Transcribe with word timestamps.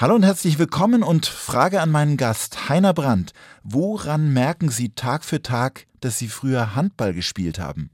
Hallo 0.00 0.14
und 0.14 0.22
herzlich 0.22 0.58
willkommen 0.58 1.02
und 1.02 1.26
Frage 1.26 1.82
an 1.82 1.90
meinen 1.90 2.16
Gast, 2.16 2.70
Heiner 2.70 2.94
Brandt. 2.94 3.34
Woran 3.64 4.32
merken 4.32 4.70
Sie 4.70 4.94
Tag 4.94 5.26
für 5.26 5.42
Tag, 5.42 5.86
dass 6.00 6.18
Sie 6.18 6.28
früher 6.28 6.74
Handball 6.74 7.12
gespielt 7.12 7.58
haben? 7.58 7.90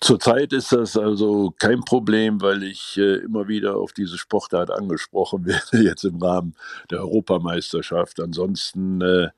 Zurzeit 0.00 0.52
ist 0.52 0.72
das 0.72 0.96
also 0.96 1.54
kein 1.60 1.82
Problem, 1.82 2.40
weil 2.40 2.64
ich 2.64 2.96
äh, 2.96 3.18
immer 3.18 3.46
wieder 3.46 3.76
auf 3.76 3.92
diese 3.92 4.18
Sportart 4.18 4.72
angesprochen 4.72 5.46
werde, 5.46 5.84
jetzt 5.84 6.02
im 6.02 6.20
Rahmen 6.20 6.56
der 6.90 7.02
Europameisterschaft. 7.02 8.18
Ansonsten 8.18 9.00
äh, 9.00 9.28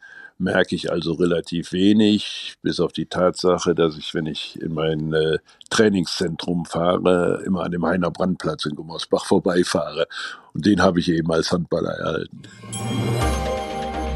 merke 0.40 0.74
ich 0.74 0.90
also 0.90 1.12
relativ 1.12 1.72
wenig, 1.72 2.54
bis 2.62 2.80
auf 2.80 2.92
die 2.92 3.06
Tatsache, 3.06 3.74
dass 3.74 3.96
ich, 3.96 4.14
wenn 4.14 4.26
ich 4.26 4.60
in 4.60 4.72
mein 4.74 5.12
äh, 5.12 5.38
Trainingszentrum 5.68 6.64
fahre, 6.64 7.42
immer 7.44 7.62
an 7.64 7.72
dem 7.72 7.84
Heiner 7.84 8.10
Brandplatz 8.10 8.64
in 8.64 8.74
Gummersbach 8.74 9.26
vorbeifahre. 9.26 10.06
Und 10.54 10.66
den 10.66 10.82
habe 10.82 11.00
ich 11.00 11.10
eben 11.10 11.30
als 11.30 11.52
Handballer 11.52 11.92
erhalten. 11.92 12.42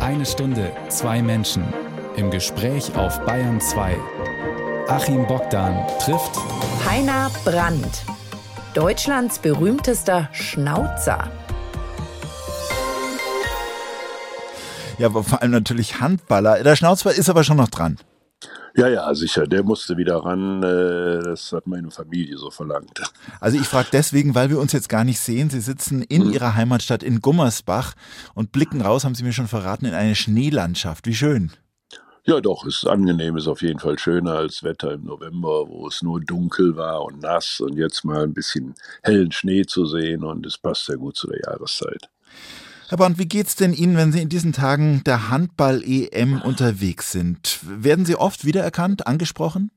Eine 0.00 0.26
Stunde, 0.26 0.72
zwei 0.88 1.22
Menschen. 1.22 1.64
Im 2.16 2.30
Gespräch 2.30 2.94
auf 2.96 3.20
Bayern 3.24 3.60
2. 3.60 3.96
Achim 4.88 5.26
Bogdan 5.26 5.86
trifft 5.98 6.38
Heiner 6.84 7.30
Brandt, 7.44 8.04
Deutschlands 8.74 9.38
berühmtester 9.38 10.28
Schnauzer. 10.32 11.30
Ja, 14.98 15.08
aber 15.08 15.24
vor 15.24 15.42
allem 15.42 15.50
natürlich 15.50 16.00
Handballer. 16.00 16.62
Der 16.62 16.76
Schnauzer 16.76 17.12
ist 17.12 17.28
aber 17.28 17.44
schon 17.44 17.56
noch 17.56 17.68
dran. 17.68 17.98
Ja, 18.76 18.88
ja, 18.88 19.14
sicher. 19.14 19.46
Der 19.46 19.62
musste 19.62 19.96
wieder 19.96 20.16
ran. 20.16 20.62
Äh, 20.62 21.22
das 21.22 21.52
hat 21.52 21.66
meine 21.66 21.90
Familie 21.90 22.36
so 22.36 22.50
verlangt. 22.50 23.00
Also 23.40 23.56
ich 23.56 23.66
frage 23.66 23.88
deswegen, 23.92 24.34
weil 24.34 24.50
wir 24.50 24.58
uns 24.58 24.72
jetzt 24.72 24.88
gar 24.88 25.04
nicht 25.04 25.20
sehen. 25.20 25.48
Sie 25.48 25.60
sitzen 25.60 26.02
in 26.02 26.26
mhm. 26.26 26.32
Ihrer 26.32 26.56
Heimatstadt 26.56 27.02
in 27.02 27.20
Gummersbach 27.20 27.94
und 28.34 28.50
blicken 28.50 28.80
raus, 28.80 29.04
haben 29.04 29.14
Sie 29.14 29.22
mir 29.22 29.32
schon 29.32 29.46
verraten, 29.46 29.86
in 29.86 29.94
eine 29.94 30.16
Schneelandschaft. 30.16 31.06
Wie 31.06 31.14
schön. 31.14 31.52
Ja, 32.26 32.40
doch, 32.40 32.64
ist 32.64 32.86
angenehm, 32.86 33.36
ist 33.36 33.48
auf 33.48 33.60
jeden 33.60 33.78
Fall 33.78 33.98
schöner 33.98 34.32
als 34.32 34.62
Wetter 34.62 34.92
im 34.92 35.04
November, 35.04 35.68
wo 35.68 35.86
es 35.86 36.00
nur 36.00 36.20
dunkel 36.20 36.74
war 36.74 37.04
und 37.04 37.20
nass 37.20 37.60
und 37.60 37.76
jetzt 37.76 38.02
mal 38.02 38.22
ein 38.22 38.32
bisschen 38.32 38.74
hellen 39.02 39.30
Schnee 39.30 39.66
zu 39.66 39.84
sehen 39.84 40.24
und 40.24 40.46
es 40.46 40.56
passt 40.56 40.86
sehr 40.86 40.96
gut 40.96 41.16
zu 41.16 41.26
der 41.26 41.40
Jahreszeit. 41.46 42.08
Herr 42.88 42.98
Brandt, 42.98 43.18
wie 43.18 43.26
geht's 43.26 43.56
denn 43.56 43.72
Ihnen, 43.72 43.96
wenn 43.96 44.12
Sie 44.12 44.20
in 44.20 44.28
diesen 44.28 44.52
Tagen 44.52 45.02
der 45.04 45.30
Handball-EM 45.30 46.42
unterwegs 46.42 47.12
sind? 47.12 47.60
Werden 47.62 48.04
Sie 48.04 48.16
oft 48.16 48.44
wiedererkannt, 48.44 49.06
angesprochen? 49.06 49.70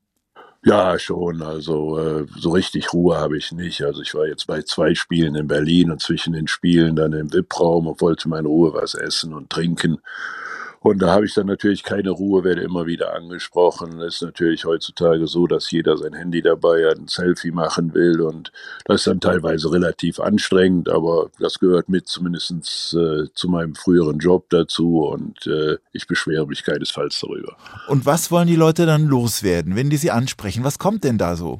Ja, 0.65 0.99
schon. 0.99 1.41
Also 1.41 1.97
äh, 1.97 2.25
so 2.37 2.49
richtig 2.49 2.91
Ruhe 2.91 3.17
habe 3.17 3.37
ich 3.37 3.53
nicht. 3.53 3.81
Also 3.83 4.01
ich 4.01 4.13
war 4.13 4.27
jetzt 4.27 4.47
bei 4.47 4.61
zwei 4.63 4.93
Spielen 4.95 5.35
in 5.35 5.47
Berlin 5.47 5.91
und 5.91 6.01
zwischen 6.01 6.33
den 6.33 6.47
Spielen 6.47 6.97
dann 6.97 7.13
im 7.13 7.31
VIP-Raum 7.31 7.87
und 7.87 8.01
wollte 8.01 8.27
meine 8.27 8.49
Ruhe 8.49 8.73
was 8.73 8.93
essen 8.93 9.33
und 9.33 9.49
trinken. 9.49 9.99
Und 10.87 10.99
da 10.99 11.11
habe 11.11 11.25
ich 11.25 11.33
dann 11.33 11.47
natürlich 11.47 11.83
keine 11.83 12.11
Ruhe, 12.11 12.45
werde 12.45 12.61
immer 12.61 12.85
wieder 12.85 13.13
angesprochen. 13.13 13.99
Es 13.99 14.15
ist 14.15 14.21
natürlich 14.21 14.63
heutzutage 14.63 15.27
so, 15.27 15.45
dass 15.45 15.69
jeder 15.69 15.97
sein 15.97 16.13
Handy 16.13 16.41
dabei 16.41 16.85
hat, 16.85 16.97
ein 16.97 17.09
Selfie 17.09 17.51
machen 17.51 17.93
will 17.93 18.21
und 18.21 18.53
das 18.85 19.01
ist 19.01 19.07
dann 19.07 19.19
teilweise 19.19 19.69
relativ 19.69 20.21
anstrengend, 20.21 20.87
aber 20.87 21.29
das 21.39 21.59
gehört 21.59 21.89
mit 21.89 22.07
zumindest 22.07 22.93
äh, 22.93 23.25
zu 23.33 23.49
meinem 23.49 23.75
früheren 23.75 24.19
Job 24.19 24.45
dazu 24.49 25.01
und 25.01 25.45
äh, 25.45 25.75
ich 25.91 26.07
beschwere 26.07 26.47
mich 26.47 26.63
keinesfalls 26.63 27.19
darüber. 27.19 27.57
Und 27.89 28.05
was 28.05 28.31
wollen 28.31 28.47
die 28.47 28.55
Leute 28.55 28.85
dann 28.85 29.07
loswerden, 29.07 29.75
wenn 29.75 29.89
die 29.89 29.97
sie 29.97 30.11
ansprechen? 30.11 30.63
Was 30.63 30.79
kommt 30.79 31.03
denn 31.03 31.17
da 31.17 31.35
so? 31.35 31.59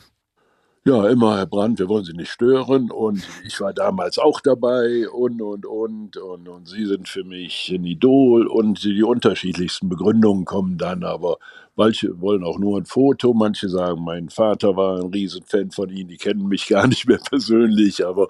Ja, 0.87 1.05
immer, 1.09 1.35
Herr 1.35 1.45
Brandt, 1.45 1.79
wir 1.79 1.89
wollen 1.89 2.05
Sie 2.05 2.13
nicht 2.13 2.31
stören. 2.31 2.91
Und 2.91 3.27
ich 3.45 3.59
war 3.59 3.73
damals 3.73 4.17
auch 4.17 4.39
dabei. 4.39 5.09
Und, 5.09 5.41
und, 5.41 5.65
und, 5.65 6.15
und, 6.15 6.47
und 6.47 6.67
Sie 6.69 6.85
sind 6.85 7.09
für 7.09 7.25
mich 7.25 7.69
ein 7.75 7.83
Idol. 7.83 8.47
Und 8.47 8.81
die 8.83 9.03
unterschiedlichsten 9.03 9.89
Begründungen 9.89 10.45
kommen 10.45 10.77
dann, 10.77 11.03
aber 11.03 11.39
manche 11.75 12.21
wollen 12.21 12.45
auch 12.45 12.57
nur 12.57 12.79
ein 12.79 12.85
Foto, 12.85 13.33
manche 13.33 13.67
sagen, 13.67 14.01
mein 14.01 14.29
Vater 14.29 14.77
war 14.77 14.97
ein 14.99 15.07
Riesenfan 15.07 15.71
von 15.71 15.89
Ihnen, 15.89 16.07
die 16.07 16.15
kennen 16.15 16.47
mich 16.47 16.67
gar 16.67 16.87
nicht 16.87 17.05
mehr 17.05 17.19
persönlich, 17.29 18.05
aber 18.05 18.29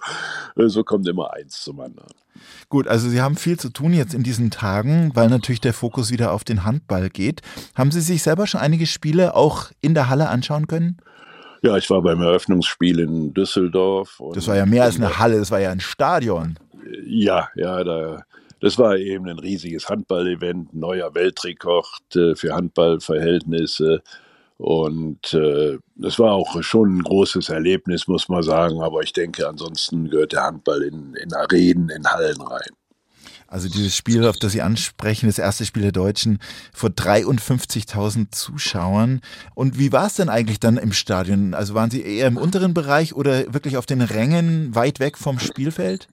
äh, 0.56 0.68
so 0.68 0.84
kommt 0.84 1.08
immer 1.08 1.34
eins 1.34 1.62
zum 1.62 1.80
anderen. 1.80 2.10
Gut, 2.70 2.88
also 2.88 3.08
Sie 3.08 3.22
haben 3.22 3.36
viel 3.36 3.60
zu 3.60 3.70
tun 3.70 3.94
jetzt 3.94 4.16
in 4.16 4.24
diesen 4.24 4.50
Tagen, 4.50 5.12
weil 5.14 5.30
natürlich 5.30 5.62
der 5.62 5.74
Fokus 5.74 6.12
wieder 6.12 6.32
auf 6.32 6.44
den 6.44 6.64
Handball 6.66 7.10
geht. 7.10 7.42
Haben 7.76 7.92
Sie 7.92 8.02
sich 8.02 8.24
selber 8.24 8.48
schon 8.48 8.62
einige 8.62 8.88
Spiele 8.88 9.36
auch 9.36 9.72
in 9.80 9.94
der 9.94 10.10
Halle 10.10 10.30
anschauen 10.30 10.66
können? 10.66 10.98
Ja, 11.62 11.78
ich 11.78 11.90
war 11.90 12.02
beim 12.02 12.22
Eröffnungsspiel 12.22 13.00
in 13.00 13.34
Düsseldorf. 13.34 14.22
das 14.34 14.48
war 14.48 14.56
ja 14.56 14.66
mehr 14.66 14.84
als 14.84 14.98
eine 14.98 15.18
Halle, 15.18 15.40
das 15.40 15.52
war 15.52 15.60
ja 15.60 15.72
ein 15.72 15.80
Stadion. 15.80 16.58
Ja, 17.06 17.50
ja, 17.56 17.84
da, 17.84 18.24
das 18.60 18.78
war 18.78 18.98
eben 18.98 19.28
ein 19.28 19.40
riesiges 19.40 19.90
Handball-Event, 19.90 20.74
neuer 20.74 21.14
Weltrekord 21.14 22.16
äh, 22.16 22.36
für 22.36 22.54
Handballverhältnisse. 22.54 24.02
Und 24.58 25.34
äh, 25.34 25.78
das 25.96 26.18
war 26.18 26.34
auch 26.34 26.62
schon 26.64 26.98
ein 26.98 27.04
großes 27.04 27.50
Erlebnis, 27.50 28.08
muss 28.08 28.28
man 28.28 28.42
sagen. 28.42 28.82
Aber 28.82 29.02
ich 29.04 29.14
denke, 29.14 29.48
ansonsten 29.48 30.10
gehört 30.10 30.34
der 30.34 30.44
Handball 30.44 30.82
in, 30.82 31.14
in 31.16 31.34
Arenen, 31.34 31.90
in 31.90 32.06
Hallen 32.08 32.42
rein. 32.42 32.72
Also 33.48 33.70
dieses 33.70 33.96
Spiel, 33.96 34.26
auf 34.26 34.38
das 34.38 34.52
Sie 34.52 34.62
ansprechen, 34.62 35.28
das 35.28 35.40
erste 35.40 35.66
Spiel 35.66 35.84
der 35.84 35.94
Deutschen 35.94 36.40
vor 36.74 36.90
53.000 36.90 38.32
Zuschauern. 38.32 39.22
Und 39.56 39.80
wie 39.80 39.94
war 39.94 40.08
es 40.08 40.16
denn 40.16 40.28
eigentlich 40.28 40.60
dann 40.60 40.78
im 40.78 40.92
Stadion? 40.92 41.54
Also 41.54 41.74
waren 41.74 41.90
Sie 41.90 42.02
eher 42.02 42.28
im 42.28 42.38
unteren 42.38 42.74
Bereich 42.74 43.14
oder 43.14 43.54
wirklich 43.54 43.78
auf 43.78 43.86
den 43.86 44.02
Rängen 44.02 44.76
weit 44.76 45.00
weg 45.00 45.18
vom 45.18 45.40
Spielfeld? 45.40 46.10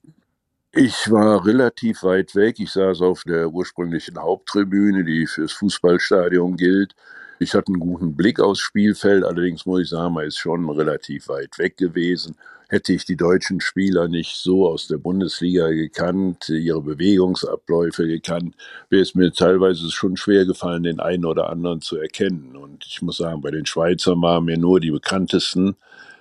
Ich 0.71 1.11
war 1.11 1.45
relativ 1.45 2.03
weit 2.03 2.35
weg. 2.35 2.59
Ich 2.59 2.71
saß 2.71 3.01
auf 3.01 3.23
der 3.23 3.49
ursprünglichen 3.49 4.17
Haupttribüne, 4.17 5.03
die 5.03 5.27
fürs 5.27 5.51
Fußballstadion 5.53 6.55
gilt. 6.55 6.95
Ich 7.39 7.53
hatte 7.53 7.67
einen 7.67 7.79
guten 7.79 8.15
Blick 8.15 8.39
aufs 8.39 8.61
Spielfeld, 8.61 9.25
allerdings 9.25 9.65
muss 9.65 9.81
ich 9.81 9.89
sagen, 9.89 10.13
man 10.13 10.25
ist 10.25 10.37
schon 10.37 10.69
relativ 10.69 11.27
weit 11.27 11.57
weg 11.59 11.75
gewesen 11.75 12.37
hätte 12.75 12.91
ich 12.91 13.05
die 13.05 13.15
deutschen 13.15 13.61
Spieler 13.61 14.09
nicht 14.09 14.35
so 14.35 14.67
aus 14.67 14.87
der 14.87 14.97
Bundesliga 14.97 15.69
gekannt, 15.69 16.49
ihre 16.49 16.81
Bewegungsabläufe 16.81 18.05
gekannt, 18.05 18.53
wäre 18.89 19.01
es 19.01 19.15
mir 19.15 19.31
teilweise 19.31 19.89
schon 19.91 20.17
schwer 20.17 20.45
gefallen, 20.45 20.83
den 20.83 20.99
einen 20.99 21.23
oder 21.23 21.49
anderen 21.49 21.79
zu 21.79 21.95
erkennen. 21.95 22.57
Und 22.57 22.85
ich 22.85 23.01
muss 23.01 23.15
sagen, 23.15 23.39
bei 23.39 23.51
den 23.51 23.65
Schweizern 23.65 24.21
waren 24.21 24.43
mir 24.43 24.57
nur 24.57 24.81
die 24.81 24.91
bekanntesten 24.91 25.77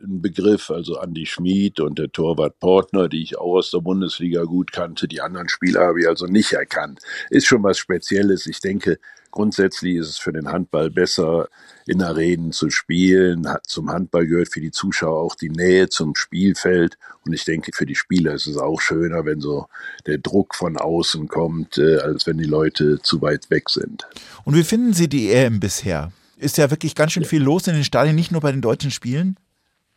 ein 0.07 0.23
Begriff, 0.23 0.71
also 0.71 0.99
Andy 1.01 1.27
Schmid 1.27 1.81
und 1.81 1.99
der 1.99 2.13
Torwart 2.13 2.59
Portner, 2.61 3.09
die 3.09 3.23
ich 3.23 3.39
auch 3.39 3.57
aus 3.57 3.71
der 3.71 3.81
Bundesliga 3.81 4.45
gut 4.45 4.73
kannte. 4.73 5.09
Die 5.09 5.21
anderen 5.21 5.49
Spieler 5.49 5.87
habe 5.87 6.01
ich 6.01 6.09
also 6.09 6.27
nicht 6.27 6.53
erkannt. 6.53 7.01
Ist 7.31 7.47
schon 7.47 7.63
was 7.63 7.79
Spezielles. 7.79 8.47
Ich 8.47 8.61
denke, 8.61 8.99
Grundsätzlich 9.35 9.97
ist 9.97 10.11
es 10.11 10.19
für 10.19 10.33
den 10.33 10.53
Handball 10.53 10.91
besser, 10.91 11.49
in 11.87 12.01
Arenen 12.03 12.53
zu 12.53 12.71
spielen. 12.71 13.49
Zum 13.67 13.91
Handball 13.91 14.29
gehört 14.29 14.53
für 14.53 14.61
die 14.61 14.71
Zuschauer 14.71 15.21
auch 15.21 15.35
die 15.35 15.51
Nähe 15.51 15.89
zum 15.89 16.15
Spielfeld. 16.15 16.99
Und 17.27 17.33
ich 17.33 17.45
denke, 17.45 17.73
für 17.75 17.85
die 17.85 17.97
Spieler 17.97 18.35
ist 18.35 18.47
es 18.47 18.59
auch 18.59 18.81
schöner, 18.81 19.25
wenn 19.25 19.41
so 19.41 19.67
der 20.07 20.19
Druck 20.19 20.55
von 20.55 20.77
außen 20.77 21.27
kommt, 21.27 21.79
äh, 21.79 21.97
als 21.97 22.29
wenn 22.29 22.39
die 22.39 22.45
Leute 22.45 23.01
zu 23.03 23.23
weit 23.23 23.51
weg 23.51 23.71
sind. 23.71 24.07
Und 24.45 24.55
wie 24.55 24.63
finden 24.63 24.93
Sie 24.93 25.09
die 25.09 25.33
EM 25.33 25.59
bisher? 25.59 26.13
Ist 26.37 26.57
ja 26.57 26.71
wirklich 26.71 26.95
ganz 26.95 27.11
schön 27.11 27.25
viel 27.25 27.43
los 27.43 27.67
in 27.67 27.75
den 27.75 27.83
Stadien, 27.83 28.15
nicht 28.15 28.31
nur 28.31 28.41
bei 28.41 28.53
den 28.53 28.63
deutschen 28.63 28.93
Spielen? 28.93 29.37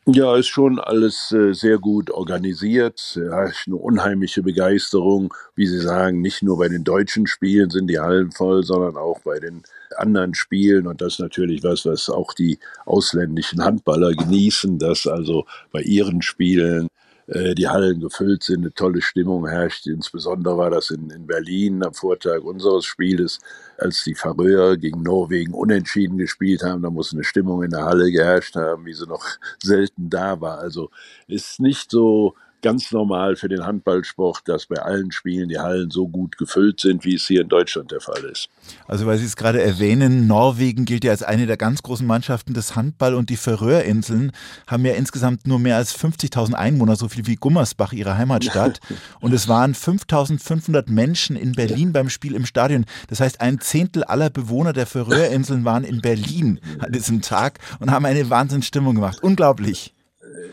Ja, 0.10 0.38
ist 0.38 0.48
schon 0.48 0.80
alles 0.80 1.34
äh, 1.34 1.52
sehr 1.54 1.80
gut 1.80 2.12
organisiert. 2.12 3.20
Ja, 3.22 3.52
eine 3.66 3.76
unheimliche 3.76 4.42
Begeisterung. 4.42 5.34
Wie 5.54 5.68
Sie 5.68 5.82
sagen, 5.82 6.22
nicht 6.22 6.42
nur 6.42 6.58
bei 6.58 6.70
den 6.70 6.86
deutschen 6.86 7.28
Spielen 7.28 7.70
sind 7.70 7.88
die 7.88 8.00
Hallen 8.00 8.32
voll, 8.32 8.64
sondern 8.64 8.96
auch 8.96 9.20
bei 9.20 9.38
den 9.42 9.64
anderen 9.98 10.34
Spielen. 10.34 10.88
Und 10.88 11.02
das 11.02 11.16
ist 11.16 11.20
natürlich 11.20 11.62
was, 11.66 11.86
was 11.86 12.10
auch 12.10 12.34
die 12.34 12.58
ausländischen 12.86 13.62
Handballer 13.62 14.14
genießen, 14.14 14.80
dass 14.80 15.08
also 15.08 15.46
bei 15.74 15.82
ihren 15.82 16.22
Spielen 16.22 16.88
die 17.28 17.68
Hallen 17.68 18.00
gefüllt 18.00 18.44
sind, 18.44 18.62
eine 18.62 18.74
tolle 18.74 19.02
Stimmung 19.02 19.48
herrscht. 19.48 19.86
Insbesondere 19.88 20.58
war 20.58 20.70
das 20.70 20.92
in, 20.92 21.10
in 21.10 21.28
Berlin 21.28 21.84
am 21.84 21.94
Vortag 21.94 22.42
unseres 22.42 22.86
Spieles, 22.86 23.40
als 23.78 24.04
die 24.06 24.16
Färöer 24.16 24.78
gegen 24.78 25.04
Norwegen 25.04 25.54
unentschieden 25.54 26.18
gespielt 26.18 26.64
haben. 26.64 26.82
Da 26.84 26.90
muss 26.90 27.14
eine 27.14 27.26
Stimmung 27.26 27.64
in 27.64 27.72
der 27.72 27.84
Halle 27.84 28.12
geherrscht 28.12 28.56
haben, 28.56 28.86
wie 28.86 28.94
sie 28.94 29.08
noch 29.08 29.26
selten 29.62 30.10
da 30.10 30.40
war. 30.40 30.60
Also 30.60 30.90
ist 31.28 31.60
nicht 31.60 31.92
so 31.92 32.36
ganz 32.62 32.92
normal 32.92 33.36
für 33.36 33.50
den 33.50 33.66
Handballsport, 33.66 34.42
dass 34.46 34.66
bei 34.66 34.78
allen 34.78 35.12
Spielen 35.12 35.50
die 35.50 35.60
Hallen 35.60 35.92
so 35.92 36.08
gut 36.08 36.38
gefüllt 36.38 36.80
sind, 36.80 37.06
wie 37.06 37.16
es 37.16 37.28
hier 37.28 37.42
in 37.42 37.50
Deutschland 37.50 37.92
der 37.92 38.02
Fall 38.02 38.24
ist. 38.32 38.50
Also 38.88 39.06
weil 39.06 39.18
Sie 39.18 39.26
es 39.26 39.36
gerade 39.36 39.62
erwähnen, 39.62 40.28
Norwegen 40.28 40.86
gilt 40.86 41.04
ja 41.04 41.12
als 41.12 41.24
eine 41.24 41.46
der 41.46 41.58
ganz 41.58 41.84
großen 41.84 42.06
Mannschaften 42.06 42.54
des 42.54 42.76
Handball 42.76 43.16
und 43.16 43.30
die 43.30 43.38
Färöerinseln 43.38 44.32
haben 44.66 44.86
ja 44.86 44.94
insgesamt 44.94 45.48
nur 45.48 45.60
mehr 45.60 45.78
als 45.78 45.98
50.000 45.98 46.54
Einwohner, 46.54 46.96
so 46.96 47.08
viel 47.08 47.28
wie 47.28 47.36
Gummersbach, 47.36 47.94
ihre 47.94 48.18
Heimatstadt. 48.18 48.80
Und 49.20 49.34
es 49.34 49.48
waren 49.48 49.74
5.500 49.74 50.90
Menschen 50.90 51.36
in 51.36 51.54
Berlin 51.54 51.92
beim 51.92 52.10
Spiel 52.10 52.36
im 52.36 52.46
Stadion. 52.46 52.86
Das 53.10 53.20
heißt, 53.20 53.42
ein 53.42 53.60
Zehntel 53.60 54.04
aller 54.04 54.30
Bewohner 54.30 54.74
der 54.74 54.86
Färöerinseln 54.86 55.66
waren 55.66 55.84
in 55.84 56.02
Berlin 56.02 56.60
an 56.80 56.92
diesem 56.92 57.22
Tag 57.22 57.60
und 57.80 57.92
haben 57.92 58.06
eine 58.06 58.30
Wahnsinnsstimmung 58.30 58.96
gemacht. 58.96 59.22
Unglaublich 59.22 59.94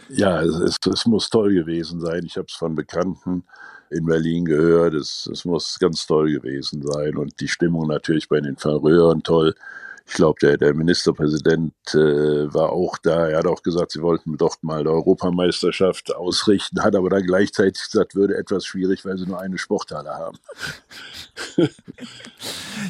ja, 0.08 0.42
es, 0.42 0.78
es, 0.86 1.06
muss 1.06 1.30
toll 1.30 1.54
gewesen 1.54 2.00
sein. 2.00 2.24
Ich 2.24 2.36
habe 2.36 2.46
es 2.48 2.54
von 2.54 2.74
Bekannten 2.74 3.44
in 3.90 4.06
Berlin 4.06 4.44
gehört. 4.44 4.94
Es, 4.94 5.28
es 5.32 5.44
muss 5.44 5.78
ganz 5.78 6.06
toll 6.06 6.32
gewesen 6.32 6.82
sein 6.82 7.16
und 7.16 7.40
die 7.40 7.48
Stimmung 7.48 7.88
natürlich 7.88 8.28
bei 8.28 8.40
den 8.40 8.56
Färöern 8.56 9.22
toll. 9.22 9.54
Ich 10.06 10.14
glaube, 10.14 10.38
der, 10.40 10.58
der 10.58 10.74
Ministerpräsident 10.74 11.72
äh, 11.94 12.52
war 12.52 12.70
auch 12.72 12.98
da. 12.98 13.28
Er 13.28 13.38
hat 13.38 13.46
auch 13.46 13.62
gesagt, 13.62 13.92
sie 13.92 14.02
wollten 14.02 14.36
doch 14.36 14.56
mal 14.60 14.80
eine 14.80 14.90
Europameisterschaft 14.90 16.14
ausrichten, 16.14 16.82
hat 16.82 16.94
aber 16.94 17.08
dann 17.08 17.22
gleichzeitig 17.22 17.82
gesagt, 17.90 18.14
würde 18.14 18.36
etwas 18.36 18.66
schwierig, 18.66 19.04
weil 19.06 19.16
sie 19.16 19.26
nur 19.26 19.40
eine 19.40 19.56
Sporthalle 19.56 20.10
haben. 20.10 20.38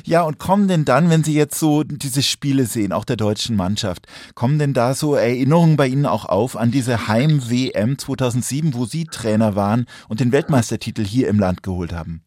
ja, 0.04 0.22
und 0.22 0.38
kommen 0.38 0.66
denn 0.66 0.84
dann, 0.84 1.08
wenn 1.08 1.22
Sie 1.22 1.34
jetzt 1.34 1.58
so 1.58 1.84
diese 1.84 2.22
Spiele 2.22 2.66
sehen, 2.66 2.92
auch 2.92 3.04
der 3.04 3.16
deutschen 3.16 3.54
Mannschaft, 3.54 4.06
kommen 4.34 4.58
denn 4.58 4.74
da 4.74 4.94
so 4.94 5.14
Erinnerungen 5.14 5.76
bei 5.76 5.86
Ihnen 5.86 6.06
auch 6.06 6.24
auf 6.24 6.56
an 6.56 6.72
diese 6.72 7.06
Heim-WM 7.06 7.96
2007, 7.96 8.74
wo 8.74 8.86
Sie 8.86 9.04
Trainer 9.04 9.54
waren 9.54 9.86
und 10.08 10.18
den 10.18 10.32
Weltmeistertitel 10.32 11.04
hier 11.04 11.28
im 11.28 11.38
Land 11.38 11.62
geholt 11.62 11.92
haben? 11.92 12.23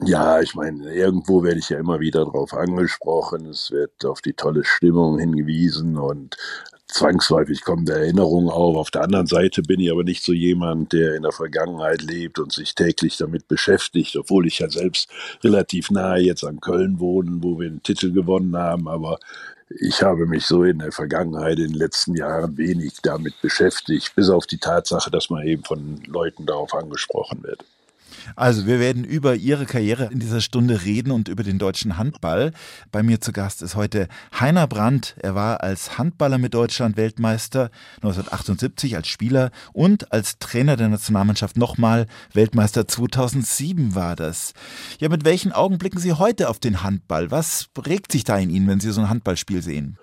Ja, 0.00 0.40
ich 0.40 0.54
meine, 0.54 0.92
irgendwo 0.94 1.42
werde 1.42 1.58
ich 1.58 1.70
ja 1.70 1.78
immer 1.78 2.00
wieder 2.00 2.24
darauf 2.24 2.52
angesprochen. 2.52 3.46
Es 3.46 3.70
wird 3.70 4.04
auf 4.04 4.20
die 4.20 4.34
tolle 4.34 4.62
Stimmung 4.64 5.18
hingewiesen 5.18 5.96
und 5.96 6.36
zwangsläufig 6.86 7.62
kommen 7.62 7.86
Erinnerungen 7.88 8.50
auf. 8.50 8.76
Auf 8.76 8.90
der 8.90 9.02
anderen 9.02 9.26
Seite 9.26 9.62
bin 9.62 9.80
ich 9.80 9.90
aber 9.90 10.04
nicht 10.04 10.22
so 10.22 10.32
jemand, 10.34 10.92
der 10.92 11.14
in 11.14 11.22
der 11.22 11.32
Vergangenheit 11.32 12.02
lebt 12.02 12.38
und 12.38 12.52
sich 12.52 12.74
täglich 12.74 13.16
damit 13.16 13.48
beschäftigt, 13.48 14.16
obwohl 14.16 14.46
ich 14.46 14.58
ja 14.58 14.68
selbst 14.68 15.10
relativ 15.42 15.90
nahe 15.90 16.20
jetzt 16.20 16.44
an 16.44 16.60
Köln 16.60 17.00
wohne, 17.00 17.38
wo 17.42 17.58
wir 17.58 17.70
den 17.70 17.82
Titel 17.82 18.12
gewonnen 18.12 18.56
haben. 18.56 18.88
Aber 18.88 19.18
ich 19.70 20.02
habe 20.02 20.26
mich 20.26 20.44
so 20.46 20.62
in 20.62 20.78
der 20.80 20.92
Vergangenheit, 20.92 21.58
in 21.58 21.68
den 21.68 21.78
letzten 21.78 22.14
Jahren 22.14 22.56
wenig 22.58 22.98
damit 23.02 23.40
beschäftigt, 23.40 24.14
bis 24.14 24.28
auf 24.28 24.46
die 24.46 24.58
Tatsache, 24.58 25.10
dass 25.10 25.30
man 25.30 25.46
eben 25.46 25.64
von 25.64 26.02
Leuten 26.06 26.44
darauf 26.46 26.74
angesprochen 26.74 27.42
wird. 27.42 27.64
Also, 28.34 28.66
wir 28.66 28.80
werden 28.80 29.04
über 29.04 29.34
Ihre 29.34 29.66
Karriere 29.66 30.10
in 30.12 30.18
dieser 30.18 30.40
Stunde 30.40 30.84
reden 30.84 31.10
und 31.10 31.28
über 31.28 31.42
den 31.42 31.58
deutschen 31.58 31.98
Handball. 31.98 32.52
Bei 32.92 33.02
mir 33.02 33.20
zu 33.20 33.32
Gast 33.32 33.62
ist 33.62 33.76
heute 33.76 34.08
Heiner 34.38 34.66
Brandt. 34.66 35.16
Er 35.20 35.34
war 35.34 35.62
als 35.62 35.98
Handballer 35.98 36.38
mit 36.38 36.54
Deutschland 36.54 36.96
Weltmeister 36.96 37.70
1978 37.96 38.96
als 38.96 39.08
Spieler 39.08 39.50
und 39.72 40.12
als 40.12 40.38
Trainer 40.38 40.76
der 40.76 40.88
Nationalmannschaft 40.88 41.56
nochmal 41.56 42.06
Weltmeister 42.32 42.88
2007 42.88 43.94
war 43.94 44.16
das. 44.16 44.52
Ja, 44.98 45.08
mit 45.08 45.24
welchen 45.24 45.52
Augen 45.52 45.78
blicken 45.78 45.98
Sie 45.98 46.12
heute 46.12 46.48
auf 46.48 46.58
den 46.58 46.82
Handball? 46.82 47.30
Was 47.30 47.68
regt 47.86 48.12
sich 48.12 48.24
da 48.24 48.38
in 48.38 48.50
Ihnen, 48.50 48.68
wenn 48.68 48.80
Sie 48.80 48.90
so 48.90 49.00
ein 49.00 49.10
Handballspiel 49.10 49.62
sehen? 49.62 49.98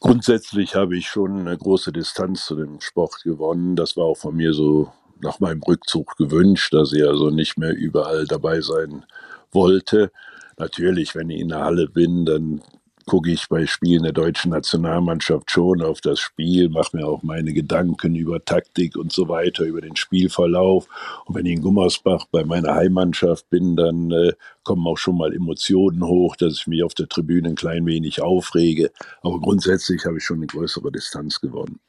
Grundsätzlich 0.00 0.76
habe 0.76 0.96
ich 0.96 1.08
schon 1.08 1.40
eine 1.40 1.56
große 1.56 1.92
Distanz 1.92 2.46
zu 2.46 2.56
dem 2.56 2.80
Sport 2.80 3.22
gewonnen. 3.22 3.76
Das 3.76 3.98
war 3.98 4.06
auch 4.06 4.16
von 4.16 4.34
mir 4.34 4.54
so 4.54 4.90
nach 5.22 5.40
meinem 5.40 5.62
Rückzug 5.62 6.16
gewünscht, 6.16 6.72
dass 6.74 6.92
ich 6.92 7.06
also 7.06 7.30
nicht 7.30 7.58
mehr 7.58 7.74
überall 7.74 8.26
dabei 8.26 8.60
sein 8.60 9.04
wollte. 9.52 10.10
Natürlich, 10.58 11.14
wenn 11.14 11.30
ich 11.30 11.40
in 11.40 11.48
der 11.48 11.64
Halle 11.64 11.88
bin, 11.88 12.24
dann 12.24 12.62
gucke 13.10 13.32
ich 13.32 13.48
bei 13.48 13.66
Spielen 13.66 14.04
der 14.04 14.12
deutschen 14.12 14.52
Nationalmannschaft 14.52 15.50
schon 15.50 15.82
auf 15.82 16.00
das 16.00 16.20
Spiel, 16.20 16.68
mache 16.68 16.96
mir 16.96 17.08
auch 17.08 17.24
meine 17.24 17.52
Gedanken 17.52 18.14
über 18.14 18.44
Taktik 18.44 18.96
und 18.96 19.12
so 19.12 19.28
weiter, 19.28 19.64
über 19.64 19.80
den 19.80 19.96
Spielverlauf. 19.96 20.86
Und 21.26 21.34
wenn 21.34 21.44
ich 21.44 21.54
in 21.54 21.62
Gummersbach 21.62 22.26
bei 22.30 22.44
meiner 22.44 22.74
Heimmannschaft 22.74 23.50
bin, 23.50 23.74
dann 23.74 24.12
äh, 24.12 24.32
kommen 24.62 24.86
auch 24.86 24.96
schon 24.96 25.16
mal 25.16 25.34
Emotionen 25.34 26.06
hoch, 26.06 26.36
dass 26.36 26.60
ich 26.60 26.66
mich 26.68 26.84
auf 26.84 26.94
der 26.94 27.08
Tribüne 27.08 27.48
ein 27.48 27.56
klein 27.56 27.84
wenig 27.84 28.22
aufrege. 28.22 28.92
Aber 29.22 29.40
grundsätzlich 29.40 30.04
habe 30.04 30.18
ich 30.18 30.24
schon 30.24 30.36
eine 30.36 30.46
größere 30.46 30.92
Distanz 30.92 31.40
gewonnen. 31.40 31.80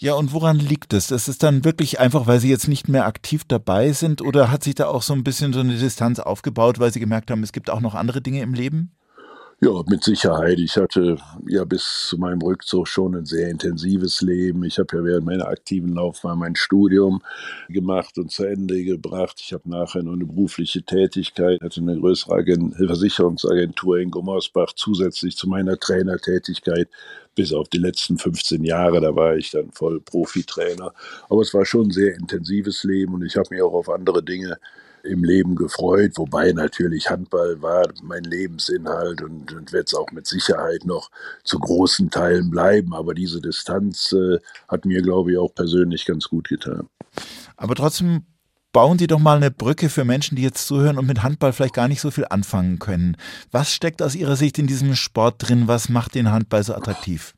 Ja, 0.00 0.14
und 0.14 0.32
woran 0.32 0.58
liegt 0.58 0.92
es? 0.92 1.08
Das 1.08 1.26
ist 1.26 1.42
dann 1.42 1.64
wirklich 1.64 1.98
einfach, 1.98 2.28
weil 2.28 2.38
Sie 2.38 2.48
jetzt 2.48 2.68
nicht 2.68 2.88
mehr 2.88 3.06
aktiv 3.06 3.42
dabei 3.46 3.92
sind 3.92 4.22
oder 4.22 4.48
hat 4.50 4.62
sich 4.62 4.76
da 4.76 4.86
auch 4.86 5.02
so 5.02 5.12
ein 5.12 5.24
bisschen 5.24 5.52
so 5.52 5.58
eine 5.58 5.76
Distanz 5.76 6.20
aufgebaut, 6.20 6.78
weil 6.78 6.92
Sie 6.92 7.00
gemerkt 7.00 7.32
haben, 7.32 7.42
es 7.42 7.52
gibt 7.52 7.68
auch 7.68 7.80
noch 7.80 7.96
andere 7.96 8.22
Dinge 8.22 8.40
im 8.42 8.54
Leben? 8.54 8.92
Ja, 9.60 9.82
mit 9.88 10.04
Sicherheit. 10.04 10.60
Ich 10.60 10.76
hatte 10.76 11.16
ja 11.48 11.64
bis 11.64 12.06
zu 12.10 12.18
meinem 12.18 12.40
Rückzug 12.40 12.86
schon 12.86 13.16
ein 13.16 13.24
sehr 13.24 13.48
intensives 13.48 14.20
Leben. 14.20 14.62
Ich 14.62 14.78
habe 14.78 14.96
ja 14.96 15.04
während 15.04 15.26
meiner 15.26 15.48
aktiven 15.48 15.94
Laufbahn 15.94 16.38
mein 16.38 16.54
Studium 16.54 17.22
gemacht 17.68 18.18
und 18.18 18.30
zu 18.30 18.44
Ende 18.44 18.84
gebracht. 18.84 19.40
Ich 19.40 19.52
habe 19.52 19.68
nachher 19.68 20.04
noch 20.04 20.12
eine 20.12 20.26
berufliche 20.26 20.84
Tätigkeit, 20.84 21.60
hatte 21.60 21.80
eine 21.80 21.98
größere 21.98 22.36
Agent 22.36 22.76
Versicherungsagentur 22.76 23.98
in 23.98 24.12
Gummersbach 24.12 24.74
zusätzlich 24.76 25.36
zu 25.36 25.48
meiner 25.48 25.76
Trainertätigkeit 25.76 26.88
bis 27.34 27.52
auf 27.52 27.68
die 27.68 27.78
letzten 27.78 28.16
15 28.16 28.62
Jahre, 28.62 29.00
da 29.00 29.14
war 29.16 29.36
ich 29.36 29.50
dann 29.50 29.72
voll 29.72 30.00
Profitrainer. 30.00 30.92
Aber 31.28 31.42
es 31.42 31.52
war 31.52 31.64
schon 31.64 31.88
ein 31.88 31.90
sehr 31.90 32.14
intensives 32.14 32.84
Leben 32.84 33.14
und 33.14 33.24
ich 33.24 33.36
habe 33.36 33.48
mich 33.50 33.62
auch 33.62 33.74
auf 33.74 33.88
andere 33.88 34.22
Dinge 34.22 34.58
im 35.04 35.24
Leben 35.24 35.56
gefreut, 35.56 36.12
wobei 36.16 36.52
natürlich 36.52 37.10
Handball 37.10 37.60
war 37.62 37.88
mein 38.02 38.24
Lebensinhalt 38.24 39.22
und, 39.22 39.52
und 39.52 39.72
wird 39.72 39.88
es 39.88 39.94
auch 39.94 40.10
mit 40.12 40.26
Sicherheit 40.26 40.84
noch 40.84 41.10
zu 41.44 41.58
großen 41.58 42.10
Teilen 42.10 42.50
bleiben. 42.50 42.94
Aber 42.94 43.14
diese 43.14 43.40
Distanz 43.40 44.12
äh, 44.12 44.38
hat 44.68 44.84
mir, 44.84 45.02
glaube 45.02 45.32
ich, 45.32 45.38
auch 45.38 45.54
persönlich 45.54 46.04
ganz 46.04 46.28
gut 46.28 46.48
getan. 46.48 46.88
Aber 47.56 47.74
trotzdem 47.74 48.24
bauen 48.72 48.98
Sie 48.98 49.06
doch 49.06 49.18
mal 49.18 49.36
eine 49.36 49.50
Brücke 49.50 49.88
für 49.88 50.04
Menschen, 50.04 50.36
die 50.36 50.42
jetzt 50.42 50.66
zuhören 50.66 50.98
und 50.98 51.06
mit 51.06 51.22
Handball 51.22 51.52
vielleicht 51.52 51.74
gar 51.74 51.88
nicht 51.88 52.00
so 52.00 52.10
viel 52.10 52.26
anfangen 52.28 52.78
können. 52.78 53.16
Was 53.50 53.72
steckt 53.72 54.02
aus 54.02 54.14
Ihrer 54.14 54.36
Sicht 54.36 54.58
in 54.58 54.66
diesem 54.66 54.94
Sport 54.94 55.36
drin? 55.38 55.68
Was 55.68 55.88
macht 55.88 56.14
den 56.14 56.30
Handball 56.30 56.62
so 56.62 56.74
attraktiv? 56.74 57.34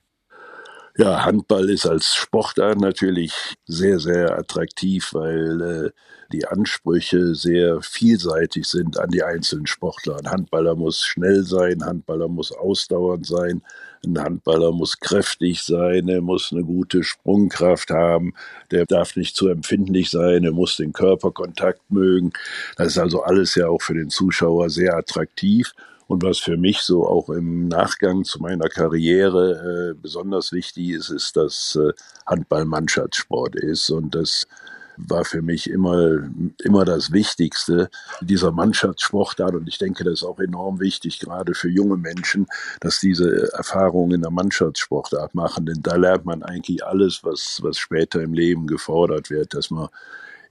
Ja, 1.01 1.25
Handball 1.25 1.71
ist 1.71 1.87
als 1.87 2.15
Sportart 2.15 2.79
natürlich 2.79 3.33
sehr, 3.65 3.99
sehr 4.01 4.39
attraktiv, 4.39 5.15
weil 5.15 5.63
äh, 5.63 5.91
die 6.31 6.47
Ansprüche 6.47 7.35
sehr 7.35 7.81
vielseitig 7.81 8.67
sind 8.67 8.99
an 8.99 9.09
die 9.09 9.23
einzelnen 9.23 9.67
Sportler. 9.67 10.19
Ein 10.19 10.31
Handballer 10.31 10.75
muss 10.77 11.01
schnell 11.03 11.43
sein, 11.45 11.81
ein 11.81 11.87
Handballer 11.87 12.29
muss 12.29 12.53
ausdauernd 12.53 13.25
sein, 13.27 13.63
ein 14.05 14.19
Handballer 14.19 14.73
muss 14.73 15.01
kräftig 15.01 15.63
sein, 15.63 16.07
er 16.11 16.21
muss 16.21 16.53
eine 16.53 16.65
gute 16.65 17.03
Sprungkraft 17.03 17.89
haben, 17.89 18.35
der 18.71 18.85
darf 18.85 19.17
nicht 19.17 19.35
zu 19.37 19.49
empfindlich 19.49 20.11
sein, 20.11 20.45
er 20.45 20.53
muss 20.53 20.77
den 20.77 20.93
Körperkontakt 20.93 21.91
mögen. 21.91 22.31
Das 22.77 22.89
ist 22.89 22.99
also 22.99 23.23
alles 23.23 23.55
ja 23.55 23.69
auch 23.69 23.81
für 23.81 23.95
den 23.95 24.11
Zuschauer 24.11 24.69
sehr 24.69 24.99
attraktiv. 24.99 25.73
Und 26.11 26.25
was 26.25 26.41
für 26.41 26.57
mich 26.57 26.81
so 26.81 27.07
auch 27.07 27.31
im 27.31 27.69
Nachgang 27.69 28.25
zu 28.25 28.43
meiner 28.43 28.69
Karriere 28.69 29.93
äh, 29.93 29.95
besonders 29.95 30.51
wichtig 30.51 30.89
ist, 30.89 31.09
ist, 31.09 31.37
dass 31.37 31.79
äh, 31.81 31.93
Handball 32.27 32.65
Mannschaftssport 32.65 33.55
ist 33.55 33.91
und 33.91 34.13
das 34.17 34.49
war 34.97 35.25
für 35.25 35.41
mich 35.41 35.71
immer, 35.71 36.29
immer 36.65 36.85
das 36.85 37.13
Wichtigste 37.13 37.91
dieser 38.23 38.51
Mannschaftssportart. 38.51 39.55
Und 39.55 39.69
ich 39.69 39.79
denke, 39.79 40.03
das 40.03 40.15
ist 40.15 40.25
auch 40.25 40.41
enorm 40.41 40.81
wichtig, 40.81 41.21
gerade 41.21 41.55
für 41.55 41.69
junge 41.69 41.97
Menschen, 41.97 42.49
dass 42.81 42.99
diese 42.99 43.53
Erfahrungen 43.53 44.17
in 44.17 44.23
der 44.23 44.33
Mannschaftssportart 44.33 45.37
machen. 45.37 45.65
Denn 45.65 45.81
da 45.81 45.95
lernt 45.95 46.25
man 46.25 46.43
eigentlich 46.43 46.85
alles, 46.85 47.23
was, 47.23 47.61
was 47.63 47.79
später 47.79 48.21
im 48.21 48.35
Leben 48.35 48.67
gefordert 48.67 49.31
wird, 49.31 49.55
dass 49.55 49.71
man 49.71 49.89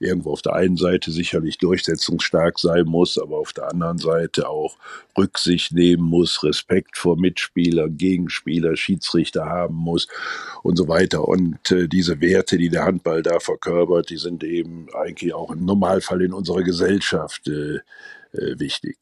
irgendwo 0.00 0.32
auf 0.32 0.42
der 0.42 0.54
einen 0.54 0.76
Seite 0.76 1.12
sicherlich 1.12 1.58
durchsetzungsstark 1.58 2.58
sein 2.58 2.86
muss, 2.86 3.18
aber 3.18 3.38
auf 3.38 3.52
der 3.52 3.70
anderen 3.70 3.98
Seite 3.98 4.48
auch 4.48 4.76
Rücksicht 5.16 5.72
nehmen 5.72 6.02
muss, 6.02 6.42
Respekt 6.42 6.96
vor 6.96 7.18
Mitspielern, 7.18 7.96
Gegenspieler, 7.96 8.76
Schiedsrichter 8.76 9.44
haben 9.44 9.74
muss 9.74 10.08
und 10.62 10.76
so 10.76 10.88
weiter. 10.88 11.28
Und 11.28 11.70
äh, 11.70 11.86
diese 11.86 12.20
Werte, 12.20 12.56
die 12.56 12.70
der 12.70 12.84
Handball 12.84 13.22
da 13.22 13.40
verkörpert, 13.40 14.10
die 14.10 14.16
sind 14.16 14.42
eben 14.42 14.88
eigentlich 14.94 15.34
auch 15.34 15.50
im 15.50 15.64
Normalfall 15.64 16.22
in 16.22 16.32
unserer 16.32 16.62
Gesellschaft 16.62 17.46
äh, 17.48 17.80
äh, 18.32 18.58
wichtig. 18.58 18.96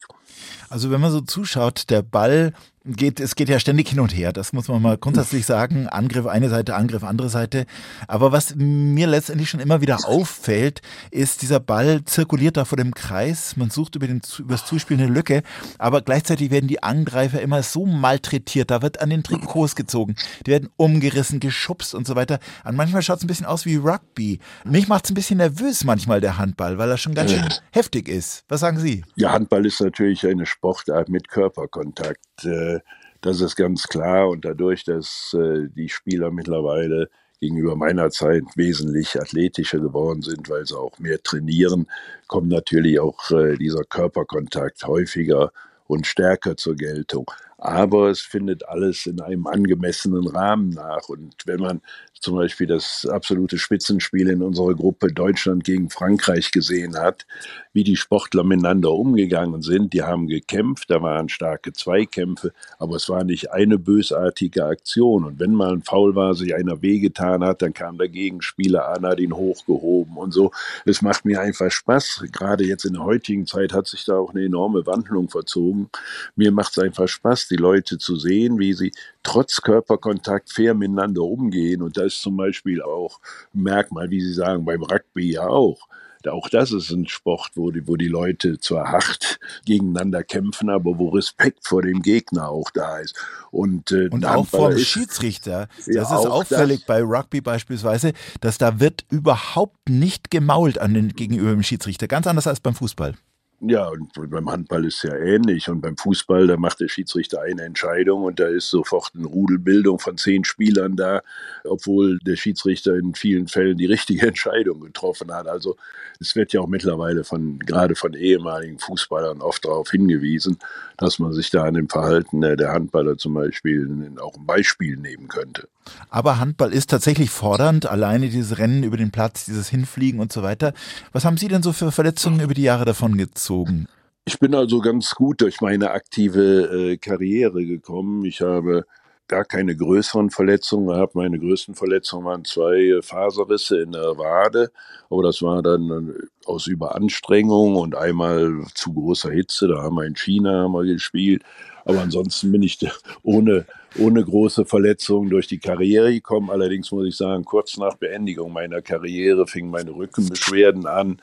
Also 0.69 0.91
wenn 0.91 1.01
man 1.01 1.11
so 1.11 1.21
zuschaut, 1.21 1.89
der 1.89 2.01
Ball 2.01 2.53
geht, 2.95 3.19
es 3.19 3.35
geht 3.35 3.49
ja 3.49 3.59
ständig 3.59 3.89
hin 3.89 3.99
und 3.99 4.15
her. 4.15 4.33
Das 4.33 4.53
muss 4.53 4.67
man 4.67 4.81
mal 4.81 4.97
grundsätzlich 4.97 5.45
sagen. 5.45 5.87
Angriff 5.87 6.25
eine 6.25 6.49
Seite, 6.49 6.75
Angriff 6.75 7.03
andere 7.03 7.29
Seite. 7.29 7.65
Aber 8.07 8.31
was 8.31 8.55
mir 8.55 9.07
letztendlich 9.07 9.49
schon 9.49 9.59
immer 9.59 9.81
wieder 9.81 9.99
auffällt, 10.05 10.81
ist, 11.11 11.41
dieser 11.41 11.59
Ball 11.59 12.03
zirkuliert 12.05 12.57
da 12.57 12.65
vor 12.65 12.77
dem 12.77 12.93
Kreis. 12.93 13.57
Man 13.57 13.69
sucht 13.69 13.95
über, 13.95 14.07
den, 14.07 14.21
über 14.39 14.53
das 14.53 14.65
Zuspiel 14.65 14.97
eine 14.97 15.07
Lücke. 15.07 15.43
Aber 15.77 16.01
gleichzeitig 16.01 16.51
werden 16.51 16.67
die 16.67 16.83
Angreifer 16.83 17.41
immer 17.41 17.63
so 17.63 17.85
malträtiert. 17.85 18.71
Da 18.71 18.81
wird 18.81 19.01
an 19.01 19.09
den 19.09 19.23
Trikots 19.23 19.75
gezogen. 19.75 20.15
Die 20.45 20.51
werden 20.51 20.69
umgerissen, 20.77 21.39
geschubst 21.39 21.93
und 21.95 22.07
so 22.07 22.15
weiter. 22.15 22.39
Und 22.63 22.75
manchmal 22.75 23.01
schaut 23.01 23.17
es 23.17 23.23
ein 23.23 23.27
bisschen 23.27 23.45
aus 23.45 23.65
wie 23.65 23.75
Rugby. 23.75 24.39
Mich 24.65 24.87
macht 24.87 25.05
es 25.05 25.11
ein 25.11 25.15
bisschen 25.15 25.37
nervös 25.37 25.83
manchmal 25.83 26.21
der 26.21 26.37
Handball, 26.37 26.77
weil 26.77 26.89
er 26.89 26.97
schon 26.97 27.13
ganz 27.13 27.31
schön 27.31 27.47
heftig 27.71 28.07
ist. 28.07 28.43
Was 28.47 28.59
sagen 28.61 28.79
Sie? 28.79 29.03
Ja, 29.15 29.31
Handball 29.31 29.65
ist 29.65 29.81
natürlich 29.81 30.25
eine 30.25 30.45
Sportart 30.45 31.09
mit 31.09 31.27
Körperkontakt. 31.27 32.28
Äh, 32.45 32.79
das 33.21 33.41
ist 33.41 33.55
ganz 33.55 33.87
klar 33.87 34.29
und 34.29 34.45
dadurch, 34.45 34.83
dass 34.85 35.35
äh, 35.37 35.67
die 35.75 35.89
Spieler 35.89 36.31
mittlerweile 36.31 37.09
gegenüber 37.39 37.75
meiner 37.75 38.09
Zeit 38.09 38.43
wesentlich 38.55 39.19
athletischer 39.19 39.79
geworden 39.79 40.21
sind, 40.21 40.49
weil 40.49 40.65
sie 40.65 40.77
auch 40.77 40.99
mehr 40.99 41.21
trainieren, 41.21 41.87
kommt 42.27 42.49
natürlich 42.49 42.99
auch 42.99 43.31
äh, 43.31 43.57
dieser 43.57 43.83
Körperkontakt 43.83 44.85
häufiger 44.85 45.51
und 45.87 46.05
stärker 46.05 46.57
zur 46.57 46.75
Geltung. 46.75 47.31
Aber 47.59 48.09
es 48.09 48.21
findet 48.21 48.67
alles 48.67 49.05
in 49.05 49.19
einem 49.21 49.45
angemessenen 49.45 50.27
Rahmen 50.27 50.69
nach. 50.69 51.09
Und 51.09 51.35
wenn 51.45 51.59
man 51.59 51.81
zum 52.19 52.35
Beispiel 52.35 52.67
das 52.67 53.05
absolute 53.05 53.57
Spitzenspiel 53.57 54.29
in 54.29 54.41
unserer 54.41 54.75
Gruppe 54.75 55.07
Deutschland 55.07 55.63
gegen 55.63 55.89
Frankreich 55.89 56.51
gesehen 56.51 56.97
hat, 56.97 57.25
wie 57.73 57.83
die 57.83 57.95
Sportler 57.95 58.43
miteinander 58.43 58.91
umgegangen 58.91 59.61
sind. 59.61 59.93
Die 59.93 60.03
haben 60.03 60.27
gekämpft, 60.27 60.89
da 60.89 61.01
waren 61.01 61.29
starke 61.29 61.71
Zweikämpfe, 61.71 62.51
aber 62.77 62.97
es 62.97 63.07
war 63.09 63.23
nicht 63.23 63.51
eine 63.51 63.77
bösartige 63.77 64.65
Aktion. 64.65 65.23
Und 65.23 65.39
wenn 65.39 65.53
mal 65.53 65.71
ein 65.71 65.83
Foul 65.83 66.15
war, 66.15 66.33
sich 66.33 66.55
einer 66.55 66.81
wehgetan 66.81 67.43
hat, 67.43 67.61
dann 67.61 67.73
kam 67.73 67.97
der 67.97 68.09
Gegenspieler 68.09 68.89
an, 68.89 69.05
hat 69.05 69.19
ihn 69.19 69.33
hochgehoben 69.33 70.17
und 70.17 70.31
so. 70.31 70.51
Es 70.85 71.01
macht 71.01 71.25
mir 71.25 71.39
einfach 71.39 71.71
Spaß. 71.71 72.25
Gerade 72.31 72.65
jetzt 72.65 72.85
in 72.85 72.93
der 72.93 73.03
heutigen 73.03 73.45
Zeit 73.45 73.73
hat 73.73 73.87
sich 73.87 74.03
da 74.05 74.17
auch 74.17 74.31
eine 74.31 74.43
enorme 74.43 74.85
Wandlung 74.85 75.29
verzogen. 75.29 75.89
Mir 76.35 76.51
macht 76.51 76.77
es 76.77 76.83
einfach 76.83 77.07
Spaß, 77.07 77.48
die 77.49 77.55
Leute 77.55 77.97
zu 77.97 78.15
sehen, 78.15 78.59
wie 78.59 78.73
sie 78.73 78.91
trotz 79.23 79.61
Körperkontakt 79.61 80.51
fair 80.51 80.73
miteinander 80.73 81.23
umgehen. 81.23 81.81
Und 81.81 81.97
da 81.97 82.03
ist 82.03 82.21
zum 82.21 82.37
Beispiel 82.37 82.81
auch 82.81 83.19
ein 83.53 83.63
Merkmal, 83.63 84.09
wie 84.09 84.21
Sie 84.21 84.33
sagen, 84.33 84.65
beim 84.65 84.83
Rugby 84.83 85.33
ja 85.33 85.47
auch. 85.47 85.87
Auch 86.27 86.49
das 86.49 86.73
ist 86.73 86.91
ein 86.91 87.07
Sport, 87.07 87.51
wo 87.55 87.71
die, 87.71 87.87
wo 87.87 87.95
die 87.95 88.09
Leute 88.09 88.59
zwar 88.59 88.91
hart 88.91 89.39
gegeneinander 89.65 90.23
kämpfen, 90.23 90.69
aber 90.69 90.97
wo 90.97 91.09
Respekt 91.09 91.65
vor 91.65 91.81
dem 91.81 92.01
Gegner 92.01 92.49
auch 92.49 92.69
da 92.71 92.99
ist. 92.99 93.15
Und, 93.51 93.91
äh, 93.91 94.09
und 94.09 94.25
auch 94.25 94.45
vom 94.45 94.71
ist, 94.71 94.85
Schiedsrichter. 94.85 95.69
Das 95.77 95.87
ja, 95.87 96.01
ist 96.01 96.11
auffällig 96.11 96.79
das. 96.79 96.87
bei 96.87 97.01
Rugby 97.01 97.39
beispielsweise, 97.39 98.11
dass 98.41 98.57
da 98.57 98.81
wird 98.81 99.05
überhaupt 99.09 99.87
nicht 99.87 100.29
gemault 100.29 100.77
an 100.77 100.93
den 100.93 101.13
gegenüber 101.13 101.51
dem 101.51 101.63
Schiedsrichter. 101.63 102.09
Ganz 102.09 102.27
anders 102.27 102.47
als 102.47 102.59
beim 102.59 102.75
Fußball. 102.75 103.15
Ja, 103.61 103.89
und 103.89 104.13
beim 104.29 104.49
Handball 104.49 104.85
ist 104.85 105.03
ja 105.03 105.13
ähnlich. 105.15 105.69
Und 105.69 105.81
beim 105.81 105.97
Fußball, 105.97 106.47
da 106.47 106.55
macht 106.55 106.79
der 106.79 106.87
Schiedsrichter 106.87 107.41
eine 107.41 107.63
Entscheidung 107.63 108.23
und 108.23 108.39
da 108.39 108.47
ist 108.47 108.69
sofort 108.69 109.11
eine 109.15 109.27
Rudelbildung 109.27 109.99
von 109.99 110.17
zehn 110.17 110.45
Spielern 110.45 110.95
da, 110.95 111.21
obwohl 111.65 112.19
der 112.19 112.37
Schiedsrichter 112.37 112.95
in 112.95 113.15
vielen 113.15 113.47
Fällen 113.47 113.77
die 113.77 113.85
richtige 113.85 114.27
Entscheidung 114.27 114.79
getroffen 114.79 115.33
hat. 115.33 115.47
Also 115.47 115.75
es 116.21 116.35
wird 116.37 116.53
ja 116.53 116.61
auch 116.61 116.67
mittlerweile 116.67 117.25
von, 117.25 117.59
gerade 117.59 117.95
von 117.95 118.13
ehemaligen 118.13 118.79
Fußballern 118.79 119.41
oft 119.41 119.65
darauf 119.65 119.91
hingewiesen, 119.91 120.57
dass 120.95 121.19
man 121.19 121.33
sich 121.33 121.49
da 121.49 121.63
an 121.63 121.73
dem 121.73 121.89
Verhalten 121.89 122.39
der 122.39 122.71
Handballer 122.71 123.17
zum 123.17 123.33
Beispiel 123.33 124.09
auch 124.21 124.37
ein 124.37 124.45
Beispiel 124.45 124.95
nehmen 124.95 125.27
könnte. 125.27 125.67
Aber 126.09 126.39
Handball 126.39 126.73
ist 126.73 126.89
tatsächlich 126.89 127.29
fordernd, 127.29 127.85
alleine 127.85 128.29
dieses 128.29 128.57
Rennen 128.57 128.83
über 128.83 128.97
den 128.97 129.11
Platz, 129.11 129.45
dieses 129.45 129.69
Hinfliegen 129.69 130.19
und 130.19 130.31
so 130.31 130.43
weiter. 130.43 130.73
Was 131.11 131.25
haben 131.25 131.37
Sie 131.37 131.47
denn 131.47 131.63
so 131.63 131.73
für 131.73 131.91
Verletzungen 131.91 132.39
über 132.39 132.53
die 132.53 132.63
Jahre 132.63 132.85
davon 132.85 133.17
gezogen? 133.17 133.87
Ich 134.25 134.39
bin 134.39 134.53
also 134.53 134.79
ganz 134.79 135.15
gut 135.15 135.41
durch 135.41 135.61
meine 135.61 135.91
aktive 135.91 136.91
äh, 136.91 136.97
Karriere 136.97 137.65
gekommen. 137.65 138.25
Ich 138.25 138.41
habe 138.41 138.85
gar 139.29 139.45
keine 139.45 139.75
größeren 139.75 140.29
Verletzungen 140.29 140.87
gehabt. 140.87 141.15
Meine 141.15 141.39
größten 141.39 141.75
Verletzungen 141.75 142.25
waren 142.25 142.43
zwei 142.43 142.99
Faserrisse 143.01 143.81
in 143.81 143.93
der 143.93 144.17
Wade, 144.17 144.71
aber 145.09 145.23
das 145.23 145.41
war 145.41 145.61
dann 145.61 145.89
äh, 145.89 146.27
aus 146.45 146.67
Überanstrengung 146.67 147.75
und 147.75 147.95
einmal 147.95 148.65
zu 148.73 148.93
großer 148.93 149.31
Hitze. 149.31 149.67
Da 149.69 149.81
haben 149.81 149.95
wir 149.95 150.05
in 150.05 150.15
China 150.15 150.63
haben 150.63 150.73
wir 150.73 150.83
gespielt. 150.83 151.43
Aber 151.85 152.01
ansonsten 152.01 152.51
bin 152.51 152.63
ich 152.63 152.77
ohne, 153.23 153.65
ohne 153.97 154.23
große 154.23 154.65
Verletzungen 154.65 155.29
durch 155.29 155.47
die 155.47 155.59
Karriere 155.59 156.11
gekommen. 156.11 156.49
Allerdings 156.49 156.91
muss 156.91 157.07
ich 157.07 157.17
sagen, 157.17 157.45
kurz 157.45 157.77
nach 157.77 157.95
Beendigung 157.95 158.53
meiner 158.53 158.81
Karriere 158.81 159.47
fingen 159.47 159.71
meine 159.71 159.91
Rückenbeschwerden 159.91 160.85
an. 160.85 161.21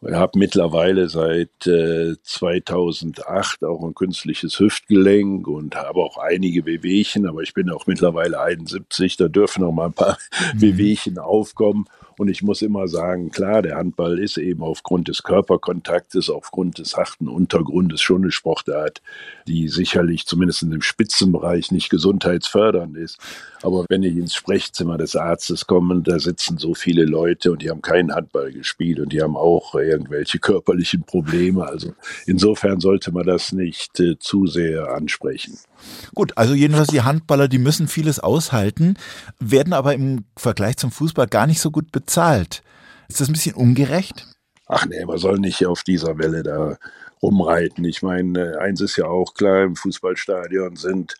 Ich 0.00 0.14
habe 0.14 0.38
mittlerweile 0.38 1.08
seit 1.08 1.66
äh, 1.66 2.14
2008 2.22 3.64
auch 3.64 3.82
ein 3.82 3.94
künstliches 3.94 4.60
Hüftgelenk 4.60 5.48
und 5.48 5.74
habe 5.74 5.98
auch 5.98 6.18
einige 6.18 6.66
Wehwehchen, 6.66 7.26
aber 7.26 7.42
ich 7.42 7.52
bin 7.52 7.68
auch 7.70 7.88
mittlerweile 7.88 8.40
71, 8.40 9.16
da 9.16 9.26
dürfen 9.26 9.64
noch 9.64 9.72
mal 9.72 9.86
ein 9.86 9.92
paar 9.92 10.16
mhm. 10.54 10.60
Wehwehchen 10.60 11.18
aufkommen. 11.18 11.86
Und 12.18 12.28
ich 12.28 12.42
muss 12.42 12.62
immer 12.62 12.88
sagen, 12.88 13.30
klar, 13.30 13.62
der 13.62 13.76
Handball 13.76 14.18
ist 14.18 14.36
eben 14.38 14.62
aufgrund 14.62 15.06
des 15.06 15.22
Körperkontaktes, 15.22 16.28
aufgrund 16.28 16.78
des 16.78 16.96
harten 16.96 17.28
Untergrundes 17.28 18.00
schon 18.00 18.22
eine 18.22 18.32
Sportart, 18.32 19.00
die 19.46 19.68
sicherlich 19.68 20.26
zumindest 20.26 20.62
in 20.62 20.70
dem 20.70 20.82
Spitzenbereich 20.82 21.70
nicht 21.70 21.90
gesundheitsfördernd 21.90 22.96
ist. 22.96 23.18
Aber 23.62 23.86
wenn 23.88 24.02
ich 24.02 24.16
ins 24.16 24.34
Sprechzimmer 24.34 24.98
des 24.98 25.14
Arztes 25.14 25.66
komme, 25.66 26.02
da 26.02 26.18
sitzen 26.18 26.58
so 26.58 26.74
viele 26.74 27.04
Leute 27.04 27.52
und 27.52 27.62
die 27.62 27.70
haben 27.70 27.82
keinen 27.82 28.12
Handball 28.12 28.52
gespielt 28.52 28.98
und 28.98 29.12
die 29.12 29.22
haben 29.22 29.36
auch 29.36 29.76
irgendwelche 29.76 30.40
körperlichen 30.40 31.04
Probleme. 31.04 31.66
Also 31.66 31.94
insofern 32.26 32.80
sollte 32.80 33.12
man 33.12 33.26
das 33.26 33.52
nicht 33.52 34.00
äh, 34.00 34.18
zu 34.18 34.46
sehr 34.46 34.92
ansprechen. 34.92 35.56
Gut, 36.14 36.36
also 36.36 36.54
jedenfalls 36.54 36.88
die 36.88 37.02
Handballer, 37.02 37.46
die 37.46 37.58
müssen 37.58 37.86
vieles 37.86 38.18
aushalten, 38.18 38.94
werden 39.38 39.72
aber 39.72 39.94
im 39.94 40.24
Vergleich 40.36 40.76
zum 40.76 40.90
Fußball 40.90 41.28
gar 41.28 41.46
nicht 41.46 41.60
so 41.60 41.70
gut 41.70 41.92
bezahlt. 41.92 42.07
Ist 43.08 43.20
das 43.20 43.28
ein 43.28 43.32
bisschen 43.32 43.54
ungerecht? 43.54 44.26
Ach 44.66 44.84
nee, 44.86 45.04
man 45.04 45.18
soll 45.18 45.38
nicht 45.38 45.64
auf 45.66 45.82
dieser 45.82 46.18
Welle 46.18 46.42
da 46.42 46.76
rumreiten. 47.22 47.84
Ich 47.84 48.02
meine, 48.02 48.58
eins 48.60 48.80
ist 48.80 48.96
ja 48.96 49.06
auch 49.06 49.34
klar, 49.34 49.64
im 49.64 49.76
Fußballstadion 49.76 50.76
sind 50.76 51.16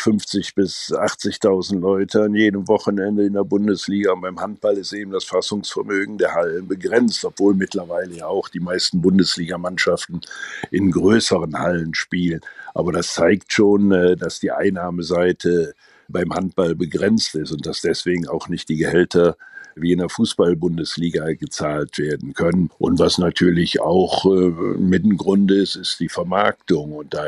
50 0.00 0.54
bis 0.54 0.92
80.000 0.92 1.78
Leute 1.78 2.22
an 2.22 2.34
jedem 2.34 2.68
Wochenende 2.68 3.24
in 3.24 3.34
der 3.34 3.44
Bundesliga. 3.44 4.12
Und 4.12 4.22
beim 4.22 4.40
Handball 4.40 4.78
ist 4.78 4.92
eben 4.92 5.10
das 5.10 5.24
Fassungsvermögen 5.24 6.18
der 6.18 6.34
Hallen 6.34 6.68
begrenzt, 6.68 7.24
obwohl 7.24 7.54
mittlerweile 7.54 8.14
ja 8.14 8.26
auch 8.26 8.48
die 8.48 8.60
meisten 8.60 9.02
Bundesligamannschaften 9.02 10.22
in 10.70 10.90
größeren 10.90 11.58
Hallen 11.58 11.94
spielen. 11.94 12.40
Aber 12.74 12.92
das 12.92 13.14
zeigt 13.14 13.52
schon, 13.52 13.92
äh, 13.92 14.16
dass 14.16 14.40
die 14.40 14.52
Einnahmeseite 14.52 15.74
beim 16.10 16.32
Handball 16.34 16.74
begrenzt 16.74 17.34
ist 17.34 17.52
und 17.52 17.66
dass 17.66 17.80
deswegen 17.80 18.28
auch 18.28 18.48
nicht 18.48 18.68
die 18.68 18.76
Gehälter 18.76 19.36
wie 19.76 19.92
in 19.92 19.98
der 19.98 20.08
Fußball-Bundesliga 20.08 21.32
gezahlt 21.32 21.98
werden 21.98 22.34
können. 22.34 22.70
Und 22.78 22.98
was 22.98 23.18
natürlich 23.18 23.80
auch 23.80 24.24
äh, 24.26 24.50
mit 24.78 25.04
ein 25.04 25.16
Grund 25.16 25.50
ist, 25.50 25.76
ist 25.76 26.00
die 26.00 26.08
Vermarktung. 26.08 26.92
Und 26.92 27.14
da 27.14 27.24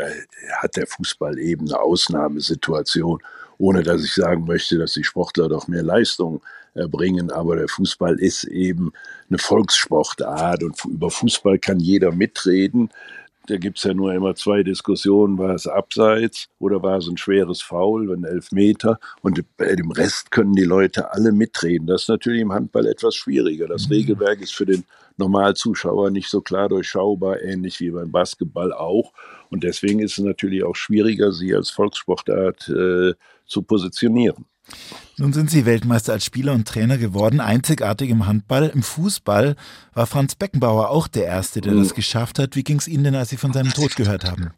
hat 0.58 0.76
der 0.76 0.86
Fußball 0.86 1.38
eben 1.38 1.68
eine 1.68 1.80
Ausnahmesituation, 1.80 3.20
ohne 3.58 3.82
dass 3.82 4.04
ich 4.04 4.12
sagen 4.12 4.44
möchte, 4.44 4.78
dass 4.78 4.94
die 4.94 5.04
Sportler 5.04 5.48
doch 5.48 5.68
mehr 5.68 5.82
Leistung 5.82 6.42
erbringen. 6.74 7.30
Aber 7.30 7.56
der 7.56 7.68
Fußball 7.68 8.18
ist 8.18 8.44
eben 8.44 8.92
eine 9.28 9.38
Volkssportart 9.38 10.62
und 10.62 10.84
über 10.84 11.10
Fußball 11.10 11.58
kann 11.58 11.80
jeder 11.80 12.12
mitreden 12.12 12.90
da 13.46 13.56
gibt 13.56 13.78
es 13.78 13.84
ja 13.84 13.94
nur 13.94 14.14
immer 14.14 14.34
zwei 14.34 14.62
Diskussionen, 14.62 15.38
war 15.38 15.54
es 15.54 15.66
abseits 15.66 16.48
oder 16.58 16.82
war 16.82 16.98
es 16.98 17.08
ein 17.08 17.16
schweres 17.16 17.60
Foul, 17.60 18.12
ein 18.12 18.24
Elfmeter 18.24 19.00
und 19.20 19.44
bei 19.56 19.74
dem 19.74 19.90
Rest 19.90 20.30
können 20.30 20.52
die 20.52 20.64
Leute 20.64 21.12
alle 21.12 21.32
mitreden. 21.32 21.86
Das 21.86 22.02
ist 22.02 22.08
natürlich 22.08 22.42
im 22.42 22.52
Handball 22.52 22.86
etwas 22.86 23.14
schwieriger. 23.14 23.66
Das 23.66 23.88
mhm. 23.88 23.94
Regelwerk 23.94 24.40
ist 24.40 24.54
für 24.54 24.66
den 24.66 24.84
Normalzuschauer 25.16 26.10
nicht 26.10 26.28
so 26.28 26.40
klar 26.40 26.68
durchschaubar, 26.68 27.42
ähnlich 27.42 27.80
wie 27.80 27.90
beim 27.90 28.10
Basketball 28.10 28.72
auch. 28.72 29.12
Und 29.50 29.64
deswegen 29.64 30.00
ist 30.00 30.18
es 30.18 30.24
natürlich 30.24 30.64
auch 30.64 30.76
schwieriger, 30.76 31.32
sie 31.32 31.54
als 31.54 31.70
Volkssportart 31.70 32.68
äh, 32.68 33.14
zu 33.46 33.62
positionieren. 33.62 34.46
Nun 35.18 35.32
sind 35.32 35.50
Sie 35.50 35.66
Weltmeister 35.66 36.12
als 36.12 36.24
Spieler 36.24 36.52
und 36.52 36.66
Trainer 36.66 36.98
geworden, 36.98 37.40
einzigartig 37.40 38.10
im 38.10 38.26
Handball. 38.26 38.68
Im 38.68 38.82
Fußball 38.82 39.56
war 39.92 40.06
Franz 40.06 40.34
Beckenbauer 40.34 40.90
auch 40.90 41.08
der 41.08 41.26
Erste, 41.26 41.60
der 41.60 41.74
das 41.74 41.90
hm. 41.90 41.96
geschafft 41.96 42.38
hat. 42.38 42.56
Wie 42.56 42.64
ging 42.64 42.78
es 42.78 42.88
Ihnen 42.88 43.04
denn, 43.04 43.14
als 43.14 43.30
Sie 43.30 43.36
von 43.36 43.52
seinem 43.52 43.72
Tod 43.72 43.94
gehört 43.96 44.24
haben? 44.24 44.50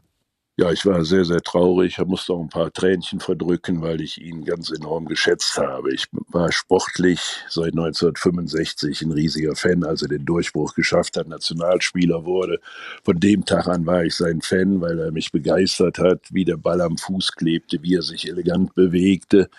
Ja, 0.56 0.70
ich 0.70 0.86
war 0.86 1.04
sehr, 1.04 1.24
sehr 1.24 1.40
traurig. 1.40 1.98
Musste 2.06 2.32
auch 2.32 2.40
ein 2.40 2.48
paar 2.48 2.72
Tränchen 2.72 3.18
verdrücken, 3.18 3.82
weil 3.82 4.00
ich 4.00 4.20
ihn 4.22 4.44
ganz 4.44 4.70
enorm 4.70 5.06
geschätzt 5.06 5.56
habe. 5.58 5.92
Ich 5.92 6.06
war 6.28 6.52
sportlich 6.52 7.18
seit 7.48 7.72
1965 7.72 9.02
ein 9.02 9.10
riesiger 9.10 9.56
Fan, 9.56 9.82
als 9.82 10.02
er 10.02 10.08
den 10.08 10.24
Durchbruch 10.24 10.74
geschafft 10.74 11.16
hat, 11.16 11.26
Nationalspieler 11.26 12.24
wurde. 12.24 12.60
Von 13.02 13.18
dem 13.18 13.44
Tag 13.44 13.66
an 13.66 13.84
war 13.84 14.04
ich 14.04 14.14
sein 14.14 14.42
Fan, 14.42 14.80
weil 14.80 15.00
er 15.00 15.10
mich 15.10 15.32
begeistert 15.32 15.98
hat, 15.98 16.20
wie 16.30 16.44
der 16.44 16.56
Ball 16.56 16.80
am 16.82 16.98
Fuß 16.98 17.32
klebte, 17.32 17.82
wie 17.82 17.96
er 17.96 18.02
sich 18.02 18.28
elegant 18.28 18.76
bewegte. 18.76 19.50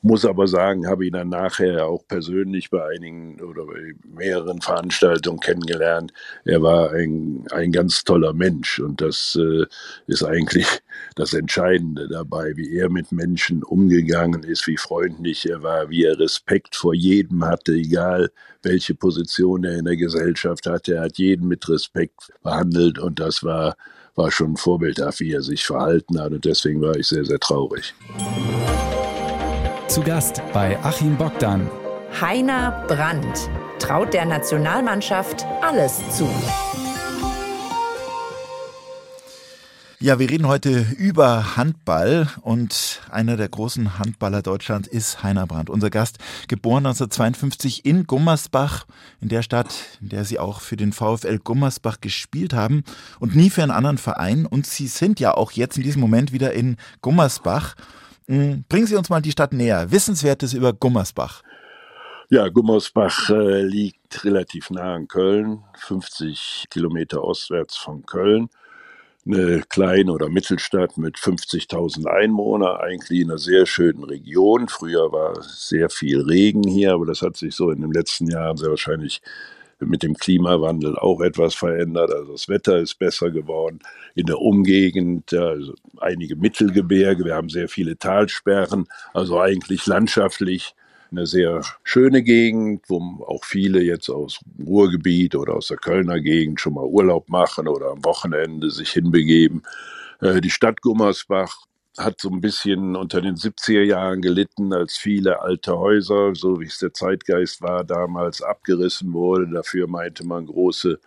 Muss 0.00 0.24
aber 0.24 0.46
sagen, 0.46 0.86
habe 0.86 1.06
ihn 1.06 1.14
dann 1.14 1.28
nachher 1.28 1.86
auch 1.86 2.06
persönlich 2.06 2.70
bei 2.70 2.84
einigen 2.86 3.40
oder 3.40 3.66
bei 3.66 3.94
mehreren 4.16 4.60
Veranstaltungen 4.60 5.40
kennengelernt. 5.40 6.12
Er 6.44 6.62
war 6.62 6.92
ein, 6.92 7.46
ein 7.50 7.72
ganz 7.72 8.04
toller 8.04 8.32
Mensch 8.32 8.78
und 8.78 9.00
das 9.00 9.36
äh, 9.40 9.64
ist 10.06 10.22
ein 10.22 10.35
eigentlich 10.36 10.66
das 11.14 11.32
Entscheidende 11.32 12.08
dabei, 12.08 12.52
wie 12.56 12.76
er 12.76 12.90
mit 12.90 13.12
Menschen 13.12 13.62
umgegangen 13.62 14.42
ist, 14.42 14.66
wie 14.66 14.76
freundlich 14.76 15.48
er 15.48 15.62
war, 15.62 15.88
wie 15.88 16.04
er 16.04 16.18
Respekt 16.18 16.76
vor 16.76 16.94
jedem 16.94 17.44
hatte, 17.44 17.72
egal 17.72 18.30
welche 18.62 18.94
Position 18.94 19.64
er 19.64 19.78
in 19.78 19.84
der 19.84 19.96
Gesellschaft 19.96 20.66
hatte. 20.66 20.96
Er 20.96 21.02
hat 21.02 21.18
jeden 21.18 21.48
mit 21.48 21.68
Respekt 21.68 22.32
behandelt 22.42 22.98
und 22.98 23.18
das 23.18 23.42
war, 23.42 23.76
war 24.14 24.30
schon 24.30 24.56
vorbildhaft, 24.56 25.20
wie 25.20 25.32
er 25.32 25.42
sich 25.42 25.64
verhalten 25.64 26.20
hat 26.20 26.32
und 26.32 26.44
deswegen 26.44 26.80
war 26.80 26.96
ich 26.96 27.06
sehr, 27.06 27.24
sehr 27.24 27.40
traurig. 27.40 27.94
Zu 29.88 30.02
Gast 30.02 30.42
bei 30.52 30.78
Achim 30.82 31.16
Bogdan. 31.16 31.70
Heiner 32.20 32.84
Brandt 32.88 33.48
traut 33.78 34.12
der 34.14 34.26
Nationalmannschaft 34.26 35.44
alles 35.62 35.98
zu. 36.16 36.28
Ja, 39.98 40.18
wir 40.18 40.28
reden 40.28 40.46
heute 40.46 40.84
über 40.98 41.56
Handball 41.56 42.28
und 42.42 43.00
einer 43.10 43.38
der 43.38 43.48
großen 43.48 43.98
Handballer 43.98 44.42
Deutschlands 44.42 44.88
ist 44.88 45.22
Heiner 45.22 45.46
Brandt, 45.46 45.70
unser 45.70 45.88
Gast, 45.88 46.18
geboren 46.48 46.84
1952 46.84 47.86
in 47.86 48.06
Gummersbach, 48.06 48.84
in 49.22 49.30
der 49.30 49.40
Stadt, 49.40 49.74
in 50.02 50.10
der 50.10 50.26
Sie 50.26 50.38
auch 50.38 50.60
für 50.60 50.76
den 50.76 50.92
VfL 50.92 51.38
Gummersbach 51.38 52.02
gespielt 52.02 52.52
haben 52.52 52.84
und 53.20 53.34
nie 53.34 53.48
für 53.48 53.62
einen 53.62 53.70
anderen 53.70 53.96
Verein. 53.96 54.44
Und 54.44 54.66
Sie 54.66 54.86
sind 54.86 55.18
ja 55.18 55.32
auch 55.32 55.52
jetzt 55.52 55.78
in 55.78 55.82
diesem 55.82 56.02
Moment 56.02 56.30
wieder 56.30 56.52
in 56.52 56.76
Gummersbach. 57.00 57.74
Hm, 58.26 58.64
bringen 58.68 58.86
Sie 58.86 58.96
uns 58.96 59.08
mal 59.08 59.22
die 59.22 59.32
Stadt 59.32 59.54
näher. 59.54 59.90
Wissenswertes 59.90 60.52
über 60.52 60.74
Gummersbach. 60.74 61.42
Ja, 62.28 62.48
Gummersbach 62.50 63.30
äh, 63.30 63.62
liegt 63.62 64.26
relativ 64.26 64.68
nah 64.68 64.94
an 64.94 65.08
Köln, 65.08 65.64
50 65.78 66.66
Kilometer 66.68 67.24
ostwärts 67.24 67.78
von 67.78 68.04
Köln 68.04 68.50
eine 69.26 69.62
kleine 69.68 70.12
oder 70.12 70.28
Mittelstadt 70.28 70.96
mit 70.98 71.16
50.000 71.16 72.06
Einwohnern, 72.06 72.76
eigentlich 72.76 73.20
in 73.20 73.30
einer 73.30 73.38
sehr 73.38 73.66
schönen 73.66 74.04
Region. 74.04 74.68
Früher 74.68 75.12
war 75.12 75.42
sehr 75.42 75.90
viel 75.90 76.20
Regen 76.22 76.66
hier, 76.66 76.94
aber 76.94 77.06
das 77.06 77.22
hat 77.22 77.36
sich 77.36 77.54
so 77.54 77.70
in 77.70 77.80
den 77.80 77.92
letzten 77.92 78.30
Jahren 78.30 78.56
sehr 78.56 78.70
wahrscheinlich 78.70 79.20
mit 79.80 80.02
dem 80.02 80.14
Klimawandel 80.14 80.96
auch 80.96 81.20
etwas 81.20 81.54
verändert. 81.54 82.10
Also 82.12 82.32
das 82.32 82.48
Wetter 82.48 82.78
ist 82.78 82.98
besser 82.98 83.30
geworden. 83.30 83.80
In 84.14 84.26
der 84.26 84.40
Umgegend 84.40 85.34
also 85.34 85.74
einige 85.98 86.36
Mittelgebirge, 86.36 87.24
wir 87.24 87.34
haben 87.34 87.50
sehr 87.50 87.68
viele 87.68 87.98
Talsperren, 87.98 88.86
also 89.12 89.38
eigentlich 89.40 89.86
landschaftlich 89.86 90.74
eine 91.10 91.26
sehr 91.26 91.62
schöne 91.82 92.22
Gegend, 92.22 92.84
wo 92.88 93.24
auch 93.26 93.44
viele 93.44 93.82
jetzt 93.82 94.08
aus 94.08 94.40
dem 94.44 94.66
Ruhrgebiet 94.66 95.34
oder 95.34 95.54
aus 95.54 95.68
der 95.68 95.76
Kölner 95.76 96.20
Gegend 96.20 96.60
schon 96.60 96.74
mal 96.74 96.84
Urlaub 96.84 97.28
machen 97.28 97.68
oder 97.68 97.90
am 97.92 98.04
Wochenende 98.04 98.70
sich 98.70 98.90
hinbegeben. 98.90 99.62
Äh, 100.20 100.40
die 100.40 100.50
Stadt 100.50 100.80
Gummersbach 100.82 101.66
hat 101.98 102.20
so 102.20 102.28
ein 102.28 102.40
bisschen 102.40 102.94
unter 102.94 103.20
den 103.22 103.36
70er 103.36 103.82
Jahren 103.82 104.20
gelitten, 104.20 104.72
als 104.72 104.96
viele 104.96 105.40
alte 105.40 105.78
Häuser, 105.78 106.34
so 106.34 106.60
wie 106.60 106.66
es 106.66 106.78
der 106.78 106.92
Zeitgeist 106.92 107.62
war, 107.62 107.84
damals 107.84 108.42
abgerissen 108.42 109.12
wurde. 109.12 109.48
Dafür 109.48 109.86
meinte 109.86 110.26
man 110.26 110.46
große 110.46 110.98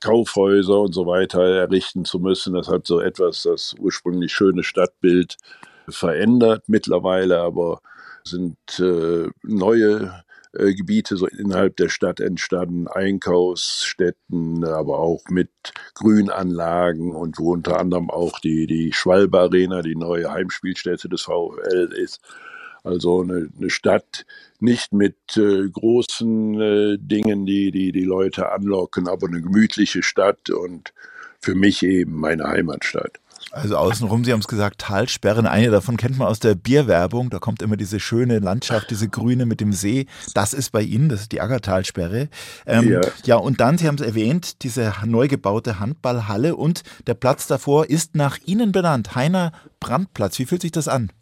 Kaufhäuser 0.00 0.80
und 0.80 0.92
so 0.92 1.06
weiter 1.06 1.42
errichten 1.42 2.04
zu 2.04 2.18
müssen. 2.18 2.54
Das 2.54 2.68
hat 2.68 2.86
so 2.86 3.00
etwas 3.00 3.42
das 3.42 3.74
ursprünglich 3.78 4.32
schöne 4.32 4.62
Stadtbild 4.62 5.38
verändert. 5.88 6.64
Mittlerweile 6.66 7.40
aber 7.40 7.80
sind 8.26 8.56
äh, 8.78 9.28
neue 9.42 10.24
äh, 10.52 10.74
Gebiete 10.74 11.16
so 11.16 11.26
innerhalb 11.26 11.76
der 11.76 11.88
Stadt 11.88 12.20
entstanden, 12.20 12.88
Einkaufsstätten, 12.88 14.64
aber 14.64 14.98
auch 14.98 15.24
mit 15.28 15.50
Grünanlagen 15.94 17.12
und 17.12 17.38
wo 17.38 17.52
unter 17.52 17.78
anderem 17.78 18.10
auch 18.10 18.38
die, 18.40 18.66
die 18.66 18.92
Schwalbe 18.92 19.40
Arena, 19.40 19.82
die 19.82 19.96
neue 19.96 20.30
Heimspielstätte 20.30 21.08
des 21.08 21.22
VfL 21.22 21.92
ist. 21.96 22.20
Also 22.82 23.22
eine, 23.22 23.48
eine 23.56 23.70
Stadt 23.70 24.26
nicht 24.60 24.92
mit 24.92 25.16
äh, 25.36 25.68
großen 25.68 26.60
äh, 26.60 26.98
Dingen, 26.98 27.46
die, 27.46 27.70
die 27.70 27.92
die 27.92 28.04
Leute 28.04 28.52
anlocken, 28.52 29.08
aber 29.08 29.26
eine 29.26 29.40
gemütliche 29.40 30.02
Stadt 30.02 30.50
und 30.50 30.92
für 31.40 31.54
mich 31.54 31.82
eben 31.82 32.14
meine 32.14 32.44
Heimatstadt. 32.44 33.20
Also 33.54 33.76
außenrum, 33.76 34.24
Sie 34.24 34.32
haben 34.32 34.40
es 34.40 34.48
gesagt, 34.48 34.80
Talsperren. 34.80 35.46
Eine 35.46 35.70
davon 35.70 35.96
kennt 35.96 36.18
man 36.18 36.26
aus 36.26 36.40
der 36.40 36.56
Bierwerbung. 36.56 37.30
Da 37.30 37.38
kommt 37.38 37.62
immer 37.62 37.76
diese 37.76 38.00
schöne 38.00 38.40
Landschaft, 38.40 38.90
diese 38.90 39.08
grüne 39.08 39.46
mit 39.46 39.60
dem 39.60 39.72
See. 39.72 40.06
Das 40.34 40.52
ist 40.52 40.72
bei 40.72 40.82
Ihnen, 40.82 41.08
das 41.08 41.22
ist 41.22 41.32
die 41.32 41.40
Aggertalsperre. 41.40 42.28
Ähm, 42.66 42.90
ja. 42.90 43.00
ja, 43.24 43.36
und 43.36 43.60
dann, 43.60 43.78
Sie 43.78 43.86
haben 43.86 43.94
es 43.94 44.00
erwähnt, 44.00 44.64
diese 44.64 44.92
neu 45.04 45.28
gebaute 45.28 45.78
Handballhalle 45.78 46.56
und 46.56 46.82
der 47.06 47.14
Platz 47.14 47.46
davor 47.46 47.88
ist 47.88 48.16
nach 48.16 48.38
Ihnen 48.44 48.72
benannt. 48.72 49.14
Heiner 49.14 49.52
Brandplatz. 49.78 50.36
Wie 50.40 50.46
fühlt 50.46 50.62
sich 50.62 50.72
das 50.72 50.88
an? 50.88 51.12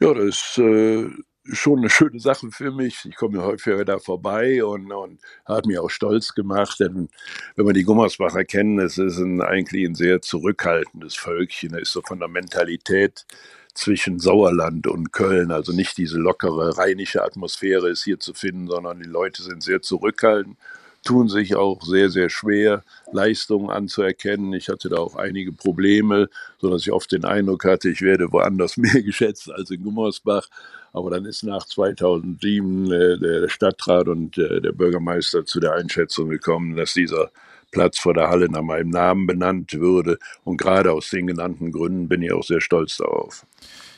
Ja, 0.00 0.14
das 0.14 0.24
ist 0.24 0.58
äh, 0.58 1.10
schon 1.44 1.80
eine 1.80 1.90
schöne 1.90 2.20
Sache 2.20 2.50
für 2.50 2.70
mich. 2.70 3.04
Ich 3.04 3.16
komme 3.16 3.42
häufiger 3.42 3.84
da 3.84 3.98
vorbei 3.98 4.64
und, 4.64 4.92
und 4.92 5.20
hat 5.44 5.66
mich 5.66 5.78
auch 5.78 5.90
stolz 5.90 6.34
gemacht, 6.34 6.80
denn 6.80 7.08
wenn 7.56 7.64
man 7.64 7.74
die 7.74 7.82
Gummersbacher 7.82 8.44
kennen, 8.44 8.78
es 8.78 8.98
ist 8.98 9.18
ein, 9.18 9.40
eigentlich 9.40 9.84
ein 9.86 9.94
sehr 9.94 10.22
zurückhaltendes 10.22 11.16
Völkchen. 11.16 11.74
Es 11.74 11.82
ist 11.82 11.92
so 11.92 12.02
von 12.02 12.18
der 12.18 12.28
Mentalität 12.28 13.26
zwischen 13.74 14.18
Sauerland 14.18 14.86
und 14.86 15.12
Köln, 15.12 15.50
also 15.50 15.72
nicht 15.72 15.96
diese 15.96 16.18
lockere 16.18 16.76
rheinische 16.76 17.22
Atmosphäre 17.22 17.88
ist 17.88 18.04
hier 18.04 18.20
zu 18.20 18.34
finden, 18.34 18.66
sondern 18.68 19.00
die 19.00 19.08
Leute 19.08 19.42
sind 19.42 19.62
sehr 19.62 19.80
zurückhaltend 19.80 20.58
tun 21.02 21.28
sich 21.28 21.54
auch 21.56 21.82
sehr, 21.82 22.10
sehr 22.10 22.30
schwer, 22.30 22.82
Leistungen 23.12 23.70
anzuerkennen. 23.70 24.52
Ich 24.52 24.68
hatte 24.68 24.88
da 24.88 24.96
auch 24.96 25.16
einige 25.16 25.52
Probleme, 25.52 26.28
sodass 26.60 26.82
ich 26.82 26.92
oft 26.92 27.12
den 27.12 27.24
Eindruck 27.24 27.64
hatte, 27.64 27.90
ich 27.90 28.02
werde 28.02 28.32
woanders 28.32 28.76
mehr 28.76 29.02
geschätzt 29.02 29.50
als 29.50 29.70
in 29.70 29.82
Gummersbach. 29.82 30.48
Aber 30.92 31.10
dann 31.10 31.24
ist 31.24 31.42
nach 31.42 31.66
2007 31.66 32.92
äh, 32.92 33.18
der 33.18 33.48
Stadtrat 33.48 34.08
und 34.08 34.36
äh, 34.36 34.60
der 34.60 34.72
Bürgermeister 34.72 35.44
zu 35.44 35.58
der 35.58 35.74
Einschätzung 35.74 36.28
gekommen, 36.28 36.76
dass 36.76 36.92
dieser 36.92 37.30
Platz 37.70 37.98
vor 37.98 38.12
der 38.12 38.28
Halle 38.28 38.50
nach 38.50 38.62
meinem 38.62 38.90
Namen 38.90 39.26
benannt 39.26 39.72
würde. 39.72 40.18
Und 40.44 40.58
gerade 40.58 40.92
aus 40.92 41.08
den 41.08 41.26
genannten 41.26 41.72
Gründen 41.72 42.08
bin 42.08 42.22
ich 42.22 42.32
auch 42.32 42.44
sehr 42.44 42.60
stolz 42.60 42.98
darauf. 42.98 43.46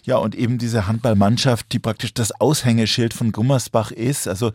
Ja, 0.05 0.19
und 0.19 0.35
eben 0.35 0.59
diese 0.59 0.87
Handballmannschaft, 0.87 1.73
die 1.73 1.79
praktisch 1.79 2.13
das 2.13 2.39
Aushängeschild 2.39 3.15
von 3.15 3.33
Gummersbach 3.33 3.91
ist. 3.91 4.29
Also 4.29 4.53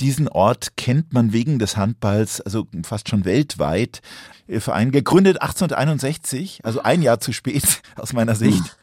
diesen 0.00 0.28
Ort 0.28 0.76
kennt 0.76 1.12
man 1.12 1.34
wegen 1.34 1.58
des 1.58 1.76
Handballs, 1.76 2.40
also 2.40 2.66
fast 2.82 3.10
schon 3.10 3.26
weltweit. 3.26 4.00
Verein 4.48 4.92
gegründet 4.92 5.42
1861, 5.42 6.60
also 6.64 6.82
ein 6.82 7.02
Jahr 7.02 7.20
zu 7.20 7.32
spät 7.32 7.82
aus 7.96 8.14
meiner 8.14 8.34
Sicht. 8.34 8.78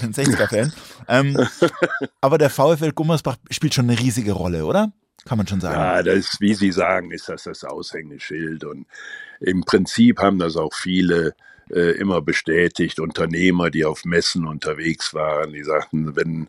Bin 0.00 0.12
60er-Fan. 0.12 0.72
Ähm, 1.08 1.38
aber 2.20 2.38
der 2.38 2.50
VfL 2.50 2.92
Gummersbach 2.92 3.36
spielt 3.50 3.74
schon 3.74 3.88
eine 3.88 3.98
riesige 3.98 4.32
Rolle, 4.32 4.66
oder? 4.66 4.92
Kann 5.24 5.38
man 5.38 5.46
schon 5.46 5.60
sagen. 5.60 5.80
Ja, 5.80 6.02
das, 6.02 6.36
wie 6.40 6.54
Sie 6.54 6.70
sagen, 6.72 7.10
ist 7.10 7.28
das 7.28 7.44
das 7.44 7.64
Aushängeschild. 7.64 8.64
Und 8.64 8.86
im 9.40 9.62
Prinzip 9.62 10.18
haben 10.20 10.38
das 10.38 10.56
auch 10.56 10.74
viele 10.74 11.34
äh, 11.70 11.92
immer 11.98 12.20
bestätigt. 12.20 13.00
Unternehmer, 13.00 13.70
die 13.70 13.84
auf 13.84 14.04
Messen 14.04 14.46
unterwegs 14.46 15.14
waren, 15.14 15.52
die 15.52 15.64
sagten, 15.64 16.16
wenn 16.16 16.48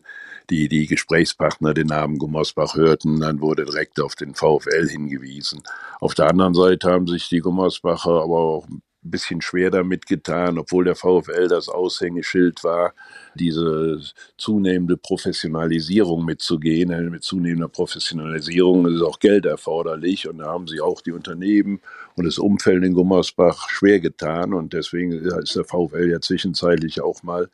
die, 0.50 0.68
die 0.68 0.86
Gesprächspartner 0.86 1.74
den 1.74 1.88
Namen 1.88 2.18
Gummersbach 2.18 2.74
hörten, 2.74 3.20
dann 3.20 3.40
wurde 3.40 3.64
direkt 3.64 4.00
auf 4.00 4.14
den 4.14 4.34
VfL 4.34 4.88
hingewiesen. 4.88 5.62
Auf 6.00 6.14
der 6.14 6.28
anderen 6.28 6.54
Seite 6.54 6.90
haben 6.90 7.06
sich 7.06 7.28
die 7.28 7.40
Gummersbacher 7.40 8.22
aber 8.22 8.38
auch 8.38 8.66
ein 9.04 9.10
bisschen 9.10 9.40
schwer 9.40 9.70
damit 9.70 10.06
getan, 10.06 10.58
obwohl 10.58 10.84
der 10.84 10.96
VfL 10.96 11.46
das 11.48 11.68
Aushängeschild 11.68 12.64
war, 12.64 12.94
diese 13.34 14.00
zunehmende 14.36 14.96
Professionalisierung 14.96 16.24
mitzugehen. 16.24 17.10
Mit 17.10 17.22
zunehmender 17.22 17.68
Professionalisierung 17.68 18.86
ist 18.86 19.02
auch 19.02 19.20
Geld 19.20 19.46
erforderlich 19.46 20.28
und 20.28 20.38
da 20.38 20.46
haben 20.46 20.66
sich 20.66 20.80
auch 20.80 21.00
die 21.00 21.12
Unternehmen 21.12 21.80
und 22.16 22.26
das 22.26 22.38
Umfeld 22.38 22.82
in 22.84 22.94
Gummersbach 22.94 23.70
schwer 23.70 24.00
getan 24.00 24.52
und 24.52 24.72
deswegen 24.72 25.12
ist 25.12 25.54
der 25.54 25.64
VfL 25.64 26.10
ja 26.10 26.20
zwischenzeitlich 26.20 27.00
auch 27.00 27.22
mal 27.22 27.48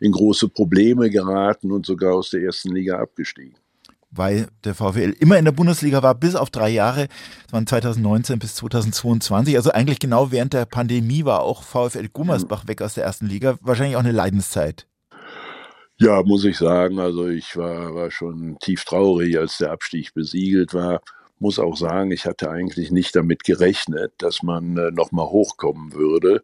in 0.00 0.12
große 0.12 0.48
Probleme 0.48 1.08
geraten 1.08 1.72
und 1.72 1.86
sogar 1.86 2.14
aus 2.14 2.30
der 2.30 2.42
ersten 2.42 2.74
Liga 2.74 2.98
abgestiegen 2.98 3.56
weil 4.10 4.48
der 4.64 4.74
VfL 4.74 5.14
immer 5.18 5.38
in 5.38 5.44
der 5.44 5.52
Bundesliga 5.52 6.02
war, 6.02 6.14
bis 6.14 6.34
auf 6.34 6.50
drei 6.50 6.68
Jahre. 6.68 7.08
Das 7.44 7.52
waren 7.52 7.66
2019 7.66 8.38
bis 8.38 8.56
2022. 8.56 9.56
Also 9.56 9.70
eigentlich 9.70 10.00
genau 10.00 10.32
während 10.32 10.52
der 10.52 10.66
Pandemie 10.66 11.24
war 11.24 11.42
auch 11.42 11.62
VfL 11.62 12.08
Gummersbach 12.08 12.66
weg 12.66 12.82
aus 12.82 12.94
der 12.94 13.04
ersten 13.04 13.26
Liga. 13.26 13.56
Wahrscheinlich 13.60 13.96
auch 13.96 14.00
eine 14.00 14.12
Leidenszeit. 14.12 14.86
Ja, 15.98 16.22
muss 16.22 16.44
ich 16.44 16.56
sagen. 16.56 16.98
Also 16.98 17.28
ich 17.28 17.56
war, 17.56 17.94
war 17.94 18.10
schon 18.10 18.56
tief 18.60 18.84
traurig, 18.84 19.38
als 19.38 19.58
der 19.58 19.70
Abstieg 19.70 20.12
besiegelt 20.14 20.74
war. 20.74 21.02
Muss 21.38 21.58
auch 21.58 21.76
sagen, 21.76 22.10
ich 22.10 22.26
hatte 22.26 22.50
eigentlich 22.50 22.90
nicht 22.90 23.14
damit 23.14 23.44
gerechnet, 23.44 24.12
dass 24.18 24.42
man 24.42 24.76
äh, 24.76 24.90
nochmal 24.90 25.26
hochkommen 25.26 25.92
würde. 25.92 26.42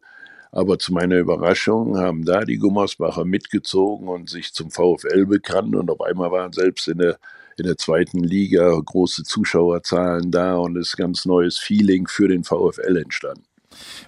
Aber 0.51 0.79
zu 0.79 0.93
meiner 0.93 1.17
Überraschung 1.17 1.97
haben 1.97 2.23
da 2.23 2.45
die 2.45 2.57
Gummersbacher 2.57 3.25
mitgezogen 3.25 4.07
und 4.07 4.29
sich 4.29 4.53
zum 4.53 4.71
VfL 4.71 5.25
bekannt 5.25 5.75
und 5.75 5.91
auf 5.91 6.01
einmal 6.01 6.31
waren 6.31 6.53
selbst 6.53 6.87
in 6.87 6.99
der 6.99 7.17
in 7.59 7.65
der 7.65 7.77
zweiten 7.77 8.23
Liga 8.23 8.79
große 8.83 9.23
Zuschauerzahlen 9.23 10.31
da 10.31 10.57
und 10.57 10.77
es 10.77 10.89
ist 10.89 10.97
ganz 10.97 11.25
neues 11.25 11.57
Feeling 11.57 12.07
für 12.07 12.27
den 12.27 12.43
VfL 12.43 12.97
entstanden. 12.97 13.43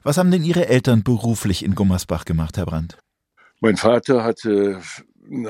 Was 0.03 0.17
haben 0.17 0.31
denn 0.31 0.43
Ihre 0.43 0.67
Eltern 0.67 1.03
beruflich 1.03 1.63
in 1.63 1.75
Gummersbach 1.75 2.25
gemacht, 2.25 2.57
Herr 2.57 2.65
Brandt? 2.65 2.97
Mein 3.59 3.77
Vater 3.77 4.23
hatte 4.23 4.79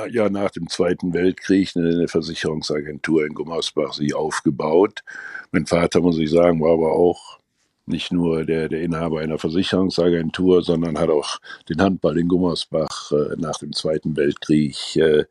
ja 0.10 0.30
nach 0.30 0.52
dem 0.52 0.68
Zweiten 0.68 1.14
Weltkrieg 1.14 1.72
eine 1.76 2.08
Versicherungsagentur 2.08 3.26
in 3.26 3.34
Gummersbach 3.34 3.94
sie 3.94 4.14
aufgebaut. 4.14 5.04
Mein 5.52 5.66
Vater, 5.66 6.02
muss 6.02 6.18
ich 6.18 6.32
sagen, 6.32 6.62
war 6.62 6.74
aber 6.74 6.94
auch 6.94 7.40
nicht 7.86 8.12
nur 8.12 8.46
der, 8.46 8.70
der 8.70 8.82
Inhaber 8.82 9.20
einer 9.20 9.40
Versicherungsagentur, 9.40 10.62
sondern 10.62 11.00
hat 11.00 11.10
auch 11.10 11.40
den 11.70 11.82
Handball 11.82 12.18
in 12.18 12.28
Gummersbach 12.28 13.12
äh, 13.12 13.36
nach 13.38 13.58
dem 13.58 13.74
Zweiten 13.74 14.16
Weltkrieg 14.16 14.96
äh, 14.96 15.26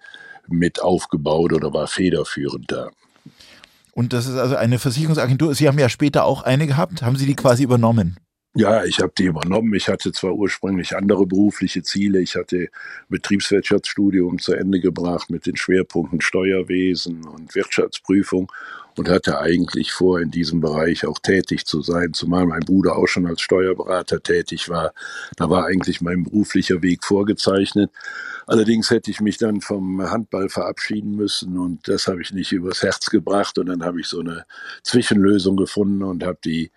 mit 0.49 0.81
aufgebaut 0.81 1.53
oder 1.53 1.73
war 1.73 1.87
federführend 1.87 2.71
da. 2.71 2.91
Und 3.93 4.13
das 4.13 4.27
ist 4.27 4.37
also 4.37 4.55
eine 4.55 4.79
Versicherungsagentur. 4.79 5.55
Sie 5.55 5.67
haben 5.67 5.79
ja 5.79 5.89
später 5.89 6.25
auch 6.25 6.43
eine 6.43 6.67
gehabt. 6.67 7.03
Haben 7.03 7.17
Sie 7.17 7.27
die 7.27 7.35
quasi 7.35 7.65
übernommen? 7.65 8.17
Ja, 8.55 8.85
ich 8.85 8.99
habe 9.01 9.13
die 9.17 9.25
übernommen. 9.25 9.75
Ich 9.75 9.89
hatte 9.89 10.11
zwar 10.13 10.33
ursprünglich 10.33 10.97
andere 10.97 11.27
berufliche 11.27 11.83
Ziele. 11.83 12.21
Ich 12.21 12.35
hatte 12.35 12.69
Betriebswirtschaftsstudium 13.09 14.39
zu 14.39 14.53
Ende 14.55 14.81
gebracht 14.81 15.31
mit 15.31 15.47
den 15.47 15.57
Schwerpunkten 15.57 16.21
Steuerwesen 16.21 17.27
und 17.27 17.55
Wirtschaftsprüfung 17.55 18.51
und 18.99 19.09
hatte 19.09 19.41
eigentlich 19.41 19.93
vor, 19.93 20.21
in 20.21 20.31
diesem 20.31 20.61
Bereich 20.61 21.07
auch 21.07 21.19
tätig 21.19 21.67
zu 21.67 21.83
sein, 21.83 22.13
zumal 22.13 22.47
mein 22.47 22.61
Bruder 22.61 22.97
auch 22.97 23.07
schon 23.07 23.27
als 23.27 23.41
Steuerberater 23.41 24.23
tätig 24.23 24.69
war. 24.69 24.93
Da 25.37 25.49
war 25.49 25.67
eigentlich 25.67 26.01
mein 26.01 26.25
beruflicher 26.25 26.83
Weg 26.83 27.05
vorgezeichnet. 27.05 27.91
Allerdings 28.47 28.91
hätte 28.91 29.11
ich 29.11 29.21
mich 29.21 29.37
dann 29.39 29.61
vom 29.61 30.03
Handball 30.03 30.49
verabschieden 30.49 31.17
müssen 31.17 31.59
und 31.59 31.87
das 31.87 32.07
habe 32.07 32.23
ich 32.23 32.33
nicht 32.33 32.53
übers 32.53 32.83
Herz 32.83 33.11
gebracht 33.11 33.59
und 33.59 33.67
dann 33.67 33.85
habe 33.85 34.01
ich 34.01 34.07
so 34.07 34.21
eine 34.21 34.45
Zwischenlösung 34.83 35.57
gefunden 35.57 36.03
und 36.03 36.25
habe 36.25 36.39
die 36.45 36.71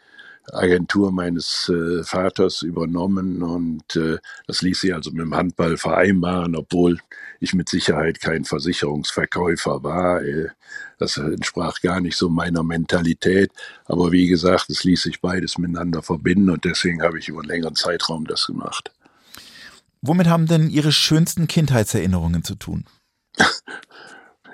Agentur 0.52 1.12
meines 1.12 1.70
äh, 1.70 2.04
Vaters 2.04 2.62
übernommen 2.62 3.44
und 3.44 3.96
äh, 3.96 4.18
das 4.48 4.62
ließ 4.62 4.82
sich 4.82 4.94
also 4.94 5.12
mit 5.12 5.22
dem 5.22 5.36
Handball 5.36 5.78
vereinbaren, 5.78 6.56
obwohl 6.56 7.00
ich 7.40 7.54
mit 7.54 7.70
Sicherheit 7.70 8.20
kein 8.20 8.46
Versicherungsverkäufer 8.46 9.84
war. 9.84 10.24
Äh, 10.24 10.50
das 10.98 11.18
entsprach 11.18 11.82
gar 11.82 12.00
nicht 12.00 12.16
so 12.16 12.30
meiner 12.30 12.64
Mentalität. 12.64 13.52
Aber 13.86 14.12
wie 14.12 14.28
gesagt, 14.28 14.70
es 14.70 14.84
ließ 14.84 15.02
sich 15.02 15.22
beides 15.22 15.58
miteinander 15.58 16.04
verbinden 16.04 16.50
und 16.50 16.64
deswegen 16.66 17.02
habe 17.02 17.20
ich 17.20 17.28
über 17.28 17.40
einen 17.40 17.50
längeren 17.50 17.76
Zeitraum 17.76 18.26
das 18.26 18.46
gemacht. 18.46 18.92
Womit 20.02 20.28
haben 20.28 20.48
denn 20.48 20.70
Ihre 20.70 20.92
schönsten 20.92 21.48
Kindheitserinnerungen 21.48 22.44
zu 22.44 22.56
tun? 22.56 22.86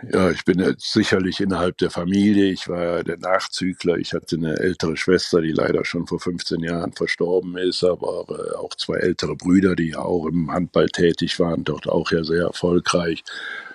Ja, 0.04 0.30
ich 0.30 0.46
bin 0.46 0.76
sicherlich 0.78 1.40
innerhalb 1.42 1.78
der 1.78 1.90
Familie. 1.90 2.52
Ich 2.52 2.68
war 2.68 3.04
der 3.04 3.18
Nachzügler. 3.18 3.98
Ich 3.98 4.14
hatte 4.14 4.36
eine 4.36 4.58
ältere 4.60 4.96
Schwester, 4.96 5.42
die 5.42 5.52
leider 5.52 5.84
schon 5.86 6.06
vor 6.06 6.20
15 6.20 6.62
Jahren 6.62 6.94
verstorben 6.94 7.58
ist, 7.58 7.84
aber 7.84 8.26
äh, 8.30 8.56
auch 8.56 8.76
zwei 8.76 8.98
ältere 8.98 9.36
Brüder, 9.36 9.76
die 9.76 9.96
auch 9.96 10.28
im 10.28 10.52
Handball 10.52 10.88
tätig 10.88 11.40
waren, 11.40 11.64
dort 11.64 11.88
auch 11.88 12.12
ja 12.12 12.24
sehr 12.24 12.44
erfolgreich. 12.44 13.24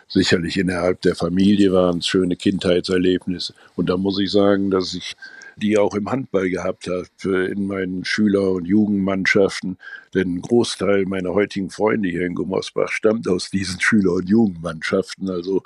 Sicherlich 0.07 0.59
innerhalb 0.59 1.01
der 1.01 1.17
Familie 1.17 1.73
waren 1.73 1.99
es 1.99 2.07
schöne 2.07 2.37
Kindheitserlebnisse. 2.37 3.55
Und 3.75 3.89
da 3.89 3.97
muss 3.97 4.19
ich 4.21 4.31
sagen, 4.31 4.71
dass 4.71 4.95
ich 4.95 5.17
die 5.57 5.79
auch 5.79 5.95
im 5.95 6.11
Handball 6.11 6.49
gehabt 6.51 6.89
habe 6.89 7.47
in 7.47 7.67
meinen 7.67 8.05
Schüler- 8.05 8.53
und 8.53 8.67
Jugendmannschaften. 8.67 9.79
Denn 10.15 10.37
ein 10.37 10.43
Großteil 10.43 11.05
meiner 11.07 11.35
heutigen 11.35 11.71
Freunde 11.71 12.09
hier 12.09 12.27
in 12.27 12.35
Gummersbach 12.35 12.91
stammt 12.91 13.29
aus 13.29 13.51
diesen 13.51 13.81
Schüler- 13.81 14.15
und 14.15 14.29
Jugendmannschaften, 14.29 15.31
also 15.31 15.63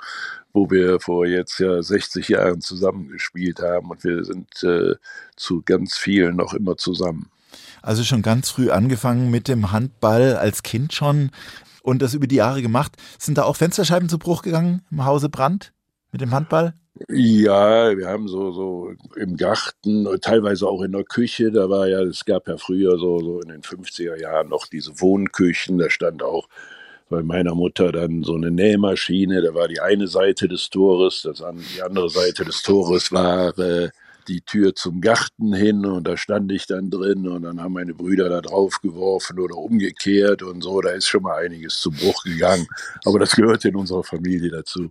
wo 0.53 0.69
wir 0.69 0.99
vor 0.99 1.25
jetzt 1.25 1.59
ja 1.59 1.81
60 1.81 2.29
Jahren 2.29 2.61
zusammengespielt 2.61 3.59
haben 3.59 3.91
und 3.91 4.03
wir 4.03 4.23
sind 4.23 4.63
äh, 4.63 4.95
zu 5.35 5.61
ganz 5.63 5.97
vielen 5.97 6.35
noch 6.35 6.53
immer 6.53 6.77
zusammen. 6.77 7.29
Also 7.81 8.03
schon 8.03 8.21
ganz 8.21 8.49
früh 8.49 8.69
angefangen 8.69 9.29
mit 9.29 9.47
dem 9.47 9.71
Handball 9.71 10.35
als 10.35 10.63
Kind 10.63 10.93
schon 10.93 11.31
und 11.83 12.01
das 12.01 12.13
über 12.13 12.27
die 12.27 12.35
Jahre 12.35 12.61
gemacht. 12.61 12.97
Sind 13.17 13.37
da 13.37 13.43
auch 13.43 13.55
Fensterscheiben 13.55 14.09
zu 14.09 14.19
Bruch 14.19 14.41
gegangen 14.41 14.81
im 14.91 15.05
Hause 15.05 15.29
Brandt 15.29 15.73
mit 16.11 16.21
dem 16.21 16.31
Handball? 16.31 16.73
Ja, 17.09 17.97
wir 17.97 18.07
haben 18.07 18.27
so, 18.27 18.51
so 18.51 18.91
im 19.15 19.37
Garten, 19.37 20.07
teilweise 20.21 20.67
auch 20.67 20.81
in 20.81 20.91
der 20.91 21.03
Küche, 21.03 21.51
da 21.51 21.69
war 21.69 21.87
ja, 21.87 22.01
es 22.01 22.25
gab 22.25 22.47
ja 22.47 22.57
früher 22.57 22.97
so, 22.97 23.19
so 23.19 23.41
in 23.41 23.49
den 23.49 23.61
50er 23.61 24.19
Jahren 24.19 24.49
noch 24.49 24.67
diese 24.67 24.99
Wohnküchen, 24.99 25.77
da 25.77 25.89
stand 25.89 26.23
auch 26.23 26.47
bei 27.09 27.23
meiner 27.23 27.55
Mutter 27.55 27.91
dann 27.91 28.23
so 28.23 28.35
eine 28.35 28.51
Nähmaschine, 28.51 29.41
da 29.41 29.53
war 29.53 29.67
die 29.67 29.79
eine 29.79 30.07
Seite 30.07 30.47
des 30.47 30.69
Tores, 30.69 31.21
das 31.23 31.41
an, 31.41 31.63
die 31.75 31.81
andere 31.81 32.09
Seite 32.09 32.43
des 32.43 32.63
Tores 32.63 33.11
war 33.11 33.57
äh, 33.59 33.89
die 34.27 34.41
Tür 34.41 34.75
zum 34.75 34.99
Garten 34.99 35.53
hin 35.53 35.85
und 35.85 36.05
da 36.05 36.17
stand 36.17 36.51
ich 36.51 36.67
dann 36.67 36.89
drin 36.89 37.27
und 37.27 37.43
dann 37.43 37.61
haben 37.61 37.73
meine 37.73 37.93
Brüder 37.93 38.27
da 38.27 38.41
drauf 38.41 38.81
geworfen 38.81 39.39
oder 39.39 39.55
umgekehrt 39.55 40.43
und 40.43 40.61
so, 40.61 40.81
da 40.81 40.89
ist 40.89 41.07
schon 41.07 41.23
mal 41.23 41.37
einiges 41.37 41.79
zu 41.79 41.91
Bruch 41.91 42.23
gegangen, 42.23 42.67
aber 43.05 43.19
das 43.19 43.35
gehört 43.35 43.63
in 43.65 43.75
unserer 43.75 44.03
Familie 44.03 44.51
dazu. 44.51 44.89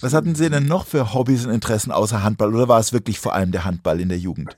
Was 0.00 0.14
hatten 0.14 0.34
Sie 0.34 0.50
denn 0.50 0.66
noch 0.66 0.86
für 0.86 1.14
Hobbys 1.14 1.46
und 1.46 1.52
Interessen 1.52 1.90
außer 1.90 2.22
Handball 2.22 2.54
oder 2.54 2.68
war 2.68 2.80
es 2.80 2.92
wirklich 2.92 3.18
vor 3.18 3.34
allem 3.34 3.52
der 3.52 3.64
Handball 3.64 4.00
in 4.00 4.08
der 4.08 4.18
Jugend? 4.18 4.56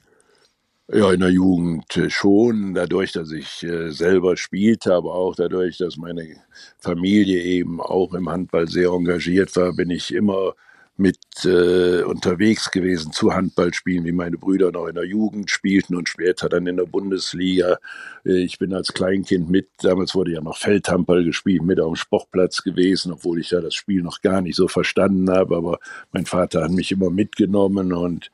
Ja, 0.93 1.13
in 1.13 1.19
der 1.19 1.31
Jugend 1.31 1.97
äh, 1.97 2.11
schon, 2.11 2.75
dadurch, 2.75 3.11
dass 3.11 3.33
ich 3.33 3.65
äh, 3.65 3.91
selber 3.91 4.37
spielte, 4.37 4.95
aber 4.95 5.15
auch 5.15 5.35
dadurch, 5.35 5.79
dass 5.79 5.97
meine 5.97 6.37
Familie 6.79 7.43
eben 7.43 7.81
auch 7.81 8.15
im 8.15 8.29
Handball 8.29 8.69
sehr 8.69 8.91
engagiert 8.91 9.55
war, 9.57 9.73
bin 9.73 9.91
ich 9.91 10.15
immer 10.15 10.55
mit 10.99 11.19
äh, 11.45 12.03
unterwegs 12.03 12.71
gewesen 12.71 13.13
zu 13.13 13.35
Handballspielen, 13.35 14.05
wie 14.05 14.13
meine 14.13 14.39
Brüder 14.39 14.73
noch 14.73 14.87
in 14.87 14.95
der 14.95 15.05
Jugend 15.05 15.51
spielten 15.51 15.95
und 15.95 16.09
später 16.09 16.49
dann 16.49 16.67
in 16.67 16.77
der 16.79 16.87
Bundesliga. 16.87 17.79
Äh, 18.25 18.39
ich 18.39 18.59
bin 18.59 18.73
als 18.73 18.95
Kleinkind 18.95 19.51
mit, 19.51 19.69
damals 19.83 20.15
wurde 20.15 20.33
ja 20.33 20.41
noch 20.41 20.57
Feldhandball 20.57 21.25
gespielt, 21.25 21.63
mit 21.63 21.81
auf 21.81 21.93
dem 21.93 21.97
Sportplatz 21.97 22.63
gewesen, 22.63 23.13
obwohl 23.13 23.41
ich 23.41 23.51
ja 23.51 23.61
das 23.61 23.75
Spiel 23.75 24.03
noch 24.03 24.23
gar 24.23 24.41
nicht 24.41 24.57
so 24.57 24.69
verstanden 24.69 25.31
habe, 25.31 25.57
aber 25.57 25.79
mein 26.13 26.25
Vater 26.25 26.63
hat 26.63 26.71
mich 26.71 26.93
immer 26.93 27.11
mitgenommen 27.11 27.93
und 27.93 28.31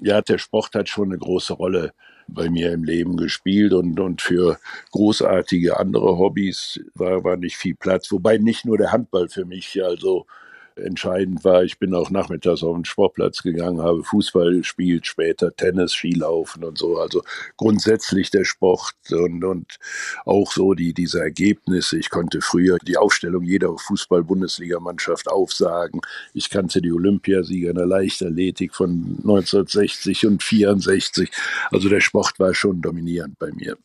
ja, 0.00 0.22
der 0.22 0.38
Sport 0.38 0.74
hat 0.74 0.88
schon 0.88 1.08
eine 1.08 1.18
große 1.18 1.52
Rolle 1.52 1.92
bei 2.28 2.48
mir 2.48 2.72
im 2.72 2.84
Leben 2.84 3.16
gespielt 3.16 3.72
und, 3.72 3.98
und 4.00 4.22
für 4.22 4.58
großartige 4.92 5.78
andere 5.78 6.16
Hobbys 6.16 6.80
war, 6.94 7.24
war 7.24 7.36
nicht 7.36 7.56
viel 7.56 7.74
Platz. 7.74 8.10
Wobei 8.12 8.38
nicht 8.38 8.64
nur 8.64 8.78
der 8.78 8.92
Handball 8.92 9.28
für 9.28 9.44
mich, 9.44 9.82
also 9.84 10.26
entscheidend 10.80 11.44
war. 11.44 11.62
Ich 11.64 11.78
bin 11.78 11.94
auch 11.94 12.10
nachmittags 12.10 12.62
auf 12.62 12.74
den 12.74 12.84
Sportplatz 12.84 13.42
gegangen, 13.42 13.82
habe 13.82 14.02
Fußball 14.02 14.56
gespielt, 14.56 15.06
später 15.06 15.54
Tennis, 15.54 15.92
Skilaufen 15.92 16.64
und 16.64 16.78
so. 16.78 16.98
Also 16.98 17.22
grundsätzlich 17.56 18.30
der 18.30 18.44
Sport 18.44 18.94
und, 19.10 19.44
und 19.44 19.78
auch 20.24 20.52
so 20.52 20.74
die, 20.74 20.92
diese 20.92 21.20
Ergebnisse. 21.20 21.98
Ich 21.98 22.10
konnte 22.10 22.40
früher 22.40 22.78
die 22.86 22.96
Aufstellung 22.96 23.44
jeder 23.44 23.76
Fußball-Bundesligamannschaft 23.76 25.28
aufsagen. 25.28 26.00
Ich 26.34 26.50
kannte 26.50 26.80
die 26.80 26.92
Olympiasieger 26.92 27.70
in 27.70 27.76
der 27.76 27.86
Leichtathletik 27.86 28.74
von 28.74 29.16
1960 29.18 30.26
und 30.26 30.42
64. 30.42 31.30
Also 31.70 31.88
der 31.88 32.00
Sport 32.00 32.38
war 32.38 32.54
schon 32.54 32.82
dominierend 32.82 33.38
bei 33.38 33.50
mir. 33.52 33.76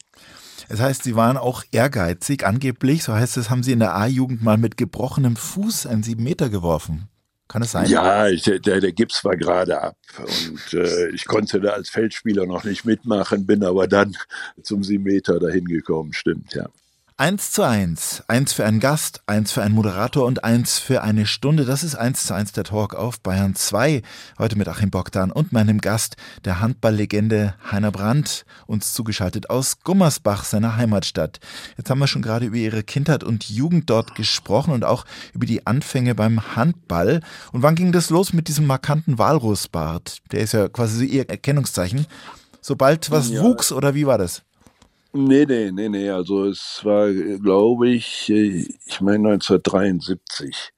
Das 0.69 0.79
heißt, 0.79 1.03
Sie 1.03 1.15
waren 1.15 1.37
auch 1.37 1.63
ehrgeizig. 1.71 2.45
Angeblich, 2.45 3.03
so 3.03 3.13
heißt 3.13 3.37
es, 3.37 3.49
haben 3.49 3.63
Sie 3.63 3.71
in 3.71 3.79
der 3.79 3.95
A-Jugend 3.95 4.43
mal 4.43 4.57
mit 4.57 4.77
gebrochenem 4.77 5.35
Fuß 5.35 5.87
einen 5.87 6.03
sieben 6.03 6.23
Meter 6.23 6.49
geworfen. 6.49 7.07
Kann 7.47 7.61
es 7.61 7.71
sein? 7.71 7.87
Ja, 7.87 8.27
ich, 8.27 8.41
der, 8.41 8.59
der 8.59 8.91
Gips 8.91 9.23
war 9.23 9.37
gerade 9.37 9.79
ab 9.79 9.95
und 10.17 10.73
äh, 10.73 11.09
ich 11.09 11.25
konnte 11.25 11.61
da 11.61 11.71
als 11.71 11.89
Feldspieler 11.89 12.47
noch 12.47 12.63
nicht 12.63 12.85
mitmachen, 12.85 13.45
bin 13.45 13.63
aber 13.63 13.87
dann 13.87 14.17
zum 14.63 14.83
sieben 14.83 15.03
Meter 15.03 15.39
dahin 15.39 15.65
gekommen, 15.65 16.11
stimmt, 16.13 16.55
ja. 16.55 16.67
Eins 17.17 17.51
zu 17.51 17.63
eins. 17.63 18.25
Eins 18.27 18.51
für 18.51 18.65
einen 18.65 18.81
Gast, 18.81 19.21
eins 19.25 19.53
für 19.53 19.63
einen 19.63 19.73
Moderator 19.73 20.25
und 20.25 20.43
eins 20.43 20.79
für 20.79 21.01
eine 21.01 21.25
Stunde. 21.25 21.63
Das 21.63 21.81
ist 21.81 21.95
eins 21.95 22.25
zu 22.25 22.33
eins 22.33 22.51
der 22.51 22.65
Talk 22.65 22.93
auf 22.93 23.21
Bayern 23.21 23.55
2. 23.55 24.01
Heute 24.37 24.57
mit 24.57 24.67
Achim 24.67 24.89
Bogdan 24.89 25.31
und 25.31 25.53
meinem 25.53 25.79
Gast, 25.79 26.17
der 26.43 26.59
Handballlegende 26.59 27.55
Heiner 27.71 27.93
Brandt, 27.93 28.45
uns 28.67 28.91
zugeschaltet 28.91 29.49
aus 29.49 29.79
Gummersbach, 29.79 30.43
seiner 30.43 30.75
Heimatstadt. 30.75 31.39
Jetzt 31.77 31.89
haben 31.89 31.99
wir 31.99 32.07
schon 32.07 32.21
gerade 32.21 32.47
über 32.47 32.57
ihre 32.57 32.83
Kindheit 32.83 33.23
und 33.23 33.47
Jugend 33.47 33.89
dort 33.89 34.15
gesprochen 34.15 34.73
und 34.73 34.83
auch 34.83 35.05
über 35.31 35.45
die 35.45 35.65
Anfänge 35.65 36.15
beim 36.15 36.57
Handball. 36.57 37.21
Und 37.53 37.63
wann 37.63 37.75
ging 37.75 37.93
das 37.93 38.09
los 38.09 38.33
mit 38.33 38.49
diesem 38.49 38.67
markanten 38.67 39.17
Walrusbart? 39.17 40.17
Der 40.33 40.41
ist 40.41 40.51
ja 40.51 40.67
quasi 40.67 40.97
so 40.97 41.03
ihr 41.05 41.29
Erkennungszeichen. 41.29 42.07
Sobald 42.59 43.09
was 43.09 43.29
ja. 43.29 43.41
wuchs 43.41 43.71
oder 43.71 43.95
wie 43.95 44.05
war 44.05 44.17
das? 44.17 44.41
Nee, 45.17 45.45
nee, 45.45 45.71
nee, 45.71 45.87
nee. 45.87 46.09
Also 46.09 46.43
es 46.45 46.81
war, 46.83 47.09
glaube 47.13 47.87
ich, 47.87 48.29
äh, 48.29 48.67
ich 48.85 48.99
meine 48.99 49.29
1973. 49.29 50.73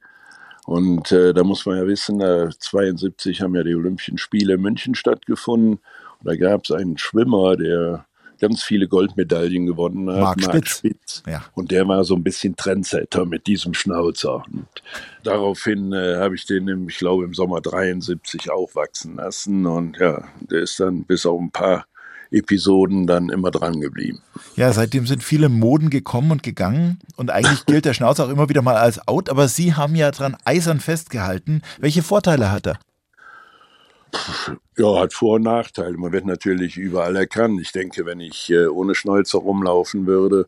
Und 0.67 1.12
äh, 1.12 1.34
da 1.34 1.43
muss 1.43 1.65
man 1.65 1.78
ja 1.78 1.88
wissen, 1.88 2.21
äh, 2.21 2.50
72 2.60 3.41
haben 3.41 3.56
ja 3.56 3.63
die 3.63 3.73
Olympischen 3.73 4.19
Spiele 4.19 4.54
in 4.54 4.62
München 4.62 4.93
stattgefunden. 4.93 5.80
Und 6.19 6.23
da 6.23 6.36
gab 6.36 6.65
es 6.65 6.71
einen 6.71 7.00
Schwimmer, 7.00 7.58
der 7.58 8.06
ganz 8.39 8.62
viele 8.62 8.88
Goldmedaillen 8.88 9.65
gewonnen 9.65 10.08
hat, 10.12 10.19
Marc, 10.19 10.41
Marc 10.41 10.56
Spitz. 10.56 10.78
Spitz. 10.78 11.23
Ja. 11.26 11.43
Und 11.56 11.71
der 11.71 11.88
war 11.88 12.04
so 12.04 12.13
ein 12.13 12.23
bisschen 12.23 12.56
Trendsetter 12.56 13.26
mit 13.26 13.47
diesem 13.47 13.73
Schnauzer. 13.73 14.43
Und 14.52 14.67
daraufhin 15.23 15.93
äh, 15.93 16.17
habe 16.17 16.36
ich 16.36 16.45
den, 16.45 16.67
im, 16.67 16.89
ich 16.89 17.00
glaube, 17.00 17.23
im 17.23 17.34
Sommer 17.34 17.60
73 17.60 18.52
auch 18.52 18.76
wachsen 18.76 19.15
lassen. 19.15 19.65
Und 19.65 19.97
ja, 19.97 20.26
der 20.41 20.62
ist 20.62 20.80
dann 20.80 21.06
bis 21.06 21.26
auf 21.26 21.39
ein 21.39 21.50
paar 21.50 21.88
Episoden 22.31 23.07
dann 23.07 23.29
immer 23.29 23.51
dran 23.51 23.79
geblieben. 23.79 24.21
Ja, 24.55 24.73
seitdem 24.73 25.07
sind 25.07 25.23
viele 25.23 25.49
Moden 25.49 25.89
gekommen 25.89 26.31
und 26.31 26.43
gegangen 26.43 26.99
und 27.15 27.31
eigentlich 27.31 27.65
gilt 27.65 27.85
der 27.85 27.93
Schnauzer 27.93 28.25
auch 28.25 28.29
immer 28.29 28.49
wieder 28.49 28.61
mal 28.61 28.75
als 28.75 29.07
out, 29.07 29.29
aber 29.29 29.47
Sie 29.47 29.73
haben 29.73 29.95
ja 29.95 30.11
dran 30.11 30.37
eisern 30.45 30.79
festgehalten. 30.79 31.61
Welche 31.79 32.03
Vorteile 32.03 32.51
hat 32.51 32.67
er? 32.67 32.79
Ja, 34.77 34.99
hat 34.99 35.13
Vor- 35.13 35.35
und 35.35 35.43
Nachteile. 35.43 35.97
Man 35.97 36.11
wird 36.11 36.25
natürlich 36.25 36.77
überall 36.77 37.15
erkannt. 37.15 37.59
Ich 37.61 37.71
denke, 37.71 38.05
wenn 38.05 38.19
ich 38.19 38.49
äh, 38.49 38.67
ohne 38.67 38.95
Schnäuzer 38.95 39.39
rumlaufen 39.39 40.05
würde, 40.05 40.47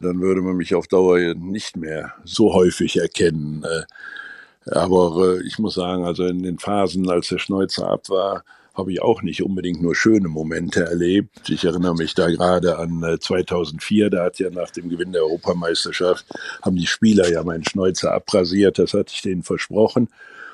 dann 0.00 0.20
würde 0.20 0.42
man 0.42 0.56
mich 0.56 0.74
auf 0.74 0.86
Dauer 0.86 1.34
nicht 1.34 1.76
mehr 1.76 2.14
so 2.24 2.54
häufig 2.54 2.98
erkennen. 2.98 3.64
Äh. 3.64 4.70
Aber 4.70 5.36
äh, 5.38 5.46
ich 5.46 5.58
muss 5.58 5.74
sagen, 5.74 6.04
also 6.04 6.24
in 6.24 6.42
den 6.42 6.58
Phasen, 6.58 7.08
als 7.08 7.28
der 7.28 7.38
Schnäuzer 7.38 7.88
ab 7.88 8.08
war, 8.08 8.44
habe 8.74 8.92
ich 8.92 9.02
auch 9.02 9.22
nicht 9.22 9.42
unbedingt 9.42 9.82
nur 9.82 9.94
schöne 9.94 10.28
Momente 10.28 10.84
erlebt. 10.84 11.50
Ich 11.50 11.64
erinnere 11.64 11.94
mich 11.94 12.14
da 12.14 12.28
gerade 12.28 12.78
an 12.78 13.18
2004, 13.20 14.06
äh, 14.06 14.10
da 14.10 14.24
hat 14.24 14.38
ja 14.38 14.50
nach 14.50 14.70
dem 14.70 14.88
Gewinn 14.88 15.12
der 15.12 15.22
Europameisterschaft, 15.22 16.26
haben 16.62 16.76
die 16.76 16.86
Spieler 16.86 17.30
ja 17.30 17.42
meinen 17.42 17.64
Schnäuzer 17.64 18.12
abrasiert, 18.12 18.78
das 18.78 18.94
hatte 18.94 19.12
ich 19.12 19.22
denen 19.22 19.42
versprochen. 19.42 20.08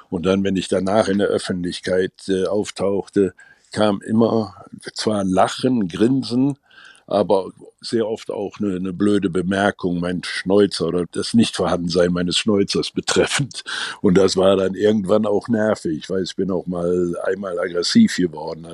Und 0.09 0.24
dann, 0.24 0.44
wenn 0.44 0.57
ich 0.57 0.68
danach 0.68 1.09
in 1.09 1.18
der 1.18 1.29
Öffentlichkeit 1.29 2.12
äh, 2.29 2.46
auftauchte, 2.46 3.35
kam 3.72 4.00
immer 4.00 4.55
zwar 4.94 5.24
Lachen, 5.24 5.88
Grinsen, 5.88 6.57
aber 7.07 7.53
sehr 7.81 8.09
oft 8.09 8.31
auch 8.31 8.59
eine, 8.59 8.77
eine 8.77 8.92
blöde 8.92 9.31
Bemerkung, 9.31 10.01
mein 10.01 10.23
Schnäuzer 10.25 10.88
oder 10.88 11.07
das 11.12 11.35
Nichtvorhandensein 11.35 12.12
meines 12.12 12.37
Schnäuzers 12.37 12.90
betreffend. 12.90 13.62
Und 14.01 14.16
das 14.16 14.37
war 14.37 14.57
dann 14.57 14.75
irgendwann 14.75 15.27
auch 15.27 15.49
nervig. 15.49 16.09
Weiß, 16.11 16.31
ich 16.31 16.37
bin 16.37 16.51
auch 16.51 16.66
mal 16.66 17.16
einmal 17.25 17.59
aggressiv 17.59 18.16
geworden. 18.16 18.66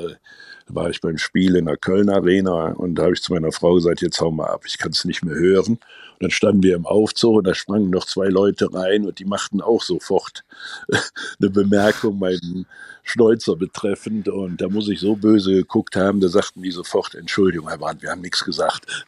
War 0.74 0.90
ich 0.90 1.00
beim 1.00 1.18
Spiel 1.18 1.56
in 1.56 1.66
der 1.66 1.76
Köln 1.76 2.08
Arena 2.08 2.72
und 2.72 2.94
da 2.94 3.04
habe 3.04 3.12
ich 3.12 3.22
zu 3.22 3.32
meiner 3.32 3.52
Frau 3.52 3.74
gesagt, 3.74 4.00
jetzt 4.00 4.20
hau 4.20 4.30
mal 4.30 4.46
ab, 4.46 4.62
ich 4.66 4.78
kann 4.78 4.92
es 4.92 5.04
nicht 5.04 5.22
mehr 5.22 5.34
hören. 5.34 5.72
Und 5.72 6.20
dann 6.20 6.30
standen 6.30 6.62
wir 6.62 6.76
im 6.76 6.86
Aufzug 6.86 7.36
und 7.36 7.46
da 7.46 7.54
sprangen 7.54 7.90
noch 7.90 8.06
zwei 8.06 8.28
Leute 8.28 8.72
rein 8.72 9.06
und 9.06 9.18
die 9.18 9.24
machten 9.24 9.60
auch 9.60 9.82
sofort 9.82 10.44
eine 11.40 11.50
Bemerkung 11.50 12.18
meinen 12.18 12.66
Schnäuzer 13.02 13.56
betreffend. 13.56 14.28
Und 14.28 14.60
da 14.60 14.68
muss 14.68 14.88
ich 14.88 15.00
so 15.00 15.16
böse 15.16 15.52
geguckt 15.52 15.96
haben, 15.96 16.20
da 16.20 16.28
sagten 16.28 16.62
die 16.62 16.70
sofort, 16.70 17.14
Entschuldigung, 17.14 17.68
Herr 17.68 17.78
Brandt, 17.78 18.02
wir 18.02 18.10
haben 18.10 18.22
nichts 18.22 18.44
gesagt. 18.44 18.86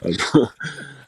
Also 0.00 0.48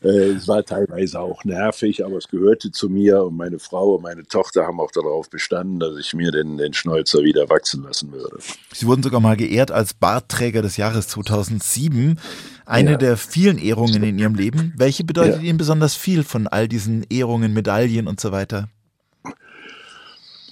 es 0.03 0.49
war 0.49 0.65
teilweise 0.65 1.21
auch 1.21 1.45
nervig, 1.45 2.05
aber 2.05 2.17
es 2.17 2.29
gehörte 2.29 2.73
zu 2.73 2.89
mir 2.89 3.23
und 3.23 3.37
meine 3.37 3.59
Frau 3.59 3.97
und 3.97 4.03
meine 4.03 4.25
Tochter 4.25 4.67
haben 4.67 4.81
auch 4.81 4.91
darauf 4.93 5.29
bestanden, 5.29 5.79
dass 5.79 5.99
ich 5.99 6.15
mir 6.15 6.31
den, 6.33 6.57
den 6.57 6.73
Schnäuzer 6.73 7.23
wieder 7.23 7.51
wachsen 7.51 7.83
lassen 7.83 8.11
würde. 8.11 8.39
Sie 8.73 8.87
wurden 8.87 9.03
sogar 9.03 9.21
mal 9.21 9.37
geehrt 9.37 9.71
als 9.71 9.93
Bartträger 9.93 10.63
des 10.63 10.79
Jahres 10.79 11.09
2007. 11.09 12.19
Eine 12.65 12.93
ja. 12.93 12.97
der 12.97 13.17
vielen 13.19 13.59
Ehrungen 13.59 14.03
in 14.03 14.19
Ihrem 14.19 14.35
Leben. 14.35 14.73
Welche 14.77 15.05
bedeutet 15.05 15.43
ja. 15.43 15.49
Ihnen 15.49 15.59
besonders 15.59 15.95
viel 15.97 16.25
von 16.25 16.47
all 16.47 16.67
diesen 16.67 17.05
Ehrungen, 17.11 17.53
Medaillen 17.53 18.07
und 18.07 18.21
so 18.21 18.33
weiter? 18.33 18.69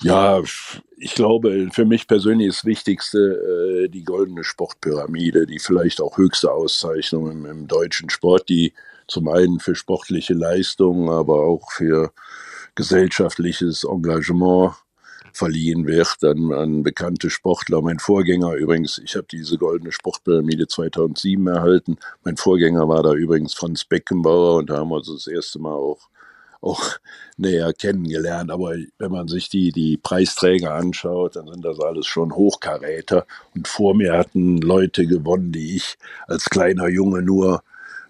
Ja, 0.02 0.42
ich 0.98 1.14
glaube, 1.14 1.68
für 1.72 1.84
mich 1.84 2.06
persönlich 2.06 2.48
ist 2.48 2.58
das 2.58 2.64
Wichtigste 2.64 3.84
äh, 3.84 3.88
die 3.88 4.04
goldene 4.04 4.44
Sportpyramide, 4.44 5.46
die 5.46 5.58
vielleicht 5.58 6.00
auch 6.00 6.18
höchste 6.18 6.52
Auszeichnung 6.52 7.30
im, 7.30 7.46
im, 7.46 7.66
deutschen 7.66 8.10
Sport, 8.10 8.48
die 8.48 8.74
zum 9.08 9.28
einen 9.28 9.58
für 9.60 9.74
sportliche 9.74 10.34
Leistungen, 10.34 11.08
aber 11.08 11.42
auch 11.44 11.72
für 11.72 12.12
gesellschaftliches 12.74 13.84
Engagement 13.84 14.74
verliehen 15.32 15.86
wird 15.86 16.22
an, 16.22 16.52
an 16.52 16.82
bekannte 16.82 17.30
Sportler. 17.30 17.82
Mein 17.82 17.98
Vorgänger 17.98 18.54
übrigens, 18.54 18.98
ich 18.98 19.16
habe 19.16 19.26
diese 19.30 19.58
goldene 19.58 19.92
Sportpyramide 19.92 20.66
2007 20.66 21.46
erhalten. 21.46 21.96
Mein 22.24 22.36
Vorgänger 22.36 22.88
war 22.88 23.02
da 23.02 23.12
übrigens 23.12 23.54
Franz 23.54 23.84
Beckenbauer 23.84 24.56
und 24.56 24.70
da 24.70 24.78
haben 24.78 24.90
wir 24.90 24.96
uns 24.96 25.12
das 25.12 25.26
erste 25.26 25.58
Mal 25.58 25.74
auch 25.74 26.08
auch 26.60 26.82
näher 27.36 27.72
kennengelernt. 27.72 28.50
Aber 28.50 28.74
wenn 28.98 29.10
man 29.10 29.28
sich 29.28 29.48
die, 29.48 29.72
die 29.72 29.96
Preisträger 29.96 30.74
anschaut, 30.74 31.36
dann 31.36 31.46
sind 31.48 31.64
das 31.64 31.80
alles 31.80 32.06
schon 32.06 32.34
Hochkaräter. 32.34 33.26
Und 33.54 33.68
vor 33.68 33.94
mir 33.94 34.14
hatten 34.14 34.58
Leute 34.58 35.06
gewonnen, 35.06 35.52
die 35.52 35.76
ich 35.76 35.96
als 36.26 36.46
kleiner 36.46 36.88
Junge 36.88 37.22
nur 37.22 37.62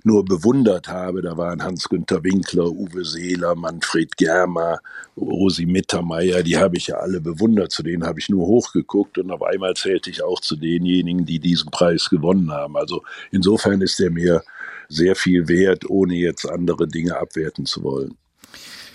nur 0.09 0.25
bewundert 0.25 0.89
habe. 0.89 1.23
Da 1.23 1.37
waren 1.37 1.63
Hans-Günter 1.63 2.25
Winkler, 2.25 2.71
Uwe 2.71 3.05
Seeler, 3.05 3.55
Manfred 3.55 4.17
Germer, 4.17 4.81
Rosi 5.17 5.67
Mittermeier, 5.67 6.43
die 6.43 6.57
habe 6.57 6.77
ich 6.77 6.89
ja 6.89 6.97
alle 6.97 7.21
bewundert. 7.21 7.71
Zu 7.71 7.83
denen 7.83 8.05
habe 8.05 8.19
ich 8.19 8.29
nur 8.29 8.47
hochgeguckt 8.47 9.19
und 9.19 9.31
auf 9.31 9.43
einmal 9.43 9.75
zählte 9.75 10.11
ich 10.11 10.23
auch 10.23 10.41
zu 10.41 10.57
denjenigen, 10.57 11.25
die 11.27 11.39
diesen 11.39 11.71
Preis 11.71 12.09
gewonnen 12.09 12.51
haben. 12.51 12.77
Also 12.77 13.03
insofern 13.31 13.83
ist 13.83 14.01
er 14.01 14.11
mir 14.11 14.43
sehr 14.89 15.15
viel 15.15 15.47
wert, 15.49 15.89
ohne 15.89 16.15
jetzt 16.15 16.49
andere 16.49 16.89
Dinge 16.89 17.17
abwerten 17.17 17.67
zu 17.67 17.83
wollen. 17.83 18.17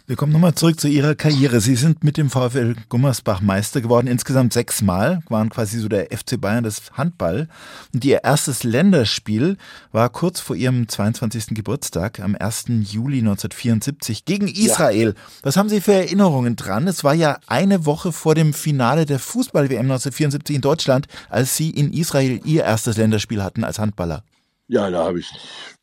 Wir 0.06 0.18
kommen 0.18 0.34
nochmal 0.34 0.54
zurück 0.54 0.82
zu 0.82 0.90
Ihrer 0.90 1.16
Karriere. 1.16 1.62
Sie 1.62 1.78
sind 1.78 2.04
mit 2.04 2.18
dem 2.18 2.30
VfL 2.30 2.76
Gummersbach 2.90 3.40
Meister 3.40 3.80
geworden, 3.80 4.08
insgesamt 4.08 4.52
sechsmal, 4.52 5.22
waren 5.30 5.50
quasi 5.50 5.80
so 5.80 5.88
der 5.88 6.08
FC 6.12 6.42
Bayern 6.42 6.66
des 6.66 6.92
Handball. 6.92 7.48
Und 7.94 8.04
Ihr 8.04 8.22
erstes 8.26 8.66
Länderspiel 8.66 9.56
war 9.94 10.10
kurz 10.10 10.42
vor 10.42 10.58
Ihrem 10.58 10.90
22. 10.90 11.56
Geburtstag 11.56 12.20
am 12.20 12.36
1. 12.36 12.66
Juli 12.92 13.20
1974 13.20 14.26
gegen 14.26 14.50
Israel. 14.50 15.16
Ja. 15.16 15.22
Was 15.42 15.56
haben 15.56 15.70
Sie 15.70 15.80
für 15.80 15.94
Erinnerungen 15.94 16.58
dran? 16.58 16.86
Es 16.90 17.06
war 17.06 17.14
ja 17.14 17.38
eine 17.48 17.86
Woche 17.86 18.12
vor 18.12 18.36
dem 18.36 18.54
Finale 18.54 19.06
der 19.06 19.20
Fußball-WM 19.20 19.90
1974 19.90 20.58
in 20.58 20.62
Deutschland, 20.62 21.08
als 21.30 21.56
Sie 21.56 21.70
in 21.70 21.94
Israel 21.94 22.42
Ihr 22.44 22.66
erstes 22.66 22.98
Länderspiel 22.98 23.42
hatten 23.42 23.64
als 23.64 23.80
Handballer. 23.80 24.26
Ja, 24.68 24.90
da 24.90 25.06
habe 25.06 25.20
ich 25.20 25.30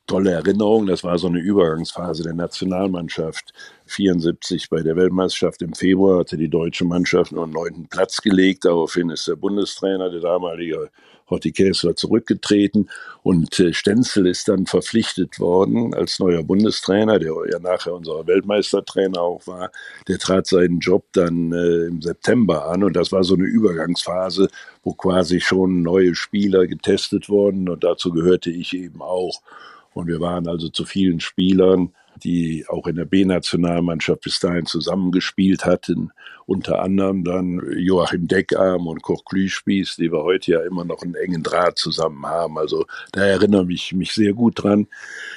tolle 0.07 0.33
Erinnerungen. 0.33 0.87
Das 0.89 1.05
war 1.05 1.19
so 1.19 1.29
eine 1.29 1.39
Übergangsphase 1.39 2.23
der 2.23 2.35
Nationalmannschaft. 2.35 3.53
74 3.87 4.69
bei 4.71 4.83
der 4.83 4.97
Weltmeisterschaft 4.97 5.63
im 5.63 5.75
Februar 5.75 6.21
hatte 6.21 6.37
die 6.37 6.49
deutsche 6.49 6.85
Mannschaft 6.85 7.33
nur 7.33 7.45
einen 7.45 7.53
neunten 7.53 7.89
Platz 7.89 8.21
gelegt. 8.21 8.65
Daraufhin 8.65 9.11
ist 9.11 9.29
der 9.29 9.37
Bundestrainer, 9.37 10.11
der 10.11 10.21
damalige 10.21 10.91
Horti 11.31 11.53
Kessler, 11.53 11.97
zurückgetreten 11.97 12.91
und 13.23 13.59
äh, 13.61 13.73
Stenzel 13.73 14.27
ist 14.27 14.49
dann 14.49 14.67
verpflichtet 14.67 15.39
worden 15.39 15.95
als 15.95 16.19
neuer 16.19 16.43
Bundestrainer, 16.43 17.19
der 17.19 17.33
ja 17.51 17.59
nachher 17.59 17.95
unser 17.95 18.27
Weltmeistertrainer 18.27 19.21
auch 19.21 19.47
war. 19.47 19.71
Der 20.09 20.19
trat 20.19 20.47
seinen 20.47 20.81
Job 20.81 21.05
dann 21.13 21.53
äh, 21.53 21.87
im 21.87 22.03
September 22.03 22.67
an 22.67 22.85
und 22.85 22.97
das 22.97 23.13
war 23.13 23.25
so 23.25 23.35
eine 23.35 23.45
Übergangsphase, 23.45 24.49
wo 24.83 24.93
quasi 24.95 25.41
schon 25.41 25.83
neue 25.83 26.15
Spieler 26.15 26.67
getestet 26.67 27.29
wurden 27.29 27.69
und 27.69 27.85
dazu 27.85 28.11
gehörte 28.11 28.51
ich 28.51 28.75
eben 28.75 29.01
auch. 29.03 29.41
Und 29.93 30.07
wir 30.07 30.21
waren 30.21 30.47
also 30.47 30.69
zu 30.69 30.85
vielen 30.85 31.21
Spielern 31.21 31.93
die 32.23 32.65
auch 32.69 32.87
in 32.87 32.97
der 32.97 33.05
B-Nationalmannschaft 33.05 34.23
bis 34.23 34.39
dahin 34.41 34.67
zusammengespielt 34.67 35.65
hatten. 35.65 36.13
Unter 36.47 36.83
anderem 36.83 37.25
dann 37.25 37.61
Joachim 37.77 38.27
Deckarm 38.27 38.87
und 38.87 39.03
Koch 39.03 39.25
Klüspieß, 39.25 39.97
die 39.97 40.11
wir 40.11 40.23
heute 40.23 40.53
ja 40.53 40.61
immer 40.61 40.85
noch 40.85 41.03
einen 41.03 41.15
engen 41.15 41.43
Draht 41.43 41.79
zusammen 41.79 42.27
haben. 42.27 42.59
Also 42.59 42.87
da 43.13 43.23
erinnere 43.23 43.67
ich 43.71 43.93
mich 43.93 44.13
sehr 44.13 44.33
gut 44.33 44.63
dran. 44.63 44.87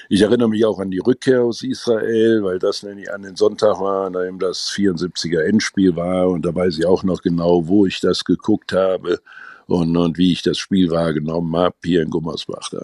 Ich 0.09 0.21
erinnere 0.21 0.49
mich 0.49 0.65
auch 0.65 0.79
an 0.79 0.91
die 0.91 0.99
Rückkehr 0.99 1.43
aus 1.43 1.63
Israel, 1.63 2.43
weil 2.43 2.59
das 2.59 2.83
nämlich 2.83 3.11
an 3.11 3.21
den 3.21 3.35
Sonntag 3.35 3.79
war, 3.79 4.07
an 4.07 4.13
dem 4.13 4.39
das 4.39 4.71
74er 4.75 5.41
Endspiel 5.41 5.95
war. 5.95 6.29
Und 6.29 6.45
da 6.45 6.53
weiß 6.53 6.79
ich 6.79 6.85
auch 6.85 7.03
noch 7.03 7.21
genau, 7.21 7.67
wo 7.67 7.85
ich 7.85 7.99
das 7.99 8.23
geguckt 8.23 8.73
habe 8.73 9.19
und, 9.67 9.95
und 9.95 10.17
wie 10.17 10.31
ich 10.31 10.41
das 10.41 10.57
Spiel 10.57 10.89
wahrgenommen 10.89 11.55
habe, 11.55 11.75
hier 11.83 12.01
in 12.01 12.09
Gummersbach 12.09 12.69
dann. 12.69 12.81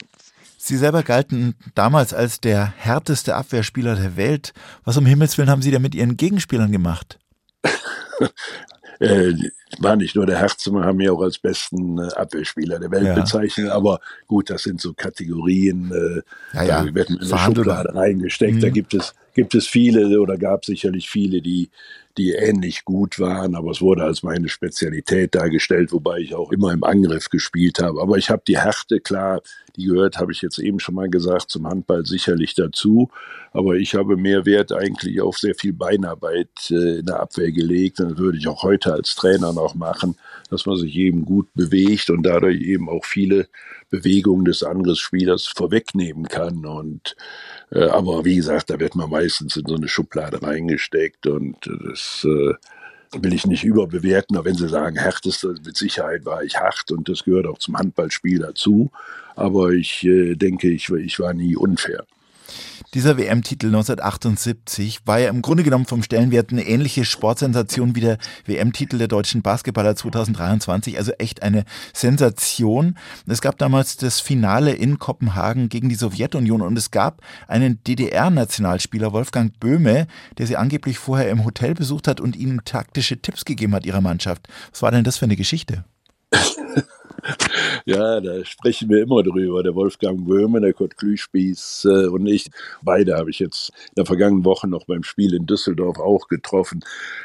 Sie 0.62 0.76
selber 0.76 1.04
galten 1.04 1.56
damals 1.74 2.14
als 2.14 2.42
der 2.42 2.74
härteste 2.76 3.36
Abwehrspieler 3.36 3.96
der 3.96 4.18
Welt. 4.18 4.54
Was 4.84 4.98
um 4.98 5.06
Himmels 5.06 5.38
Willen 5.38 5.50
haben 5.50 5.62
Sie 5.62 5.72
denn 5.72 5.82
mit 5.82 5.96
Ihren 5.96 6.18
Gegenspielern 6.18 6.70
gemacht? 6.70 7.18
äh, 9.00 9.34
war 9.80 9.96
nicht 9.96 10.18
nur 10.18 10.26
der 10.26 10.38
Herz, 10.38 10.68
wir 10.70 10.84
haben 10.84 11.00
ja 11.00 11.14
auch 11.14 11.22
als 11.22 11.40
besten 11.40 11.98
äh, 11.98 12.12
Abwehrspieler 12.14 12.78
der 12.78 12.92
Welt 12.92 13.06
ja. 13.06 13.16
bezeichnet. 13.16 13.70
Aber 13.70 14.02
gut, 14.28 14.50
das 14.50 14.64
sind 14.64 14.82
so 14.82 14.94
Kategorien, 14.94 15.94
äh, 15.94 16.58
ja, 16.58 16.64
ja. 16.64 16.84
da 16.84 16.94
werden 16.94 17.16
in 17.22 17.32
eine 17.32 17.40
Schublade 17.40 17.96
reingesteckt. 17.96 18.56
Mhm. 18.56 18.62
Da 18.62 18.70
gibt 18.70 18.94
es, 18.94 19.14
gibt 19.40 19.56
es 19.56 19.68
viele 19.68 20.20
oder 20.20 20.38
gab 20.38 20.66
sicherlich 20.66 21.10
viele, 21.10 21.42
die 21.42 21.70
die 22.20 22.34
ähnlich 22.34 22.84
gut 22.84 23.18
waren, 23.18 23.56
aber 23.56 23.72
es 23.72 23.82
wurde 23.82 24.04
als 24.04 24.24
meine 24.24 24.50
Spezialität 24.50 25.36
dargestellt, 25.36 25.94
wobei 25.94 26.20
ich 26.20 26.36
auch 26.36 26.52
immer 26.52 26.74
im 26.74 26.84
Angriff 26.84 27.30
gespielt 27.30 27.80
habe. 27.80 28.02
Aber 28.02 28.18
ich 28.18 28.30
habe 28.30 28.42
die 28.46 28.58
Härte, 28.58 29.00
klar, 29.00 29.42
die 29.78 29.86
gehört, 29.86 30.18
habe 30.18 30.34
ich 30.34 30.42
jetzt 30.42 30.60
eben 30.60 30.82
schon 30.82 30.96
mal 30.96 31.10
gesagt, 31.10 31.50
zum 31.50 31.66
Handball 31.66 32.06
sicherlich 32.06 32.56
dazu. 32.56 33.10
Aber 33.54 33.76
ich 33.76 33.96
habe 33.96 34.18
mehr 34.18 34.46
Wert 34.46 34.74
eigentlich 34.74 35.22
auf 35.22 35.38
sehr 35.38 35.56
viel 35.56 35.72
Beinarbeit 35.72 36.50
äh, 36.70 37.00
in 37.00 37.06
der 37.06 37.22
Abwehr 37.22 37.54
gelegt. 37.54 38.02
Und 38.02 38.12
das 38.12 38.18
würde 38.18 38.38
ich 38.38 38.50
auch 38.50 38.64
heute 38.64 38.92
als 38.92 39.16
Trainer 39.16 39.54
noch 39.54 39.76
machen, 39.76 40.16
dass 40.50 40.66
man 40.66 40.76
sich 40.76 40.96
eben 40.98 41.24
gut 41.24 41.48
bewegt 41.54 42.10
und 42.10 42.24
dadurch 42.24 42.60
eben 42.62 42.90
auch 42.90 43.06
viele 43.06 43.48
Bewegungen 43.90 44.44
des 44.44 44.62
Angriffsspielers 44.62 45.48
vorwegnehmen 45.48 46.28
kann. 46.28 46.66
Und 46.66 47.16
aber 47.78 48.26
wie 48.26 48.36
gesagt, 48.36 48.70
da 48.70 48.80
wird 48.80 48.96
man 48.96 49.10
meistens 49.10 49.56
in 49.56 49.66
so 49.66 49.76
eine 49.76 49.88
Schublade 49.88 50.42
reingesteckt 50.42 51.28
und 51.28 51.58
das 51.66 52.26
äh, 52.26 52.54
will 53.22 53.34
ich 53.34 53.46
nicht 53.46 53.64
überbewerten, 53.64 54.38
aber 54.38 54.46
wenn 54.46 54.56
Sie 54.56 54.70
sagen, 54.70 54.98
härteste, 54.98 55.56
mit 55.66 55.78
Sicherheit 55.78 56.26
war 56.26 56.44
ich 56.44 56.58
hart 56.58 56.92
und 56.92 57.10
das 57.10 57.24
gehört 57.24 57.48
auch 57.48 57.58
zum 57.58 57.78
Handballspiel 57.78 58.40
dazu. 58.40 58.92
Aber 59.36 59.72
ich 59.72 60.04
äh, 60.04 60.36
denke, 60.36 60.70
ich, 60.70 60.90
ich 60.90 61.20
war 61.20 61.34
nie 61.34 61.56
unfair. 61.56 62.06
Dieser 62.96 63.18
WM-Titel 63.18 63.68
1978 63.68 65.02
war 65.06 65.20
ja 65.20 65.30
im 65.30 65.44
Grunde 65.44 65.62
genommen 65.62 65.86
vom 65.86 66.02
Stellenwert 66.02 66.52
eine 66.52 66.66
ähnliche 66.66 67.06
Sportsensation 67.06 67.96
wie 67.96 68.00
der 68.00 68.18
WM-Titel 68.48 68.98
der 68.98 69.08
deutschen 69.08 69.44
Basketballer 69.44 69.96
2023. 69.96 70.98
Also 70.98 71.12
echt 71.20 71.44
eine 71.44 71.66
Sensation. 71.94 72.98
Es 73.28 73.42
gab 73.42 73.60
damals 73.60 73.98
das 73.98 74.20
Finale 74.20 74.72
in 74.72 74.98
Kopenhagen 74.98 75.70
gegen 75.70 75.90
die 75.90 75.96
Sowjetunion 75.96 76.64
und 76.64 76.76
es 76.80 76.90
gab 76.90 77.22
einen 77.48 77.84
DDR-Nationalspieler, 77.84 79.14
Wolfgang 79.14 79.60
Böhme, 79.60 80.08
der 80.40 80.48
sie 80.48 80.58
angeblich 80.58 80.98
vorher 80.98 81.30
im 81.30 81.46
Hotel 81.46 81.76
besucht 81.76 82.08
hat 82.08 82.20
und 82.20 82.36
ihnen 82.36 82.62
taktische 82.66 83.22
Tipps 83.22 83.46
gegeben 83.46 83.76
hat 83.76 83.86
ihrer 83.86 84.02
Mannschaft. 84.02 84.48
Was 84.72 84.82
war 84.82 84.90
denn 84.90 85.04
das 85.04 85.18
für 85.18 85.26
eine 85.26 85.36
Geschichte? 85.36 85.86
ja, 87.86 88.22
da 88.22 88.46
sprechen 88.46 88.90
wir 88.90 89.02
immer 89.04 89.24
drüber. 89.24 89.64
Der 89.64 89.76
Wolfgang 89.76 90.26
Böhme, 90.26 90.62
der 90.62 90.74
Kurt 90.74 90.98
Klüspieß 90.98 91.88
äh, 91.90 92.08
und 92.08 92.28
ich. 92.28 92.50
Beide 92.82 93.18
habe 93.18 93.30
ich 93.30 93.40
jetzt 93.40 93.70
in 93.90 93.96
der 93.98 94.06
vergangenen 94.06 94.46
Woche 94.46 94.68
noch 94.68 94.86
beim 94.86 95.04
Spiel 95.04 95.34
in 95.34 95.46
Düsseldorf 95.46 96.00
auch 96.00 96.28
getroffen. 96.28 96.84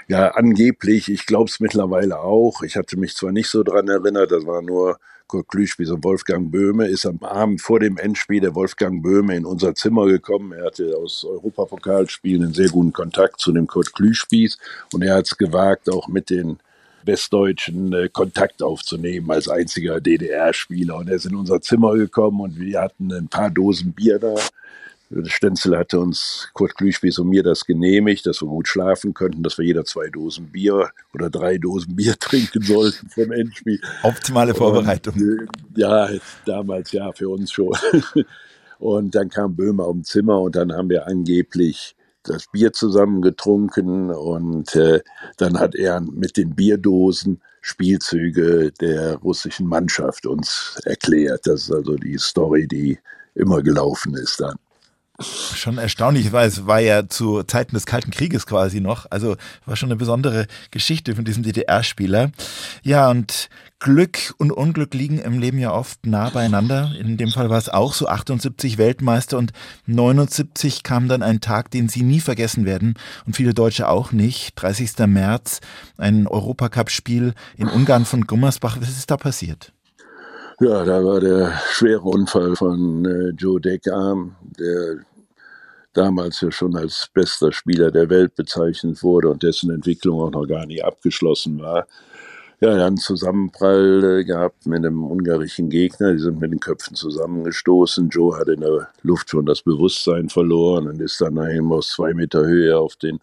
Ja, 0.08 0.30
angeblich, 0.30 1.10
ich 1.10 1.26
glaube 1.26 1.50
es 1.50 1.60
mittlerweile 1.60 2.20
auch. 2.20 2.62
Ich 2.62 2.76
hatte 2.76 2.96
mich 2.96 3.14
zwar 3.14 3.32
nicht 3.32 3.48
so 3.48 3.62
dran 3.62 3.88
erinnert, 3.88 4.30
das 4.30 4.46
war 4.46 4.62
nur 4.62 4.98
Kurt 5.26 5.48
Klüspieß 5.48 5.90
und 5.90 6.04
Wolfgang 6.04 6.50
Böhme, 6.50 6.86
ist 6.86 7.06
am 7.06 7.18
Abend 7.22 7.60
vor 7.60 7.80
dem 7.80 7.96
Endspiel 7.96 8.40
der 8.40 8.54
Wolfgang 8.54 9.02
Böhme 9.02 9.36
in 9.36 9.46
unser 9.46 9.74
Zimmer 9.74 10.06
gekommen. 10.06 10.52
Er 10.52 10.66
hatte 10.66 10.96
aus 10.96 11.24
Europapokalspielen 11.24 12.44
einen 12.44 12.54
sehr 12.54 12.68
guten 12.68 12.92
Kontakt 12.92 13.40
zu 13.40 13.52
dem 13.52 13.66
Kurt 13.66 13.94
Klüspieß 13.94 14.58
und 14.92 15.02
er 15.02 15.16
hat 15.16 15.26
es 15.26 15.36
gewagt, 15.36 15.90
auch 15.90 16.08
mit 16.08 16.30
den 16.30 16.58
Westdeutschen 17.06 17.92
äh, 17.92 18.08
Kontakt 18.08 18.62
aufzunehmen 18.62 19.30
als 19.30 19.48
einziger 19.48 20.00
DDR-Spieler. 20.00 20.96
Und 20.96 21.08
er 21.08 21.16
ist 21.16 21.26
in 21.26 21.34
unser 21.34 21.60
Zimmer 21.60 21.94
gekommen 21.94 22.40
und 22.40 22.58
wir 22.58 22.80
hatten 22.80 23.12
ein 23.12 23.28
paar 23.28 23.50
Dosen 23.50 23.92
Bier 23.92 24.18
da. 24.18 24.34
Stenzel 25.26 25.76
hatte 25.76 26.00
uns, 26.00 26.48
Kurt 26.54 26.76
Glühspieß 26.76 27.18
und 27.20 27.28
mir 27.28 27.42
das 27.42 27.64
genehmigt, 27.64 28.26
dass 28.26 28.42
wir 28.42 28.48
gut 28.48 28.66
schlafen 28.66 29.14
könnten, 29.14 29.42
dass 29.42 29.58
wir 29.58 29.64
jeder 29.64 29.84
zwei 29.84 30.08
Dosen 30.08 30.46
Bier 30.50 30.90
oder 31.12 31.30
drei 31.30 31.58
Dosen 31.58 31.94
Bier 31.94 32.16
trinken 32.18 32.62
sollten 32.62 33.08
vom 33.10 33.30
Endspiel. 33.30 33.80
Optimale 34.02 34.54
Vorbereitung. 34.54 35.14
Und, 35.14 35.22
äh, 35.22 35.80
ja, 35.80 36.08
damals 36.46 36.90
ja, 36.92 37.12
für 37.12 37.28
uns 37.28 37.52
schon. 37.52 37.76
Und 38.78 39.14
dann 39.14 39.28
kam 39.28 39.54
Böhmer 39.54 39.86
um 39.88 40.04
Zimmer 40.04 40.40
und 40.40 40.56
dann 40.56 40.72
haben 40.72 40.90
wir 40.90 41.06
angeblich 41.06 41.94
das 42.24 42.46
Bier 42.48 42.72
zusammen 42.72 43.22
getrunken 43.22 44.10
und 44.10 44.74
äh, 44.74 45.00
dann 45.36 45.58
hat 45.58 45.74
er 45.74 46.00
mit 46.00 46.36
den 46.36 46.54
Bierdosen 46.54 47.40
Spielzüge 47.60 48.72
der 48.72 49.16
russischen 49.16 49.66
Mannschaft 49.66 50.26
uns 50.26 50.78
erklärt. 50.84 51.46
Das 51.46 51.62
ist 51.62 51.72
also 51.72 51.96
die 51.96 52.18
Story, 52.18 52.68
die 52.68 52.98
immer 53.34 53.62
gelaufen 53.62 54.14
ist 54.14 54.40
dann. 54.40 54.56
Schon 55.20 55.78
erstaunlich, 55.78 56.32
weil 56.32 56.48
es 56.48 56.66
war 56.66 56.80
ja 56.80 57.08
zu 57.08 57.44
Zeiten 57.44 57.74
des 57.74 57.86
Kalten 57.86 58.10
Krieges 58.10 58.46
quasi 58.46 58.80
noch. 58.80 59.06
Also 59.10 59.36
war 59.64 59.76
schon 59.76 59.88
eine 59.88 59.96
besondere 59.96 60.46
Geschichte 60.72 61.14
von 61.14 61.24
diesem 61.24 61.44
DDR-Spieler. 61.44 62.32
Ja, 62.82 63.10
und 63.10 63.48
Glück 63.84 64.32
und 64.38 64.50
Unglück 64.50 64.94
liegen 64.94 65.18
im 65.18 65.38
Leben 65.38 65.58
ja 65.58 65.70
oft 65.70 66.06
nah 66.06 66.30
beieinander. 66.30 66.92
In 66.98 67.18
dem 67.18 67.28
Fall 67.28 67.50
war 67.50 67.58
es 67.58 67.68
auch 67.68 67.92
so 67.92 68.08
78 68.08 68.78
Weltmeister 68.78 69.36
und 69.36 69.52
79 69.84 70.82
kam 70.82 71.06
dann 71.06 71.22
ein 71.22 71.42
Tag, 71.42 71.70
den 71.70 71.90
Sie 71.90 72.02
nie 72.02 72.20
vergessen 72.20 72.64
werden 72.64 72.94
und 73.26 73.36
viele 73.36 73.52
Deutsche 73.52 73.86
auch 73.86 74.10
nicht. 74.10 74.54
30. 74.56 75.06
März, 75.06 75.60
ein 75.98 76.26
Europacup-Spiel 76.26 77.34
in 77.58 77.68
Ungarn 77.68 78.06
von 78.06 78.22
Gummersbach. 78.22 78.78
Was 78.80 78.88
ist 78.88 79.10
da 79.10 79.18
passiert? 79.18 79.74
Ja, 80.60 80.82
da 80.82 81.04
war 81.04 81.20
der 81.20 81.52
schwere 81.70 82.04
Unfall 82.04 82.56
von 82.56 83.04
äh, 83.04 83.34
Joe 83.36 83.60
Deckarm, 83.60 84.34
der 84.58 85.00
damals 85.92 86.40
ja 86.40 86.50
schon 86.50 86.74
als 86.74 87.10
bester 87.12 87.52
Spieler 87.52 87.90
der 87.90 88.08
Welt 88.08 88.34
bezeichnet 88.34 89.02
wurde 89.02 89.28
und 89.28 89.42
dessen 89.42 89.70
Entwicklung 89.70 90.22
auch 90.22 90.30
noch 90.30 90.46
gar 90.46 90.64
nicht 90.64 90.82
abgeschlossen 90.82 91.60
war. 91.60 91.86
Ja, 92.64 92.70
er 92.70 92.78
hat 92.78 92.86
einen 92.86 92.96
Zusammenprall 92.96 94.20
äh, 94.20 94.24
gehabt 94.24 94.64
mit 94.64 94.78
einem 94.78 95.04
ungarischen 95.04 95.68
Gegner. 95.68 96.14
Die 96.14 96.18
sind 96.18 96.40
mit 96.40 96.50
den 96.50 96.60
Köpfen 96.60 96.96
zusammengestoßen. 96.96 98.08
Joe 98.08 98.38
hat 98.38 98.48
in 98.48 98.60
der 98.60 98.88
Luft 99.02 99.28
schon 99.28 99.44
das 99.44 99.60
Bewusstsein 99.60 100.30
verloren 100.30 100.88
und 100.88 100.98
ist 101.02 101.20
dann 101.20 101.34
nachher 101.34 101.62
aus 101.64 101.88
zwei 101.88 102.14
Meter 102.14 102.46
Höhe 102.46 102.78
auf 102.78 102.96
den 102.96 103.20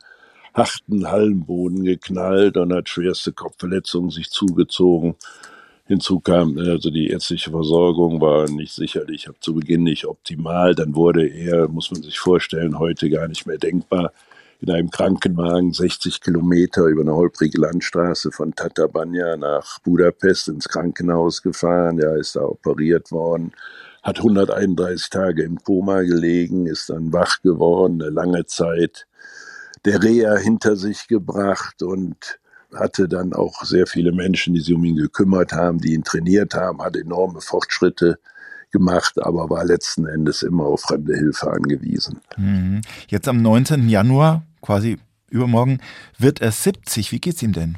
harten 0.54 1.10
Hallenboden 1.10 1.84
geknallt 1.84 2.56
und 2.56 2.72
hat 2.72 2.88
schwerste 2.88 3.34
Kopfverletzungen 3.34 4.12
sich 4.12 4.30
zugezogen. 4.30 5.16
Hinzu 5.88 6.20
kam, 6.20 6.60
also 6.60 6.92
die 6.92 7.08
ärztliche 7.08 7.50
Versorgung 7.50 8.22
war 8.22 8.48
nicht 8.48 8.74
sicherlich 8.74 9.28
zu 9.40 9.56
Beginn 9.56 9.82
nicht 9.82 10.06
optimal. 10.06 10.76
Dann 10.76 10.94
wurde 10.94 11.26
er, 11.26 11.68
muss 11.68 11.90
man 11.90 12.04
sich 12.04 12.20
vorstellen, 12.20 12.78
heute 12.78 13.10
gar 13.10 13.28
nicht 13.28 13.48
mehr 13.48 13.58
denkbar, 13.58 14.14
in 14.62 14.69
einem 14.69 14.91
Krankenwagen 14.91 15.74
60 15.74 16.21
Kilometer 16.21 16.86
über 16.86 17.02
eine 17.02 17.15
holprige 17.15 17.60
Landstraße 17.60 18.32
von 18.32 18.54
Tatabanya 18.54 19.36
nach 19.36 19.80
Budapest 19.80 20.50
ins 20.50 20.69
Krankenhaus 20.69 21.41
gefahren. 21.41 21.97
Er 21.97 22.15
ist 22.15 22.36
da 22.36 22.41
operiert 22.41 23.12
worden, 23.12 23.54
hat 24.04 24.17
131 24.17 25.10
Tage 25.10 25.43
im 25.43 25.58
Koma 25.63 26.02
gelegen, 26.02 26.67
ist 26.67 26.91
dann 26.91 27.12
wach 27.12 27.41
geworden, 27.41 28.02
eine 28.02 28.12
lange 28.12 28.45
Zeit 28.45 29.08
der 29.86 30.04
Reha 30.04 30.36
hinter 30.36 30.76
sich 30.76 31.08
gebracht 31.08 31.82
und 31.82 32.39
hatte 32.71 33.08
dann 33.08 33.34
auch 33.34 33.63
sehr 33.63 33.88
viele 33.88 34.12
Menschen, 34.12 34.54
die 34.54 34.62
sich 34.62 34.76
um 34.76 34.86
ihn 34.86 34.95
gekümmert 34.95 35.54
haben, 35.54 35.80
die 35.80 35.93
ihn 35.93 36.04
trainiert 36.04 36.54
haben, 36.54 36.84
hat 36.84 36.95
enorme 36.95 37.41
Fortschritte 37.41 38.19
gemacht, 38.71 39.15
aber 39.21 39.50
war 39.50 39.65
letzten 39.65 40.06
Endes 40.06 40.43
immer 40.43 40.65
auf 40.65 40.82
fremde 40.82 41.15
Hilfe 41.15 41.52
angewiesen. 41.52 42.21
Mhm. 42.38 42.82
Jetzt 43.08 43.28
am 43.28 43.41
19. 43.41 43.89
Januar, 43.89 44.45
quasi 44.62 44.97
übermorgen, 45.30 45.80
wird 46.17 46.41
er 46.41 46.52
70. 46.52 47.12
Wie 47.12 47.19
geht's 47.19 47.41
ihm 47.41 47.54
denn? 47.54 47.78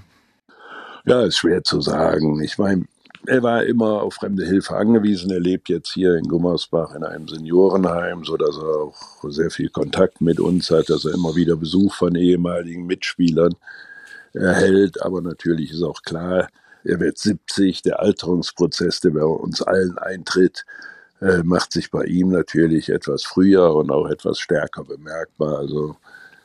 Ja, 1.05 1.23
ist 1.23 1.37
schwer 1.37 1.63
zu 1.63 1.81
sagen. 1.81 2.41
Ich 2.41 2.57
meine, 2.57 2.85
er 3.25 3.41
war 3.41 3.63
immer 3.63 4.01
auf 4.01 4.15
fremde 4.15 4.45
Hilfe 4.45 4.75
angewiesen. 4.75 5.31
Er 5.31 5.39
lebt 5.39 5.69
jetzt 5.69 5.93
hier 5.93 6.15
in 6.15 6.27
Gummersbach 6.27 6.93
in 6.95 7.03
einem 7.03 7.27
Seniorenheim, 7.27 8.23
so 8.25 8.37
dass 8.37 8.57
er 8.57 8.81
auch 8.81 9.23
sehr 9.29 9.49
viel 9.49 9.69
Kontakt 9.69 10.21
mit 10.21 10.39
uns 10.39 10.69
hat, 10.71 10.89
dass 10.89 11.05
er 11.05 11.13
immer 11.13 11.35
wieder 11.35 11.55
Besuch 11.55 11.93
von 11.93 12.15
ehemaligen 12.15 12.85
Mitspielern 12.85 13.53
erhält. 14.33 15.01
Aber 15.01 15.21
natürlich 15.21 15.71
ist 15.71 15.83
auch 15.83 16.01
klar, 16.01 16.47
er 16.83 16.99
wird 16.99 17.17
70. 17.17 17.81
Der 17.83 18.01
Alterungsprozess, 18.01 18.99
der 18.99 19.11
bei 19.11 19.23
uns 19.23 19.61
allen 19.61 19.97
eintritt, 19.97 20.65
äh, 21.21 21.43
macht 21.43 21.71
sich 21.71 21.91
bei 21.91 22.03
ihm 22.03 22.29
natürlich 22.29 22.89
etwas 22.89 23.23
früher 23.23 23.73
und 23.73 23.89
auch 23.91 24.09
etwas 24.09 24.39
stärker 24.39 24.83
bemerkbar. 24.83 25.59
Also 25.59 25.95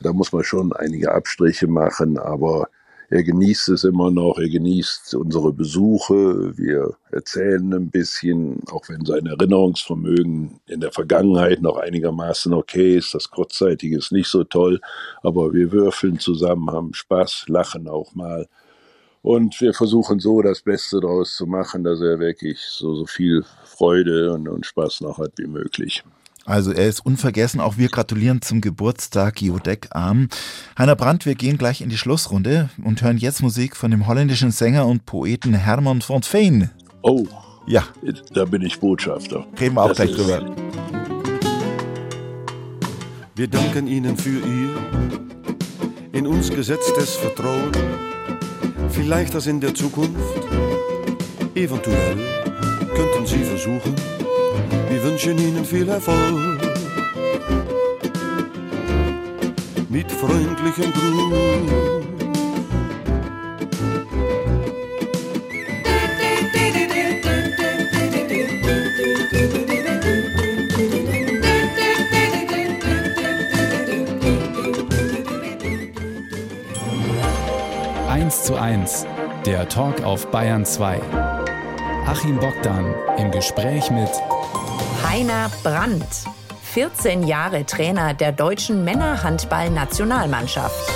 da 0.01 0.13
muss 0.13 0.33
man 0.33 0.45
schon 0.45 0.73
einige 0.73 1.13
Abstriche 1.13 1.67
machen, 1.67 2.19
aber 2.19 2.69
er 3.11 3.23
genießt 3.23 3.71
es 3.71 3.85
immer 3.85 4.11
noch, 4.11 4.39
er 4.39 4.51
genießt 4.51 5.15
unsere 5.15 5.51
Besuche, 5.51 6.57
wir 6.59 6.95
erzählen 7.11 7.73
ein 7.73 7.91
bisschen, 7.91 8.61
auch 8.71 8.87
wenn 8.91 9.05
sein 9.07 9.25
Erinnerungsvermögen 9.25 10.61
in 10.67 10.81
der 10.81 10.93
Vergangenheit 10.93 11.63
noch 11.63 11.79
einigermaßen 11.79 12.53
okay 12.53 12.99
ist, 12.99 13.15
das 13.15 13.31
Kurzzeitige 13.31 13.97
ist 13.97 14.13
nicht 14.13 14.29
so 14.29 14.45
toll, 14.45 14.81
aber 15.23 15.55
wir 15.55 15.73
würfeln 15.73 16.19
zusammen, 16.19 16.71
haben 16.71 16.93
Spaß, 16.93 17.45
lachen 17.49 17.89
auch 17.89 18.15
mal. 18.15 18.47
Und 19.23 19.59
wir 19.61 19.73
versuchen 19.73 20.21
so 20.21 20.43
das 20.43 20.61
Beste 20.61 21.01
daraus 21.01 21.35
zu 21.35 21.47
machen, 21.47 21.85
dass 21.85 22.01
er 22.01 22.19
wirklich 22.19 22.61
so, 22.61 22.95
so 22.95 23.07
viel 23.07 23.43
Freude 23.65 24.33
und, 24.33 24.49
und 24.49 24.67
Spaß 24.67 25.01
noch 25.01 25.19
hat 25.19 25.33
wie 25.39 25.47
möglich. 25.47 26.05
Also 26.49 26.73
er 26.73 26.89
ist 26.89 27.05
unvergessen. 27.05 27.61
Auch 27.61 27.77
wir 27.77 27.91
gratulieren 27.91 28.41
zum 28.41 28.63
Geburtstag 28.63 29.43
Jodek 29.43 29.89
Arm. 29.91 30.29
Heiner 30.79 30.97
Brandt, 30.97 31.27
wir 31.27 31.35
gehen 31.35 31.59
gleich 31.59 31.83
in 31.83 31.91
die 31.91 31.99
Schlussrunde 31.99 32.71
und 32.83 33.03
hören 33.03 33.19
jetzt 33.19 33.43
Musik 33.43 33.77
von 33.77 33.91
dem 33.91 34.07
holländischen 34.07 34.51
Sänger 34.51 34.87
und 34.87 35.05
Poeten 35.05 35.53
Herman 35.53 36.01
von 36.01 36.23
Veen. 36.23 36.71
Oh. 37.03 37.27
Ja. 37.67 37.85
Da 38.33 38.47
bin 38.47 38.63
ich 38.63 38.81
Botschafter. 38.81 39.47
Reden 39.61 39.75
wir 39.75 39.83
auch 39.83 39.89
das 39.89 39.99
gleich 39.99 40.17
drüber. 40.17 40.57
Wir 43.35 43.49
danken 43.49 43.87
Ihnen 43.87 44.17
für 44.17 44.39
Ihr 44.39 44.75
in 46.13 46.27
uns 46.27 46.49
gesetztes 46.49 47.15
Vertrauen. 47.17 47.73
Vielleicht 48.89 49.35
das 49.35 49.47
in 49.47 49.61
der 49.61 49.75
Zukunft. 49.75 50.17
Eventuell 51.55 52.17
könnten 52.95 53.27
Sie 53.27 53.45
versuchen 53.45 54.18
wir 54.91 55.03
wünschen 55.03 55.39
Ihnen 55.39 55.65
viel 55.65 55.89
Erfolg. 55.89 56.61
Mit 59.89 60.11
freundlichem 60.13 60.93
Gruß. 60.93 62.09
Zu 78.49 78.55
eins, 78.55 79.05
der 79.45 79.69
Talk 79.69 80.03
auf 80.05 80.31
Bayern 80.31 80.65
2. 80.65 80.99
Achim 82.07 82.39
Bogdan 82.39 82.95
im 83.19 83.31
Gespräch 83.31 83.91
mit 83.91 84.09
Heiner 85.09 85.51
Brandt, 85.63 86.05
14 86.65 87.27
Jahre 87.27 87.65
Trainer 87.65 88.13
der 88.13 88.31
deutschen 88.31 88.85
Männerhandball-Nationalmannschaft. 88.85 90.93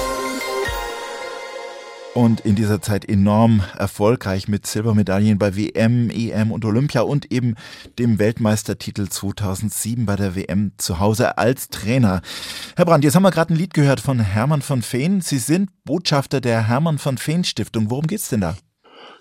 Und 2.13 2.41
in 2.41 2.55
dieser 2.55 2.83
Zeit 2.83 3.09
enorm 3.09 3.63
erfolgreich 3.79 4.49
mit 4.49 4.67
Silbermedaillen 4.67 5.39
bei 5.39 5.57
WM, 5.57 6.11
EM 6.11 6.53
und 6.53 6.67
Olympia 6.67 7.01
und 7.01 7.33
eben 7.33 7.55
dem 7.99 8.19
Weltmeistertitel 8.19 9.09
2007 9.09 10.05
bei 10.05 10.17
der 10.17 10.37
WM 10.37 10.73
zu 10.77 11.01
Hause 11.01 11.39
als 11.39 11.71
Trainer. 11.71 12.21
Herr 12.77 12.85
Brandt, 12.85 13.05
jetzt 13.05 13.15
haben 13.15 13.23
wir 13.23 13.31
gerade 13.31 13.55
ein 13.55 13.57
Lied 13.57 13.73
gehört 13.73 14.01
von 14.01 14.21
Hermann 14.21 14.61
von 14.61 14.83
Feen. 14.83 15.23
Sie 15.23 15.39
sind 15.39 15.71
Botschafter 15.85 16.43
der 16.43 16.69
Hermann 16.69 16.99
von 16.99 17.17
Feen 17.17 17.45
Stiftung. 17.45 17.89
Worum 17.89 18.07
geht's 18.07 18.29
denn 18.29 18.43
da? 18.43 18.57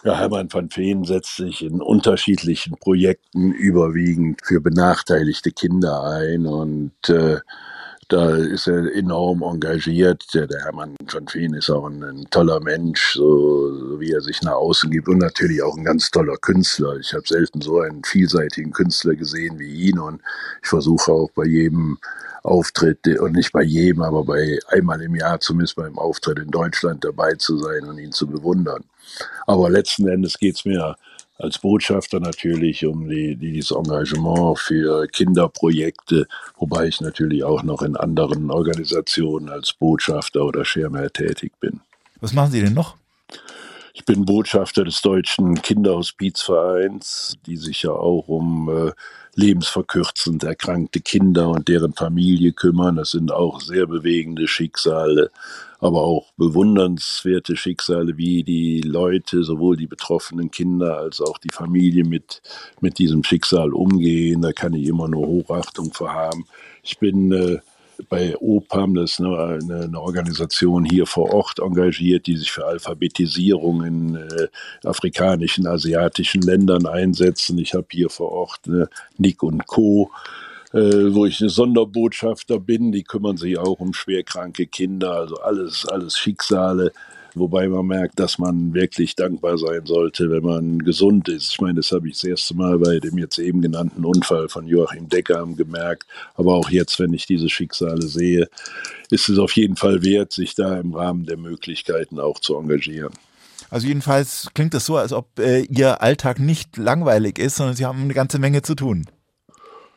Ja, 0.04 0.18
Hermann 0.18 0.52
van 0.52 0.70
Veen 0.72 1.06
setzt 1.06 1.36
sich 1.36 1.64
in 1.64 1.80
unterschiedlichen 1.80 2.76
Projekten 2.78 3.52
überwiegend 3.52 4.42
für 4.44 4.60
benachteiligte 4.60 5.52
Kinder 5.52 6.04
ein 6.04 6.48
und 6.48 6.92
äh, 7.08 7.40
da 8.12 8.36
ist 8.36 8.68
er 8.68 8.94
enorm 8.94 9.42
engagiert. 9.42 10.26
Der, 10.34 10.46
der 10.46 10.66
Hermann 10.66 10.96
van 11.10 11.26
Veen 11.32 11.54
ist 11.54 11.70
auch 11.70 11.86
ein, 11.86 12.04
ein 12.04 12.28
toller 12.30 12.60
Mensch, 12.60 13.14
so, 13.14 13.74
so, 13.74 14.00
wie 14.02 14.12
er 14.12 14.22
sich 14.22 14.42
nach 14.42 14.54
außen 14.54 14.92
gibt 14.92 15.08
und 15.08 15.20
natürlich 15.20 15.64
auch 15.64 15.78
ein 15.78 15.86
ganz 15.86 16.12
toller 16.12 16.36
Künstler. 16.38 16.98
Ich 16.98 17.14
habe 17.14 17.24
selten 17.26 17.62
so 17.62 17.80
einen 17.80 18.04
vielseitigen 18.04 18.72
Künstler 18.72 19.16
gesehen 19.16 19.60
wie 19.60 19.90
ihn 19.90 20.00
und 20.00 20.22
ich 20.62 20.68
versuche 20.68 21.12
auch 21.12 21.32
bei 21.32 21.46
jedem 21.46 22.00
Auftritt 22.44 23.08
und 23.20 23.34
nicht 23.34 23.54
bei 23.54 23.64
jedem, 23.64 24.02
aber 24.02 24.26
bei 24.26 24.60
einmal 24.68 25.02
im 25.02 25.16
Jahr 25.16 25.40
zumindest 25.40 25.78
beim 25.78 25.98
Auftritt 25.98 26.40
in 26.40 26.52
Deutschland 26.52 27.06
dabei 27.06 27.36
zu 27.36 27.58
sein 27.60 27.86
und 27.86 27.98
ihn 27.98 28.12
zu 28.12 28.28
bewundern. 28.28 28.84
Aber 29.48 29.70
letzten 29.70 30.08
Endes 30.08 30.38
geht 30.38 30.56
es 30.56 30.66
mir 30.66 30.98
als 31.42 31.60
Botschafter 31.60 32.20
natürlich 32.20 32.86
um 32.86 33.10
die, 33.10 33.36
dieses 33.36 33.72
Engagement 33.72 34.60
für 34.60 35.08
Kinderprojekte, 35.08 36.28
wobei 36.58 36.88
ich 36.88 37.02
natürlich 37.02 37.44
auch 37.44 37.64
noch 37.64 37.82
in 37.82 37.96
anderen 37.96 38.52
Organisationen 38.52 39.50
als 39.50 39.74
Botschafter 39.74 40.46
oder 40.46 40.64
Schirmherr 40.66 41.12
tätig 41.12 41.54
bin. 41.60 41.82
Was 42.20 42.34
machen 42.34 42.52
Sie 42.52 42.62
denn 42.62 42.74
noch? 42.74 42.96
Ich 43.94 44.06
bin 44.06 44.26
Botschafter 44.26 44.86
des 44.86 45.02
Deutschen 45.02 45.62
Kinderhospizvereins, 45.62 47.38
die 47.46 47.58
sich 47.58 47.84
ja 47.84 47.92
auch 47.92 48.28
um 48.28 48.70
äh, 48.70 48.92
lebensverkürzend 49.36 50.44
erkrankte 50.44 51.00
Kinder 51.00 51.50
und 51.50 51.68
deren 51.68 51.94
Familie 51.94 52.52
kümmern. 52.52 52.98
Das 52.98 53.12
sind 53.12 53.32
auch 53.32 53.62
sehr 53.62 53.88
bewegende 53.88 54.48
Schicksale, 54.48 55.32
aber 55.80 56.02
auch 56.02 56.32
bewundernswerte 56.38 57.56
Schicksale, 57.56 58.18
wie 58.18 58.44
die 58.44 58.82
Leute, 58.82 59.44
sowohl 59.44 59.78
die 59.78 59.88
betroffenen 59.88 60.52
Kinder 60.52 60.98
als 60.98 61.22
auch 61.22 61.38
die 61.38 61.52
Familie 61.52 62.04
mit, 62.04 62.42
mit 62.82 63.00
diesem 63.00 63.24
Schicksal 63.24 63.74
umgehen. 63.74 64.42
Da 64.42 64.52
kann 64.52 64.74
ich 64.74 64.88
immer 64.88 65.08
nur 65.08 65.26
Hochachtung 65.26 65.94
vor 65.94 66.14
haben. 66.14 66.46
Ich 66.84 67.00
bin 67.00 67.32
äh, 67.32 67.60
bei 68.10 68.36
OPAM, 68.38 68.96
das 68.96 69.12
ist 69.12 69.20
eine, 69.20 69.84
eine, 69.84 70.00
Organisation 70.00 70.86
hier 70.86 71.06
vor 71.06 71.34
Ort 71.34 71.60
engagiert, 71.60 72.28
die 72.28 72.38
sich 72.38 72.52
für 72.52 72.66
Alphabetisierung 72.66 73.84
in 73.84 74.16
äh, 74.16 74.48
afrikanischen, 74.84 75.68
asiatischen 75.68 76.42
Ländern 76.42 76.86
einsetzen. 76.86 77.58
Ich 77.58 77.74
habe 77.74 77.88
hier 77.92 78.10
vor 78.10 78.32
Ort 78.32 78.68
äh, 78.68 78.86
Nick 79.18 79.44
und 79.44 79.68
Co., 79.68 80.12
äh, 80.74 81.14
wo 81.14 81.26
ich 81.26 81.42
eine 81.42 81.50
Sonderbotschafter 81.50 82.60
bin. 82.60 82.92
Die 82.92 83.04
kümmern 83.04 83.38
sich 83.38 83.58
auch 83.58 83.80
um 83.80 83.94
schwerkranke 83.94 84.68
Kinder, 84.68 85.12
also 85.12 85.36
alles, 85.36 85.86
alles 85.86 86.18
Schicksale 86.18 86.94
Wobei 87.34 87.68
man 87.70 87.88
merkt, 87.88 88.20
dass 88.20 88.38
man 88.38 88.74
wirklich 88.74 89.16
dankbar 89.16 89.58
sein 89.58 89.86
sollte, 89.86 90.30
wenn 90.30 90.44
man 90.44 90.80
gesund 90.80 91.30
ist. 91.30 91.52
Ich 91.52 91.62
meine, 91.62 91.76
das 91.76 91.92
habe 91.92 92.08
ich 92.08 92.16
das 92.16 92.24
erste 92.26 92.56
Mal 92.56 92.78
bei 92.80 93.00
dem 93.00 93.18
jetzt 93.18 93.40
eben 93.40 93.62
genannten 93.62 94.04
Unfall 94.04 94.50
von 94.50 94.68
Joachim 94.68 95.08
Decker 95.08 95.46
gemerkt. 95.56 96.06
Aber 96.36 96.56
auch 96.56 96.70
jetzt, 96.70 97.00
wenn 97.00 97.14
ich 97.14 97.26
diese 97.26 97.50
Schicksale 97.50 98.02
sehe, 98.02 98.50
ist 99.10 99.30
es 99.30 99.38
auf 99.38 99.56
jeden 99.56 99.78
Fall 99.78 100.04
wert, 100.04 100.34
sich 100.34 100.56
da 100.56 100.78
im 100.78 100.94
Rahmen 100.94 101.26
der 101.26 101.38
Möglichkeiten 101.38 102.20
auch 102.20 102.40
zu 102.40 102.58
engagieren. 102.58 103.14
Also 103.70 103.88
jedenfalls 103.88 104.50
klingt 104.54 104.74
das 104.74 104.86
so, 104.86 104.98
als 104.98 105.14
ob 105.14 105.40
äh, 105.40 105.62
Ihr 105.62 106.02
Alltag 106.02 106.40
nicht 106.40 106.76
langweilig 106.76 107.40
ist, 107.40 107.56
sondern 107.56 107.76
Sie 107.76 107.86
haben 107.86 108.02
eine 108.02 108.14
ganze 108.14 108.38
Menge 108.38 108.62
zu 108.62 108.76
tun. 108.76 109.06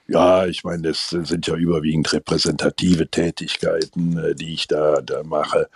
Ja, 0.07 0.47
ich 0.47 0.65
meine, 0.65 0.83
das 0.83 1.09
sind 1.09 1.47
ja 1.47 1.57
überwiegend 1.57 2.13
repräsentative 2.13 3.09
Tätigkeiten, 3.09 4.19
äh, 4.19 4.35
die 4.35 4.53
ich 4.53 4.69
da, 4.69 5.01
da 5.01 5.25
mache. 5.25 5.69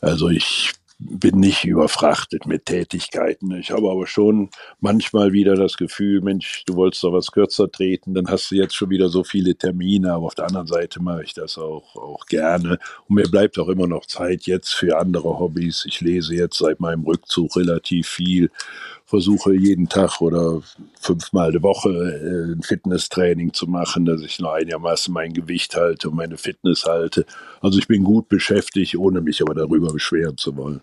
Also 0.00 0.28
ich 0.30 0.72
bin 1.10 1.40
nicht 1.40 1.64
überfrachtet 1.64 2.46
mit 2.46 2.66
Tätigkeiten. 2.66 3.50
Ich 3.52 3.70
habe 3.70 3.90
aber 3.90 4.06
schon 4.06 4.50
manchmal 4.80 5.32
wieder 5.32 5.54
das 5.54 5.76
Gefühl, 5.76 6.20
Mensch, 6.20 6.64
du 6.66 6.74
wolltest 6.74 7.02
doch 7.04 7.12
was 7.12 7.32
kürzer 7.32 7.70
treten, 7.70 8.14
dann 8.14 8.28
hast 8.28 8.50
du 8.50 8.56
jetzt 8.56 8.74
schon 8.74 8.90
wieder 8.90 9.08
so 9.08 9.24
viele 9.24 9.54
Termine, 9.54 10.12
aber 10.12 10.26
auf 10.26 10.34
der 10.34 10.46
anderen 10.46 10.66
Seite 10.66 11.02
mache 11.02 11.24
ich 11.24 11.34
das 11.34 11.58
auch, 11.58 11.96
auch 11.96 12.26
gerne. 12.26 12.78
Und 13.08 13.16
mir 13.16 13.28
bleibt 13.28 13.58
auch 13.58 13.68
immer 13.68 13.86
noch 13.86 14.06
Zeit 14.06 14.42
jetzt 14.44 14.74
für 14.74 14.98
andere 14.98 15.38
Hobbys. 15.38 15.84
Ich 15.86 16.00
lese 16.00 16.34
jetzt 16.34 16.58
seit 16.58 16.80
meinem 16.80 17.04
Rückzug 17.04 17.56
relativ 17.56 18.08
viel 18.08 18.50
versuche 19.12 19.54
jeden 19.54 19.90
Tag 19.90 20.22
oder 20.22 20.62
fünfmal 20.98 21.52
die 21.52 21.62
Woche 21.62 21.90
äh, 21.90 22.52
ein 22.54 22.62
Fitnesstraining 22.62 23.52
zu 23.52 23.66
machen, 23.66 24.06
dass 24.06 24.22
ich 24.22 24.38
noch 24.38 24.52
einigermaßen 24.52 25.12
mein 25.12 25.34
Gewicht 25.34 25.76
halte 25.76 26.08
und 26.08 26.16
meine 26.16 26.38
Fitness 26.38 26.86
halte. 26.86 27.26
Also 27.60 27.78
ich 27.78 27.86
bin 27.86 28.04
gut 28.04 28.30
beschäftigt, 28.30 28.96
ohne 28.96 29.20
mich 29.20 29.42
aber 29.42 29.54
darüber 29.54 29.92
beschweren 29.92 30.38
zu 30.38 30.56
wollen. 30.56 30.80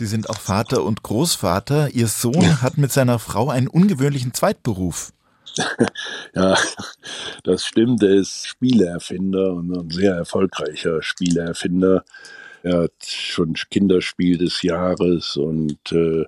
Sie 0.00 0.06
sind 0.06 0.30
auch 0.30 0.40
Vater 0.40 0.82
und 0.82 1.02
Großvater. 1.02 1.90
Ihr 1.90 2.06
Sohn 2.06 2.62
hat 2.62 2.78
mit 2.78 2.90
seiner 2.90 3.18
Frau 3.18 3.50
einen 3.50 3.68
ungewöhnlichen 3.68 4.32
Zweitberuf. 4.32 5.12
ja, 6.34 6.56
das 7.44 7.66
stimmt. 7.66 8.02
Er 8.02 8.14
ist 8.14 8.46
Spieleerfinder 8.46 9.52
und 9.52 9.70
ein 9.76 9.90
sehr 9.90 10.14
erfolgreicher 10.14 11.02
Spieleerfinder. 11.02 12.02
Er 12.62 12.84
hat 12.84 12.92
schon 13.06 13.52
Kinderspiel 13.70 14.38
des 14.38 14.62
Jahres 14.62 15.36
und 15.36 15.92
äh, 15.92 16.24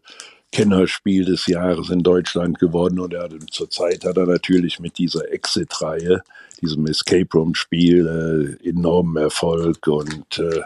Kennerspiel 0.51 1.25
des 1.25 1.47
Jahres 1.47 1.89
in 1.89 2.03
Deutschland 2.03 2.59
geworden 2.59 3.01
und 3.01 3.15
er 3.15 3.23
hatte, 3.23 3.39
zurzeit 3.51 4.05
hat 4.05 4.19
er 4.19 4.27
natürlich 4.27 4.81
mit 4.81 4.99
dieser 4.99 5.33
Exit-Reihe, 5.33 6.21
diesem 6.61 6.87
Escape 6.89 7.29
Room-Spiel, 7.33 8.59
äh, 8.63 8.69
enormen 8.69 9.17
Erfolg 9.17 9.87
und 9.87 10.39
äh, 10.39 10.61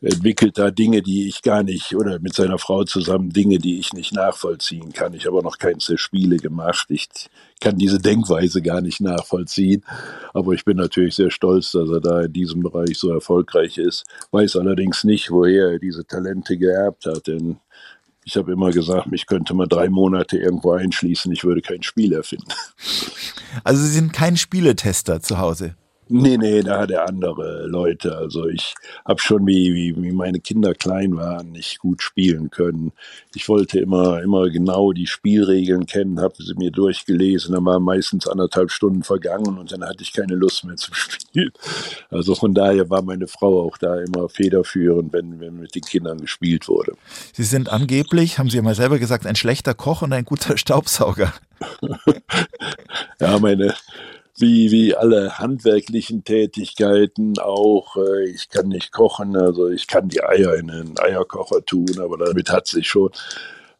entwickelt 0.00 0.58
da 0.58 0.70
Dinge, 0.70 1.02
die 1.02 1.28
ich 1.28 1.42
gar 1.42 1.62
nicht, 1.62 1.94
oder 1.94 2.18
mit 2.20 2.34
seiner 2.34 2.58
Frau 2.58 2.84
zusammen 2.84 3.30
Dinge, 3.30 3.58
die 3.58 3.78
ich 3.78 3.92
nicht 3.92 4.12
nachvollziehen 4.12 4.92
kann. 4.92 5.14
Ich 5.14 5.26
habe 5.26 5.38
auch 5.38 5.42
noch 5.42 5.58
keins 5.58 5.86
der 5.86 5.96
Spiele 5.96 6.36
gemacht. 6.36 6.86
Ich 6.90 7.08
kann 7.60 7.78
diese 7.78 7.98
Denkweise 7.98 8.62
gar 8.62 8.80
nicht 8.80 9.00
nachvollziehen. 9.00 9.84
Aber 10.32 10.52
ich 10.52 10.64
bin 10.64 10.76
natürlich 10.76 11.16
sehr 11.16 11.30
stolz, 11.30 11.72
dass 11.72 11.88
er 11.90 12.00
da 12.00 12.22
in 12.22 12.32
diesem 12.32 12.62
Bereich 12.62 12.96
so 12.98 13.12
erfolgreich 13.12 13.78
ist. 13.78 14.04
Weiß 14.30 14.56
allerdings 14.56 15.04
nicht, 15.04 15.30
woher 15.30 15.72
er 15.72 15.78
diese 15.78 16.06
Talente 16.06 16.56
geerbt 16.56 17.06
hat, 17.06 17.26
denn 17.26 17.58
ich 18.24 18.36
habe 18.36 18.52
immer 18.52 18.70
gesagt, 18.70 19.06
mich 19.06 19.26
könnte 19.26 19.54
man 19.54 19.70
drei 19.70 19.88
Monate 19.88 20.36
irgendwo 20.36 20.72
einschließen, 20.72 21.32
ich 21.32 21.44
würde 21.44 21.62
kein 21.62 21.82
Spiel 21.82 22.12
erfinden. 22.12 22.52
Also 23.64 23.82
Sie 23.82 23.88
sind 23.88 24.12
kein 24.12 24.36
Spieletester 24.36 25.22
zu 25.22 25.38
Hause? 25.38 25.74
Nee, 26.10 26.38
nee, 26.38 26.62
da 26.62 26.80
hat 26.80 26.90
er 26.90 27.06
andere 27.06 27.66
Leute. 27.66 28.16
Also 28.16 28.48
ich 28.48 28.74
habe 29.04 29.20
schon, 29.20 29.46
wie, 29.46 29.74
wie, 29.74 30.02
wie 30.02 30.12
meine 30.12 30.40
Kinder 30.40 30.74
klein 30.74 31.16
waren, 31.16 31.52
nicht 31.52 31.78
gut 31.78 32.02
spielen 32.02 32.50
können. 32.50 32.92
Ich 33.34 33.48
wollte 33.48 33.78
immer, 33.78 34.22
immer 34.22 34.48
genau 34.48 34.92
die 34.92 35.06
Spielregeln 35.06 35.86
kennen, 35.86 36.20
habe 36.20 36.34
sie 36.42 36.54
mir 36.54 36.70
durchgelesen, 36.70 37.54
dann 37.54 37.64
waren 37.66 37.82
meistens 37.82 38.26
anderthalb 38.26 38.70
Stunden 38.70 39.02
vergangen 39.02 39.58
und 39.58 39.70
dann 39.70 39.84
hatte 39.84 40.02
ich 40.02 40.12
keine 40.12 40.34
Lust 40.34 40.64
mehr 40.64 40.76
zu 40.76 40.94
spielen. 40.94 41.52
Also 42.10 42.34
von 42.34 42.54
daher 42.54 42.88
war 42.88 43.02
meine 43.02 43.26
Frau 43.26 43.62
auch 43.62 43.76
da 43.76 44.00
immer 44.00 44.28
federführend, 44.28 45.12
wenn, 45.12 45.40
wenn 45.40 45.60
mit 45.60 45.74
den 45.74 45.82
Kindern 45.82 46.20
gespielt 46.20 46.68
wurde. 46.68 46.92
Sie 47.32 47.44
sind 47.44 47.70
angeblich, 47.70 48.38
haben 48.38 48.48
Sie 48.48 48.56
ja 48.56 48.62
mal 48.62 48.74
selber 48.74 48.98
gesagt, 48.98 49.26
ein 49.26 49.36
schlechter 49.36 49.74
Koch 49.74 50.02
und 50.02 50.12
ein 50.12 50.24
guter 50.24 50.56
Staubsauger. 50.58 51.34
ja, 53.20 53.38
meine 53.38 53.74
wie, 54.40 54.70
wie 54.70 54.94
alle 54.94 55.38
handwerklichen 55.38 56.24
Tätigkeiten 56.24 57.38
auch. 57.38 57.96
Äh, 57.96 58.30
ich 58.30 58.48
kann 58.48 58.68
nicht 58.68 58.92
kochen, 58.92 59.36
also 59.36 59.68
ich 59.68 59.86
kann 59.86 60.08
die 60.08 60.22
Eier 60.22 60.54
in 60.54 60.70
einen 60.70 60.98
Eierkocher 60.98 61.64
tun, 61.64 61.98
aber 62.00 62.18
damit 62.18 62.50
hat 62.50 62.66
sich 62.66 62.88
schon. 62.88 63.10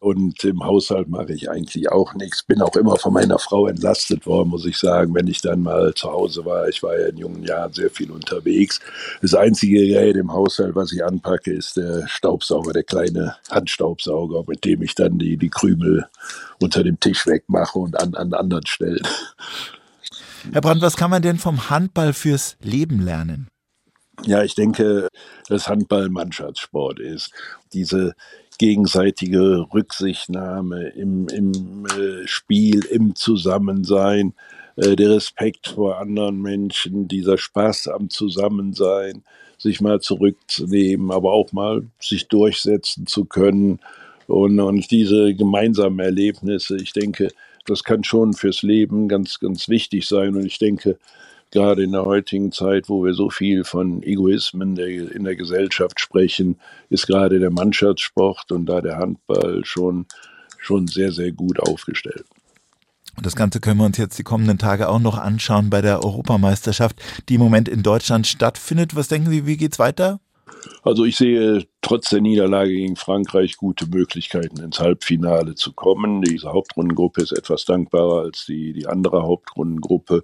Und 0.01 0.45
im 0.45 0.63
Haushalt 0.63 1.09
mache 1.09 1.33
ich 1.33 1.49
eigentlich 1.49 1.91
auch 1.91 2.13
nichts. 2.13 2.43
Bin 2.43 2.61
auch 2.61 2.77
immer 2.77 2.95
von 2.95 3.11
meiner 3.11 3.37
Frau 3.37 3.67
entlastet 3.67 4.25
worden, 4.25 4.47
muss 4.47 4.65
ich 4.65 4.77
sagen, 4.77 5.13
wenn 5.13 5.27
ich 5.27 5.41
dann 5.41 5.61
mal 5.61 5.93
zu 5.93 6.09
Hause 6.09 6.45
war. 6.45 6.69
Ich 6.69 6.81
war 6.81 6.97
ja 6.97 7.07
in 7.07 7.17
jungen 7.17 7.43
Jahren 7.43 7.73
sehr 7.73 7.89
viel 7.89 8.09
unterwegs. 8.09 8.79
Das 9.21 9.33
einzige 9.33 9.85
Gerät 9.85 10.15
im 10.15 10.31
Haushalt, 10.31 10.73
was 10.73 10.93
ich 10.93 11.03
anpacke, 11.03 11.51
ist 11.51 11.75
der 11.75 12.07
Staubsauger, 12.07 12.71
der 12.71 12.83
kleine 12.83 13.35
Handstaubsauger, 13.51 14.45
mit 14.47 14.63
dem 14.63 14.81
ich 14.83 14.95
dann 14.95 15.19
die, 15.19 15.35
die 15.35 15.49
Krümel 15.49 16.05
unter 16.61 16.81
dem 16.81 16.97
Tisch 17.01 17.27
wegmache 17.27 17.77
und 17.77 17.99
an, 17.99 18.15
an 18.15 18.33
anderen 18.33 18.67
Stellen. 18.67 19.05
Herr 20.51 20.61
Brandt, 20.61 20.81
was 20.81 20.97
kann 20.97 21.11
man 21.11 21.21
denn 21.21 21.37
vom 21.37 21.69
Handball 21.69 22.13
fürs 22.13 22.57
Leben 22.61 23.01
lernen? 23.01 23.47
Ja, 24.25 24.43
ich 24.43 24.55
denke, 24.55 25.07
dass 25.47 25.67
Handball 25.67 26.09
Mannschaftssport 26.09 26.99
ist. 26.99 27.31
Diese 27.73 28.15
gegenseitige 28.57 29.67
Rücksichtnahme 29.73 30.89
im, 30.89 31.27
im 31.29 31.85
äh, 31.85 32.27
Spiel, 32.27 32.83
im 32.85 33.15
Zusammensein, 33.15 34.33
äh, 34.75 34.95
der 34.95 35.11
Respekt 35.11 35.67
vor 35.69 35.99
anderen 35.99 36.41
Menschen, 36.41 37.07
dieser 37.07 37.37
Spaß 37.37 37.87
am 37.87 38.09
Zusammensein, 38.09 39.23
sich 39.57 39.81
mal 39.81 40.01
zurückzunehmen, 40.01 41.11
aber 41.11 41.31
auch 41.31 41.51
mal 41.51 41.83
sich 41.99 42.27
durchsetzen 42.27 43.05
zu 43.07 43.25
können 43.25 43.79
und, 44.27 44.59
und 44.59 44.91
diese 44.91 45.33
gemeinsamen 45.35 45.99
Erlebnisse. 45.99 46.77
Ich 46.77 46.93
denke, 46.93 47.29
das 47.69 47.83
kann 47.83 48.03
schon 48.03 48.33
fürs 48.33 48.61
Leben 48.61 49.07
ganz, 49.07 49.39
ganz 49.39 49.69
wichtig 49.69 50.07
sein. 50.07 50.35
Und 50.35 50.45
ich 50.45 50.59
denke, 50.59 50.97
gerade 51.51 51.83
in 51.83 51.91
der 51.91 52.05
heutigen 52.05 52.51
Zeit, 52.51 52.89
wo 52.89 53.03
wir 53.03 53.13
so 53.13 53.29
viel 53.29 53.63
von 53.63 54.03
Egoismen 54.03 54.77
in 54.77 55.23
der 55.23 55.35
Gesellschaft 55.35 55.99
sprechen, 55.99 56.59
ist 56.89 57.07
gerade 57.07 57.39
der 57.39 57.51
Mannschaftssport 57.51 58.51
und 58.51 58.65
da 58.65 58.81
der 58.81 58.97
Handball 58.97 59.63
schon 59.65 60.05
schon 60.59 60.87
sehr, 60.87 61.11
sehr 61.11 61.31
gut 61.31 61.59
aufgestellt. 61.59 62.25
Und 63.15 63.25
das 63.25 63.35
Ganze 63.35 63.59
können 63.59 63.79
wir 63.79 63.85
uns 63.85 63.97
jetzt 63.97 64.19
die 64.19 64.23
kommenden 64.23 64.57
Tage 64.57 64.87
auch 64.87 64.99
noch 64.99 65.17
anschauen 65.17 65.69
bei 65.69 65.81
der 65.81 66.03
Europameisterschaft, 66.03 67.01
die 67.27 67.35
im 67.35 67.41
Moment 67.41 67.67
in 67.67 67.83
Deutschland 67.83 68.27
stattfindet. 68.27 68.95
Was 68.95 69.07
denken 69.07 69.29
Sie, 69.29 69.45
wie 69.45 69.57
geht's 69.57 69.79
weiter? 69.79 70.19
Also 70.83 71.05
ich 71.05 71.17
sehe 71.17 71.65
trotz 71.81 72.09
der 72.09 72.21
Niederlage 72.21 72.71
gegen 72.71 72.95
Frankreich 72.95 73.57
gute 73.57 73.87
Möglichkeiten 73.87 74.61
ins 74.61 74.79
Halbfinale 74.79 75.55
zu 75.55 75.73
kommen. 75.73 76.21
Diese 76.21 76.51
Hauptrundengruppe 76.51 77.21
ist 77.21 77.31
etwas 77.31 77.65
dankbarer 77.65 78.23
als 78.23 78.45
die, 78.45 78.73
die 78.73 78.87
andere 78.87 79.23
Hauptrundengruppe. 79.23 80.23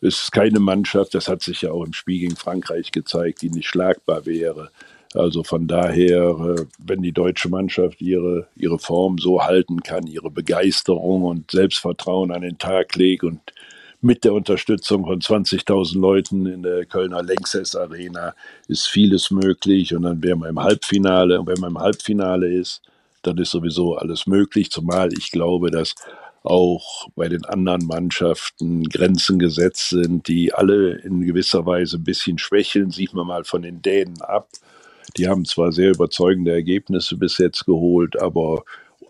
Es 0.00 0.22
ist 0.22 0.32
keine 0.32 0.60
Mannschaft, 0.60 1.14
das 1.14 1.28
hat 1.28 1.42
sich 1.42 1.62
ja 1.62 1.72
auch 1.72 1.84
im 1.84 1.92
Spiel 1.92 2.20
gegen 2.20 2.36
Frankreich 2.36 2.92
gezeigt, 2.92 3.42
die 3.42 3.50
nicht 3.50 3.66
schlagbar 3.66 4.26
wäre. 4.26 4.70
Also 5.14 5.42
von 5.42 5.66
daher, 5.66 6.56
äh, 6.58 6.64
wenn 6.78 7.02
die 7.02 7.12
deutsche 7.12 7.48
Mannschaft 7.48 8.00
ihre, 8.00 8.46
ihre 8.54 8.78
Form 8.78 9.18
so 9.18 9.42
halten 9.42 9.82
kann, 9.82 10.06
ihre 10.06 10.30
Begeisterung 10.30 11.24
und 11.24 11.50
Selbstvertrauen 11.50 12.30
an 12.30 12.42
den 12.42 12.58
Tag 12.58 12.94
legt 12.94 13.24
und 13.24 13.40
mit 14.00 14.24
der 14.24 14.32
Unterstützung 14.32 15.04
von 15.06 15.20
20.000 15.20 15.98
Leuten 15.98 16.46
in 16.46 16.62
der 16.62 16.86
Kölner 16.86 17.22
Lanxess 17.22 17.74
Arena 17.74 18.34
ist 18.68 18.86
vieles 18.86 19.30
möglich 19.30 19.94
und 19.94 20.02
dann 20.02 20.22
wären 20.22 20.40
wir 20.40 20.48
im 20.48 20.62
Halbfinale. 20.62 21.40
Und 21.40 21.48
wenn 21.48 21.60
man 21.60 21.70
im 21.70 21.80
Halbfinale 21.80 22.52
ist, 22.52 22.82
dann 23.22 23.38
ist 23.38 23.50
sowieso 23.50 23.96
alles 23.96 24.26
möglich, 24.26 24.70
zumal 24.70 25.12
ich 25.12 25.32
glaube, 25.32 25.70
dass 25.70 25.94
auch 26.44 27.08
bei 27.16 27.28
den 27.28 27.44
anderen 27.44 27.86
Mannschaften 27.86 28.84
Grenzen 28.84 29.38
gesetzt 29.38 29.90
sind, 29.90 30.28
die 30.28 30.54
alle 30.54 30.92
in 30.98 31.22
gewisser 31.22 31.66
Weise 31.66 31.96
ein 31.96 32.04
bisschen 32.04 32.38
schwächeln. 32.38 32.90
Sieht 32.90 33.12
man 33.12 33.26
mal 33.26 33.44
von 33.44 33.62
den 33.62 33.82
Dänen 33.82 34.22
ab. 34.22 34.48
Die 35.16 35.28
haben 35.28 35.44
zwar 35.44 35.72
sehr 35.72 35.90
überzeugende 35.90 36.52
Ergebnisse 36.52 37.16
bis 37.16 37.38
jetzt 37.38 37.66
geholt, 37.66 38.20
aber 38.20 38.62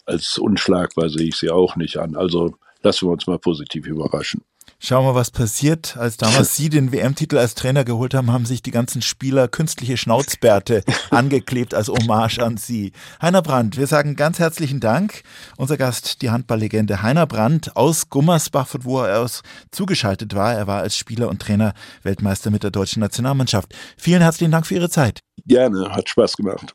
als 0.06 0.38
unschlagbar 0.38 1.10
sehe 1.10 1.28
ich 1.28 1.36
sie 1.36 1.50
auch 1.50 1.76
nicht 1.76 1.98
an. 1.98 2.16
Also 2.16 2.54
lassen 2.82 3.06
wir 3.06 3.12
uns 3.12 3.26
mal 3.26 3.38
positiv 3.38 3.86
überraschen. 3.86 4.42
Schauen 4.80 5.04
wir, 5.04 5.14
was 5.16 5.32
passiert. 5.32 5.96
Als 5.96 6.18
damals 6.18 6.54
Sie 6.56 6.68
den 6.68 6.92
WM-Titel 6.92 7.36
als 7.36 7.54
Trainer 7.54 7.84
geholt 7.84 8.14
haben, 8.14 8.30
haben 8.30 8.46
sich 8.46 8.62
die 8.62 8.70
ganzen 8.70 9.02
Spieler 9.02 9.48
künstliche 9.48 9.96
Schnauzbärte 9.96 10.84
angeklebt 11.10 11.74
als 11.74 11.88
Hommage 11.88 12.38
an 12.38 12.56
Sie. 12.56 12.92
Heiner 13.20 13.42
Brandt, 13.42 13.76
wir 13.76 13.88
sagen 13.88 14.14
ganz 14.14 14.38
herzlichen 14.38 14.78
Dank. 14.78 15.22
Unser 15.56 15.76
Gast, 15.76 16.22
die 16.22 16.30
Handballlegende 16.30 17.02
Heiner 17.02 17.26
Brandt 17.26 17.76
aus 17.76 18.08
Gummersbach, 18.08 18.68
von 18.68 18.84
wo 18.84 19.00
er 19.00 19.20
aus 19.20 19.42
zugeschaltet 19.72 20.34
war. 20.36 20.54
Er 20.54 20.68
war 20.68 20.80
als 20.80 20.96
Spieler 20.96 21.28
und 21.28 21.42
Trainer 21.42 21.74
Weltmeister 22.04 22.50
mit 22.50 22.62
der 22.62 22.70
deutschen 22.70 23.00
Nationalmannschaft. 23.00 23.74
Vielen 23.96 24.22
herzlichen 24.22 24.52
Dank 24.52 24.66
für 24.66 24.74
Ihre 24.74 24.90
Zeit. 24.90 25.22
Gerne, 25.46 25.90
hat 25.90 26.08
Spaß 26.08 26.36
gemacht. 26.36 26.74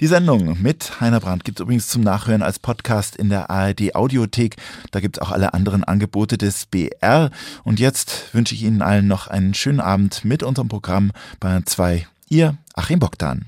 Die 0.00 0.06
Sendung 0.06 0.60
mit 0.60 1.00
Heiner 1.00 1.20
Brandt 1.20 1.44
gibt 1.44 1.58
es 1.58 1.62
übrigens 1.62 1.88
zum 1.88 2.02
Nachhören 2.02 2.42
als 2.42 2.58
Podcast 2.58 3.16
in 3.16 3.28
der 3.28 3.50
ARD 3.50 3.94
Audiothek. 3.94 4.56
Da 4.90 5.00
gibt 5.00 5.16
es 5.16 5.22
auch 5.22 5.30
alle 5.30 5.54
anderen 5.54 5.84
Angebote 5.84 6.38
des 6.38 6.66
BR. 6.66 7.30
Und 7.64 7.80
jetzt 7.80 8.34
wünsche 8.34 8.54
ich 8.54 8.62
Ihnen 8.62 8.82
allen 8.82 9.06
noch 9.06 9.28
einen 9.28 9.54
schönen 9.54 9.80
Abend 9.80 10.24
mit 10.24 10.42
unserem 10.42 10.68
Programm 10.68 11.12
Bayern 11.40 11.66
2. 11.66 12.06
Ihr 12.28 12.56
Achim 12.74 12.98
Bogdan. 12.98 13.46